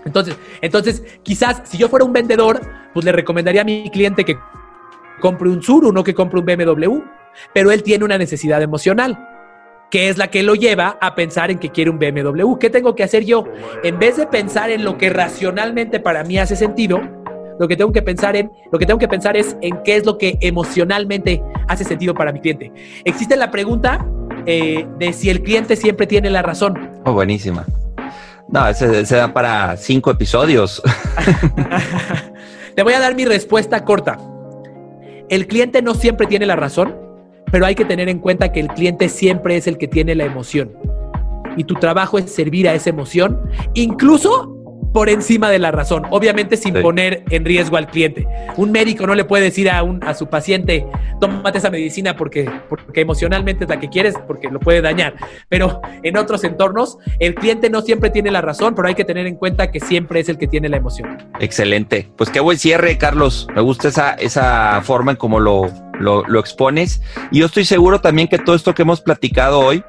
Entonces, 0.04 0.36
entonces, 0.60 1.04
quizás 1.24 1.62
si 1.64 1.78
yo 1.78 1.88
fuera 1.88 2.04
un 2.04 2.12
vendedor, 2.12 2.60
pues 2.94 3.06
le 3.06 3.14
recomendaría 3.14 3.62
a 3.62 3.64
mi 3.64 3.90
cliente 3.90 4.26
que 4.26 4.36
compre 5.20 5.50
un 5.50 5.62
Suru, 5.62 5.92
no 5.92 6.04
que 6.04 6.14
compre 6.14 6.40
un 6.40 6.46
BMW 6.46 7.02
pero 7.54 7.72
él 7.72 7.84
tiene 7.84 8.06
una 8.06 8.18
necesidad 8.18 8.62
emocional 8.62 9.28
que 9.90 10.08
es 10.08 10.18
la 10.18 10.28
que 10.28 10.42
lo 10.42 10.56
lleva 10.56 10.98
a 11.02 11.16
pensar 11.16 11.52
en 11.52 11.60
que 11.60 11.70
quiere 11.70 11.90
un 11.90 12.00
BMW. 12.00 12.56
¿Qué 12.58 12.70
tengo 12.70 12.96
que 12.96 13.04
hacer 13.04 13.26
yo? 13.26 13.44
En 13.84 14.00
vez 14.00 14.16
de 14.16 14.26
pensar 14.26 14.70
en 14.70 14.86
lo 14.86 14.98
que 14.98 15.10
racionalmente 15.10 16.00
para 16.00 16.24
mí 16.24 16.38
hace 16.38 16.56
sentido, 16.56 17.02
lo 17.60 17.68
que 17.68 17.76
tengo 17.76 17.92
que 17.92 18.02
pensar 18.02 18.38
en, 18.38 18.50
lo 18.72 18.80
que 18.80 18.86
tengo 18.86 18.98
que 18.98 19.10
pensar 19.10 19.36
es 19.36 19.58
en 19.60 19.84
qué 19.84 19.98
es 19.98 20.06
lo 20.06 20.18
que 20.18 20.38
emocionalmente 20.40 21.44
hace 21.68 21.84
sentido 21.84 22.14
para 22.14 22.32
mi 22.32 22.40
cliente. 22.40 22.72
Existe 23.04 23.36
la 23.36 23.52
pregunta 23.52 24.08
eh, 24.46 24.88
de 24.98 25.12
si 25.12 25.30
el 25.30 25.44
cliente 25.44 25.76
siempre 25.76 26.08
tiene 26.08 26.30
la 26.30 26.42
razón. 26.42 26.90
Oh, 27.04 27.12
buenísima. 27.12 27.66
No, 28.48 28.74
se, 28.74 29.06
se 29.06 29.16
da 29.18 29.34
para 29.34 29.76
cinco 29.76 30.10
episodios. 30.10 30.82
Te 32.76 32.84
voy 32.84 32.94
a 32.94 33.00
dar 33.02 33.14
mi 33.14 33.26
respuesta 33.26 33.84
corta. 33.84 34.18
El 35.32 35.48
cliente 35.48 35.82
no 35.82 35.96
siempre 35.96 36.28
tiene 36.28 36.46
la 36.46 36.56
razón 36.56 36.94
pero 37.52 37.66
hay 37.66 37.76
que 37.76 37.86
tener 37.86 38.10
en 38.10 38.20
cuenta 38.20 38.52
que 38.52 38.62
el 38.62 38.70
cliente 38.70 39.10
siempre 39.10 39.58
es 39.58 39.68
el 39.68 39.78
que 39.78 39.88
tiene 39.88 40.16
la 40.16 40.24
emoción. 40.24 40.72
Y 41.58 41.66
tu 41.66 41.76
trabajo 41.76 42.18
es 42.18 42.32
servir 42.32 42.68
a 42.68 42.74
esa 42.74 42.90
emoción, 42.90 43.42
incluso 43.74 44.61
por 44.94 45.10
encima 45.10 45.50
de 45.50 45.60
la 45.60 45.72
razón, 45.72 46.06
obviamente 46.10 46.58
sin 46.58 46.74
poner 46.82 47.24
en 47.30 47.46
riesgo 47.46 47.78
al 47.78 47.88
cliente. 47.88 48.28
Un 48.58 48.72
médico 48.72 49.08
no 49.08 49.16
le 49.16 49.24
puede 49.24 49.46
decir 49.46 49.70
a, 49.70 49.84
un, 49.84 50.04
a 50.04 50.14
su 50.14 50.28
paciente, 50.28 50.86
tómate 51.20 51.58
esa 51.58 51.70
medicina 51.70 52.16
porque, 52.16 52.50
porque 52.68 53.02
emocionalmente 53.02 53.64
es 53.64 53.70
la 53.70 53.80
que 53.80 53.90
quieres, 53.90 54.16
porque 54.28 54.50
lo 54.50 54.60
puede 54.60 54.82
dañar. 54.82 55.16
Pero 55.50 55.82
en 56.04 56.18
otros 56.18 56.44
entornos, 56.44 56.98
el 57.20 57.36
cliente 57.36 57.70
no 57.70 57.82
siempre 57.82 58.10
tiene 58.10 58.32
la 58.32 58.42
razón, 58.42 58.76
pero 58.76 58.88
hay 58.88 58.96
que 58.96 59.06
tener 59.06 59.28
en 59.28 59.36
cuenta 59.36 59.72
que 59.72 59.80
siempre 59.80 60.20
es 60.20 60.30
el 60.30 60.38
que 60.38 60.48
tiene 60.48 60.70
la 60.70 60.78
emoción. 60.78 61.18
Excelente. 61.40 62.10
Pues 62.18 62.30
qué 62.30 62.40
buen 62.40 62.58
cierre, 62.58 62.98
Carlos. 62.98 63.48
Me 63.56 63.62
gusta 63.62 63.88
esa, 63.88 64.14
esa 64.14 64.82
forma 64.84 65.12
en 65.12 65.18
cómo 65.18 65.40
lo, 65.40 65.70
lo, 66.00 66.40
expones. 66.40 67.02
Y 67.32 67.40
yo 67.40 67.46
estoy 67.46 67.66
seguro 67.66 68.02
también 68.02 68.28
que 68.28 68.40
todo 68.40 68.56
esto 68.56 68.74
que 68.74 68.82
hemos 68.82 69.02
platicado 69.02 69.60
hoy, 69.60 69.84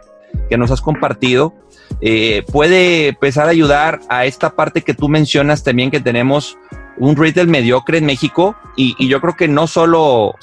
que 0.48 0.57
nos 0.57 0.70
has 0.70 0.80
compartido, 0.80 1.55
eh, 2.01 2.43
puede 2.51 3.09
empezar 3.09 3.47
a 3.47 3.51
ayudar 3.51 4.01
a 4.09 4.24
esta 4.26 4.51
parte 4.51 4.83
que 4.83 4.95
tú 4.95 5.09
mencionas 5.09 5.62
también 5.62 5.91
que 5.91 6.01
tenemos 6.01 6.59
un 6.99 7.16
retail 7.16 7.49
mediocre 7.49 7.99
en 7.99 8.07
México 8.07 8.57
y, 8.76 9.09
yo 9.09 9.20
creo 9.20 9.35
que 9.35 9.49
no 9.49 9.66
solo, 9.66 10.35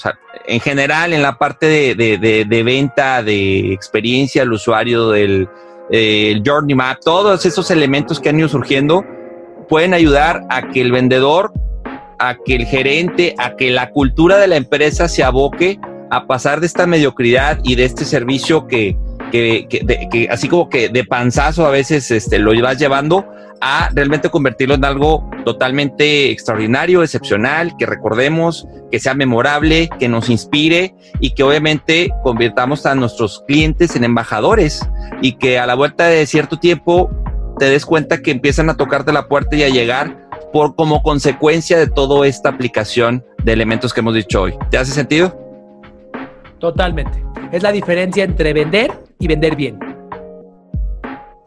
en 0.46 0.60
general 0.60 1.14
en 1.14 1.22
la 1.22 1.38
parte 1.38 1.96
de, 1.96 2.64
venta, 2.64 3.24
de 3.24 3.74
experiencia 3.74 4.42
al 4.42 4.54
usuario, 4.54 5.12
del 5.12 5.48
journey 6.46 6.76
map, 6.76 7.00
todos 7.04 7.46
esos 7.46 7.72
elementos 7.72 8.20
que 8.20 8.30
han 8.30 8.40
ido 8.40 8.50
surgiendo 8.50 9.06
pueden 9.68 9.94
ayudar 9.94 10.44
a 10.50 10.70
que 10.70 10.82
el 10.82 10.92
vendedor 10.92 11.54
a 12.20 12.36
que 12.36 12.56
el 12.56 12.66
gerente, 12.66 13.34
a 13.38 13.56
que 13.56 13.72
la 13.72 13.90
cultura 13.92 14.38
de 14.38 14.48
la 14.48 14.58
empresa 14.58 15.08
se 15.08 15.24
aboque 15.24 15.80
a 16.12 16.28
pasar 16.28 16.60
de 16.60 16.68
esta 16.68 16.86
mediocridad 16.86 17.60
y 17.64 17.76
de 17.76 17.86
este 17.86 18.06
servicio 18.06 18.68
que, 18.68 18.98
que, 19.32 19.68
que, 19.68 20.28
así 20.30 20.48
como 20.48 20.70
que 20.70 20.90
de 20.90 21.04
panzazo 21.04 21.66
a 21.66 21.72
veces 21.72 22.10
este, 22.12 22.40
lo 22.40 22.60
vas 22.62 22.78
llevando 22.78 23.26
a 23.62 23.90
realmente 23.94 24.30
convertirlo 24.30 24.76
en 24.76 24.86
algo 24.86 25.30
totalmente 25.46 26.32
extraordinario, 26.32 27.04
excepcional, 27.04 27.74
que 27.78 27.86
recordemos, 27.86 28.68
que 28.92 29.00
sea 29.00 29.14
memorable, 29.14 29.90
que 30.00 30.08
nos 30.08 30.30
inspire 30.30 30.96
y 31.20 31.32
que 31.32 31.44
obviamente 31.44 32.10
convirtamos 32.24 32.86
a 32.86 32.96
nuestros 32.96 33.44
clientes 33.48 33.96
en 33.96 34.04
embajadores 34.04 34.88
y 35.22 35.34
que 35.34 35.60
a 35.60 35.66
la 35.66 35.76
vuelta 35.76 36.06
de 36.06 36.26
cierto 36.26 36.58
tiempo 36.58 37.10
te 37.58 37.70
des 37.70 37.86
cuenta 37.86 38.22
que 38.22 38.32
empiezan 38.32 38.70
a 38.70 38.78
tocarte 38.78 39.12
la 39.12 39.28
puerta 39.28 39.56
y 39.56 39.64
a 39.64 39.70
llegar 39.70 40.30
por 40.54 40.76
como 40.76 41.04
consecuencia 41.04 41.78
de 41.78 41.88
toda 41.88 42.26
esta 42.26 42.50
aplicación 42.50 43.26
de 43.44 43.54
elementos 43.54 43.94
que 43.94 44.00
hemos 44.00 44.16
dicho 44.16 44.44
hoy. 44.44 44.54
¿Te 44.72 44.78
hace 44.78 44.94
sentido? 44.94 45.38
Totalmente. 46.60 47.24
Es 47.52 47.64
la 47.64 47.72
diferencia 47.72 48.24
entre 48.24 48.54
vender 48.54 49.09
y 49.20 49.28
vender 49.28 49.56
bien. 49.56 49.89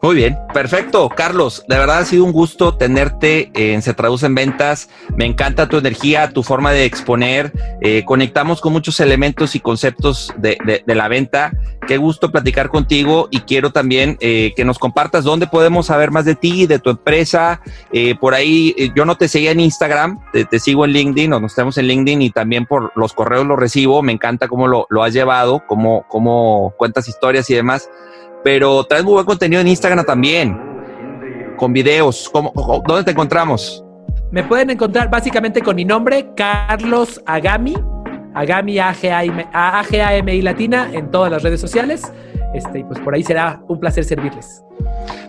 Muy 0.03 0.15
bien, 0.15 0.37
perfecto. 0.53 1.07
Carlos, 1.07 1.63
de 1.65 1.77
verdad 1.77 1.99
ha 1.99 2.05
sido 2.05 2.25
un 2.25 2.33
gusto 2.33 2.75
tenerte 2.75 3.49
en 3.53 3.81
Se 3.81 3.93
Traduce 3.93 4.25
en 4.25 4.35
Ventas. 4.35 4.89
Me 5.15 5.23
encanta 5.23 5.69
tu 5.69 5.77
energía, 5.77 6.29
tu 6.31 6.43
forma 6.43 6.73
de 6.73 6.83
exponer. 6.83 7.53
Eh, 7.79 8.03
conectamos 8.03 8.59
con 8.59 8.73
muchos 8.73 8.99
elementos 8.99 9.55
y 9.55 9.61
conceptos 9.61 10.33
de, 10.35 10.83
la 10.85 11.07
venta. 11.07 11.53
Qué 11.87 11.95
gusto 11.95 12.33
platicar 12.33 12.67
contigo 12.67 13.29
y 13.31 13.39
quiero 13.39 13.71
también 13.71 14.17
eh, 14.19 14.51
que 14.57 14.65
nos 14.65 14.77
compartas 14.77 15.23
dónde 15.23 15.47
podemos 15.47 15.85
saber 15.85 16.11
más 16.11 16.25
de 16.25 16.35
ti, 16.35 16.67
de 16.67 16.79
tu 16.79 16.89
empresa. 16.89 17.61
Eh, 17.93 18.15
por 18.19 18.33
ahí, 18.33 18.75
yo 18.97 19.05
no 19.05 19.15
te 19.15 19.29
seguía 19.29 19.51
en 19.51 19.61
Instagram, 19.61 20.19
te, 20.33 20.59
sigo 20.59 20.83
en 20.83 20.91
LinkedIn 20.91 21.31
o 21.31 21.39
nos 21.39 21.55
tenemos 21.55 21.77
en 21.77 21.87
LinkedIn 21.87 22.21
y 22.23 22.29
también 22.29 22.65
por 22.65 22.91
los 22.97 23.13
correos 23.13 23.45
lo 23.45 23.55
recibo. 23.55 24.01
Me 24.01 24.11
encanta 24.11 24.49
cómo 24.49 24.67
lo, 24.67 24.85
lo 24.89 25.01
has 25.01 25.13
llevado, 25.13 25.63
cómo, 25.65 26.05
cómo 26.09 26.73
cuentas 26.77 27.07
historias 27.07 27.49
y 27.49 27.53
demás 27.53 27.89
pero 28.43 28.83
traes 28.83 29.03
muy 29.03 29.13
buen 29.13 29.25
contenido 29.25 29.61
en 29.61 29.67
Instagram 29.67 30.05
también, 30.05 30.59
con 31.57 31.73
videos. 31.73 32.29
¿Cómo, 32.31 32.51
¿Dónde 32.85 33.03
te 33.03 33.11
encontramos? 33.11 33.83
Me 34.31 34.43
pueden 34.43 34.69
encontrar 34.71 35.09
básicamente 35.09 35.61
con 35.61 35.75
mi 35.75 35.85
nombre, 35.85 36.29
Carlos 36.35 37.21
Agami, 37.25 37.75
Agami 38.33 38.79
A-G-A-M-I 38.79 40.41
latina 40.41 40.89
en 40.91 41.11
todas 41.11 41.31
las 41.31 41.43
redes 41.43 41.61
sociales. 41.61 42.11
Este, 42.53 42.79
y 42.79 42.83
pues 42.83 42.99
por 42.99 43.15
ahí 43.15 43.23
será 43.23 43.61
un 43.67 43.79
placer 43.79 44.03
servirles. 44.03 44.63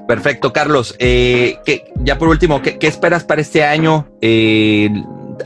Perfecto, 0.06 0.52
Carlos. 0.52 0.94
Eh, 0.98 1.58
ya 1.96 2.18
por 2.18 2.28
último, 2.28 2.60
¿qué, 2.62 2.78
esperas 2.80 3.24
para 3.24 3.40
este 3.40 3.64
año? 3.64 4.08
Eh, 4.20 4.90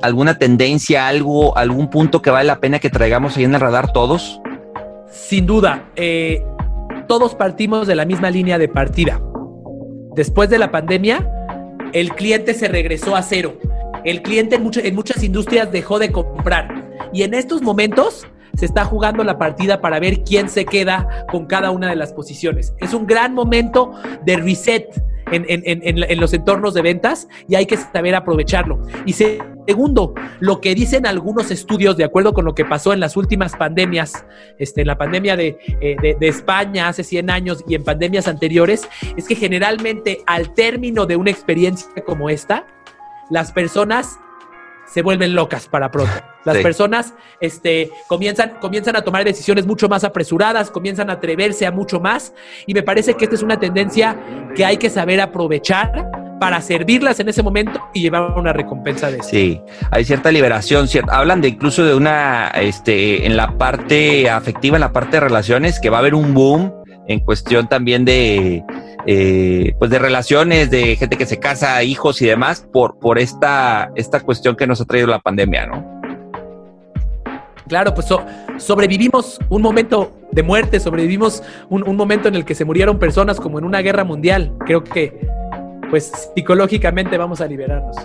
¿Alguna 0.03 0.39
tendencia, 0.39 1.09
algo, 1.09 1.57
algún 1.57 1.89
punto 1.91 2.21
que 2.21 2.31
vale 2.31 2.47
la 2.47 2.61
pena 2.61 2.79
que 2.79 2.91
traigamos 2.91 3.37
ahí 3.37 3.45
en 3.45 3.55
el 3.55 3.61
radar 3.61 3.93
todos? 3.93 4.41
Sin 5.11 5.47
duda. 5.47 5.89
Eh, 5.97 6.45
todos 7.09 7.34
partimos 7.34 7.86
de 7.86 7.96
la 7.96 8.04
misma 8.04 8.30
línea 8.30 8.59
de 8.59 8.68
partida. 8.68 9.20
Después 10.14 10.50
de 10.50 10.59
la 10.59 10.70
pandemia, 10.70 11.28
el 11.92 12.11
cliente 12.11 12.54
se 12.54 12.68
regresó 12.68 13.16
a 13.16 13.22
cero. 13.22 13.59
El 14.04 14.22
cliente 14.22 14.56
en, 14.56 14.94
muchas 14.94 15.24
industrias 15.24 15.72
dejó 15.72 15.98
de 15.98 16.12
comprar. 16.12 16.90
Y 17.12 17.22
en 17.22 17.34
estos 17.34 17.62
momentos 17.62 18.26
se 18.54 18.66
está 18.66 18.84
jugando 18.84 19.24
la 19.24 19.38
partida 19.38 19.80
para 19.80 19.98
ver 19.98 20.22
quién 20.22 20.48
se 20.48 20.64
queda 20.64 21.26
con 21.30 21.46
cada 21.46 21.70
una 21.70 21.88
de 21.88 21.96
las 21.96 22.12
posiciones. 22.12 22.74
Es 22.78 22.92
un 22.92 23.06
gran 23.06 23.34
momento 23.34 23.92
de 24.24 24.36
reset 24.36 24.86
en, 25.33 26.20
los 26.20 26.33
entornos 26.33 26.74
de 26.74 26.83
ventas 26.83 27.29
y 27.49 27.55
hay 27.55 27.66
que 27.66 27.76
saber 27.76 28.14
aprovecharlo. 28.14 28.81
Y 29.05 29.12
segundo, 29.12 30.14
lo 30.41 30.61
que 30.61 30.74
dicen 30.74 31.07
algunos 31.07 31.51
estudios, 31.51 31.97
de 31.97 32.05
acuerdo 32.05 32.33
con 32.33 32.45
lo 32.45 32.55
que 32.55 32.64
pasó 32.64 32.93
en 32.93 33.01
las 33.01 33.16
últimas 33.16 33.57
pandemias, 33.57 34.24
este, 34.59 34.83
en 34.83 34.87
la 34.87 34.99
pandemia 34.99 35.37
de, 35.37 35.59
eh, 35.81 36.16
de 36.18 36.29
España 36.29 36.89
hace 36.89 37.05
100 37.05 37.31
años 37.31 37.64
y 37.66 37.74
en 37.74 37.85
pandemias 37.85 38.29
anteriores, 38.29 38.89
es 39.16 39.26
que 39.26 39.35
generalmente 39.35 40.22
al 40.26 40.55
término 40.55 41.07
de 41.07 41.16
una 41.16 41.31
experiencia 41.31 41.89
como 42.05 42.31
esta, 42.31 42.66
las 43.31 43.53
personas 43.53 44.18
se 44.87 45.03
vuelven 45.03 45.35
locas 45.35 45.68
para 45.68 45.91
pronto. 45.91 46.14
Las 46.55 46.62
personas 46.62 47.14
este, 47.40 47.90
comienzan, 48.09 48.59
comienzan 48.61 48.96
a 48.96 49.03
tomar 49.03 49.24
decisiones 49.24 49.66
mucho 49.66 49.88
más 49.88 50.05
apresuradas, 50.05 50.70
comienzan 50.70 51.11
a 51.11 51.14
atreverse 51.14 51.66
a 51.66 51.70
mucho 51.70 52.01
más 52.01 52.32
y 52.66 52.74
me 52.74 52.82
parece 52.82 53.14
que 53.14 53.24
esta 53.24 53.36
es 53.36 53.42
una 53.42 53.59
tendencia 53.59 54.16
que 54.55 54.64
hay 54.64 54.76
que 54.76 54.90
saber 54.90 55.20
aprovechar 55.20 56.11
para 56.38 56.61
servirlas 56.61 57.20
en 57.20 57.28
ese 57.28 57.42
momento 57.42 57.80
y 57.92 58.03
llevar 58.03 58.38
una 58.38 58.53
recompensa 58.53 59.11
de 59.11 59.18
eso. 59.18 59.28
Sí, 59.28 59.61
hay 59.90 60.05
cierta 60.05 60.30
liberación, 60.30 60.88
cierta, 60.88 61.16
hablan 61.16 61.40
de 61.40 61.49
incluso 61.49 61.84
de 61.84 61.94
una, 61.94 62.49
este, 62.49 63.26
en 63.26 63.36
la 63.36 63.59
parte 63.59 64.30
afectiva, 64.30 64.76
en 64.76 64.80
la 64.80 64.92
parte 64.92 65.16
de 65.16 65.20
relaciones, 65.20 65.80
que 65.80 65.90
va 65.90 65.99
a 65.99 66.01
haber 66.01 66.14
un 66.14 66.34
boom 66.34 66.72
en 67.09 67.20
cuestión 67.20 67.68
también 67.68 68.05
de, 68.05 68.62
eh, 69.07 69.74
pues 69.78 69.90
de 69.90 69.99
relaciones, 69.99 70.70
de 70.70 70.96
gente 70.96 71.16
que 71.16 71.26
se 71.26 71.38
casa, 71.38 71.82
hijos 71.82 72.20
y 72.22 72.26
demás, 72.26 72.66
por, 72.72 72.99
por 72.99 73.18
esta, 73.18 73.90
esta 73.96 74.20
cuestión 74.20 74.57
que 74.57 74.66
nos 74.66 74.80
ha 74.80 74.84
traído 74.84 75.09
la 75.09 75.18
pandemia, 75.18 75.66
¿no? 75.66 75.97
Claro, 77.69 77.95
pues 77.95 78.07
sobrevivimos 78.59 79.39
un 79.49 79.62
momento 79.62 80.12
de 80.33 80.43
muerte, 80.43 80.81
sobrevivimos 80.81 81.43
un, 81.69 81.97
momento 81.97 82.29
en 82.29 82.35
el 82.35 82.45
que 82.45 82.55
se 82.55 82.64
murieron 82.64 82.99
personas 82.99 83.39
como 83.39 83.59
en 83.59 83.64
una 83.64 83.81
guerra 83.81 84.05
mundial. 84.05 84.53
Creo 84.64 84.83
que, 84.83 85.29
pues 85.91 86.31
psicológicamente 86.35 87.16
vamos 87.19 87.41
a 87.41 87.47
liberarnos. 87.47 87.97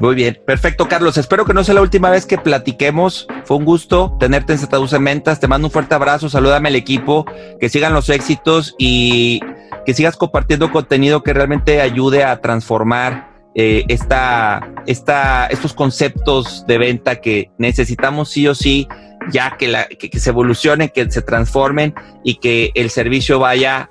Muy 0.00 0.14
bien, 0.14 0.38
perfecto, 0.44 0.86
Carlos. 0.86 1.16
Espero 1.16 1.44
que 1.44 1.54
no 1.54 1.64
sea 1.64 1.74
la 1.74 1.82
última 1.82 2.10
vez 2.10 2.26
que 2.26 2.38
platiquemos. 2.38 3.26
Fue 3.44 3.56
un 3.56 3.64
gusto 3.64 4.16
tenerte 4.20 4.52
en 4.52 4.58
Se 4.58 4.66
Traduce 4.66 4.98
Mentas. 4.98 5.40
Te 5.40 5.48
mando 5.48 5.68
un 5.68 5.72
fuerte 5.72 5.94
abrazo, 5.94 6.28
salúdame 6.28 6.68
al 6.68 6.76
equipo, 6.76 7.24
que 7.58 7.68
sigan 7.68 7.94
los 7.94 8.08
éxitos 8.08 8.74
y 8.78 9.40
que 9.84 9.94
sigas 9.94 10.16
compartiendo 10.16 10.70
contenido 10.70 11.22
que 11.22 11.32
realmente 11.32 11.80
ayude 11.80 12.22
a 12.22 12.40
transformar 12.40 13.31
eh, 13.54 13.84
esta, 13.88 14.70
estos 14.86 15.74
conceptos 15.74 16.64
de 16.66 16.78
venta 16.78 17.16
que 17.20 17.50
necesitamos 17.58 18.30
sí 18.30 18.48
o 18.48 18.54
sí, 18.54 18.88
ya 19.30 19.56
que, 19.58 19.68
la, 19.68 19.86
que, 19.86 20.18
se 20.18 20.30
evolucionen, 20.30 20.88
que 20.88 21.10
se 21.10 21.22
transformen 21.22 21.94
y 22.24 22.36
que 22.36 22.72
el 22.74 22.88
servicio 22.90 23.38
vaya, 23.38 23.90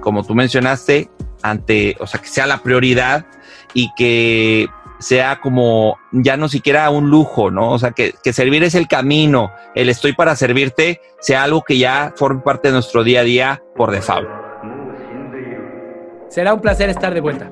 como 0.00 0.24
tú 0.24 0.34
mencionaste, 0.34 1.10
ante, 1.42 1.96
o 1.98 2.06
sea, 2.06 2.20
que 2.20 2.28
sea 2.28 2.46
la 2.46 2.58
prioridad 2.58 3.26
y 3.74 3.90
que 3.96 4.68
sea 5.00 5.40
como 5.40 5.98
ya 6.12 6.36
no 6.36 6.48
siquiera 6.48 6.88
un 6.90 7.10
lujo, 7.10 7.50
¿no? 7.50 7.72
O 7.72 7.78
sea, 7.80 7.90
que, 7.90 8.14
que, 8.22 8.32
servir 8.32 8.62
es 8.62 8.76
el 8.76 8.86
camino, 8.86 9.50
el 9.74 9.88
estoy 9.88 10.12
para 10.12 10.36
servirte, 10.36 11.00
sea 11.20 11.42
algo 11.42 11.62
que 11.62 11.76
ya 11.76 12.12
forme 12.14 12.42
parte 12.42 12.68
de 12.68 12.74
nuestro 12.74 13.02
día 13.02 13.20
a 13.20 13.24
día 13.24 13.62
por 13.74 13.90
default. 13.90 14.28
Será 16.28 16.54
un 16.54 16.60
placer 16.60 16.88
estar 16.88 17.12
de 17.12 17.20
vuelta. 17.20 17.50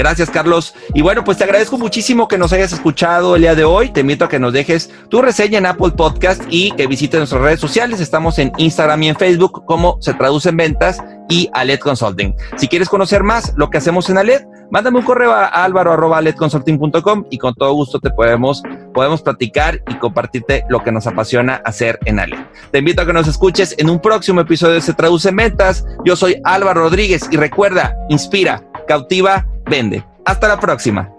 Gracias, 0.00 0.30
Carlos. 0.30 0.74
Y 0.94 1.02
bueno, 1.02 1.24
pues 1.24 1.36
te 1.36 1.44
agradezco 1.44 1.76
muchísimo 1.76 2.26
que 2.26 2.38
nos 2.38 2.54
hayas 2.54 2.72
escuchado 2.72 3.36
el 3.36 3.42
día 3.42 3.54
de 3.54 3.64
hoy. 3.64 3.90
Te 3.90 4.00
invito 4.00 4.24
a 4.24 4.30
que 4.30 4.38
nos 4.38 4.54
dejes 4.54 4.90
tu 5.10 5.20
reseña 5.20 5.58
en 5.58 5.66
Apple 5.66 5.90
Podcast 5.90 6.42
y 6.48 6.70
que 6.70 6.86
visites 6.86 7.20
nuestras 7.20 7.42
redes 7.42 7.60
sociales. 7.60 8.00
Estamos 8.00 8.38
en 8.38 8.50
Instagram 8.56 9.02
y 9.02 9.08
en 9.10 9.16
Facebook 9.16 9.62
como 9.66 9.98
se 10.00 10.14
traduce 10.14 10.48
en 10.48 10.56
ventas 10.56 11.02
y 11.28 11.50
Aled 11.52 11.80
Consulting. 11.80 12.34
Si 12.56 12.66
quieres 12.66 12.88
conocer 12.88 13.22
más 13.22 13.52
lo 13.58 13.68
que 13.68 13.76
hacemos 13.76 14.08
en 14.08 14.16
Aled, 14.16 14.40
mándame 14.70 15.00
un 15.00 15.04
correo 15.04 15.32
a 15.32 15.44
álvaro.aledconsulting.com 15.44 17.26
y 17.30 17.36
con 17.36 17.52
todo 17.52 17.74
gusto 17.74 18.00
te 18.00 18.08
podemos, 18.08 18.62
podemos 18.94 19.20
platicar 19.20 19.82
y 19.86 19.96
compartirte 19.96 20.64
lo 20.70 20.82
que 20.82 20.92
nos 20.92 21.06
apasiona 21.06 21.60
hacer 21.66 21.98
en 22.06 22.20
Aled. 22.20 22.38
Te 22.70 22.78
invito 22.78 23.02
a 23.02 23.06
que 23.06 23.12
nos 23.12 23.28
escuches 23.28 23.74
en 23.76 23.90
un 23.90 24.00
próximo 24.00 24.40
episodio 24.40 24.76
de 24.76 24.80
Se 24.80 24.94
Traduce 24.94 25.28
en 25.28 25.36
Ventas. 25.36 25.84
Yo 26.06 26.16
soy 26.16 26.40
Álvaro 26.44 26.84
Rodríguez 26.84 27.28
y 27.30 27.36
recuerda, 27.36 27.94
inspira, 28.08 28.64
cautiva, 28.86 29.46
vende. 29.66 30.04
Hasta 30.24 30.48
la 30.48 30.60
próxima. 30.60 31.10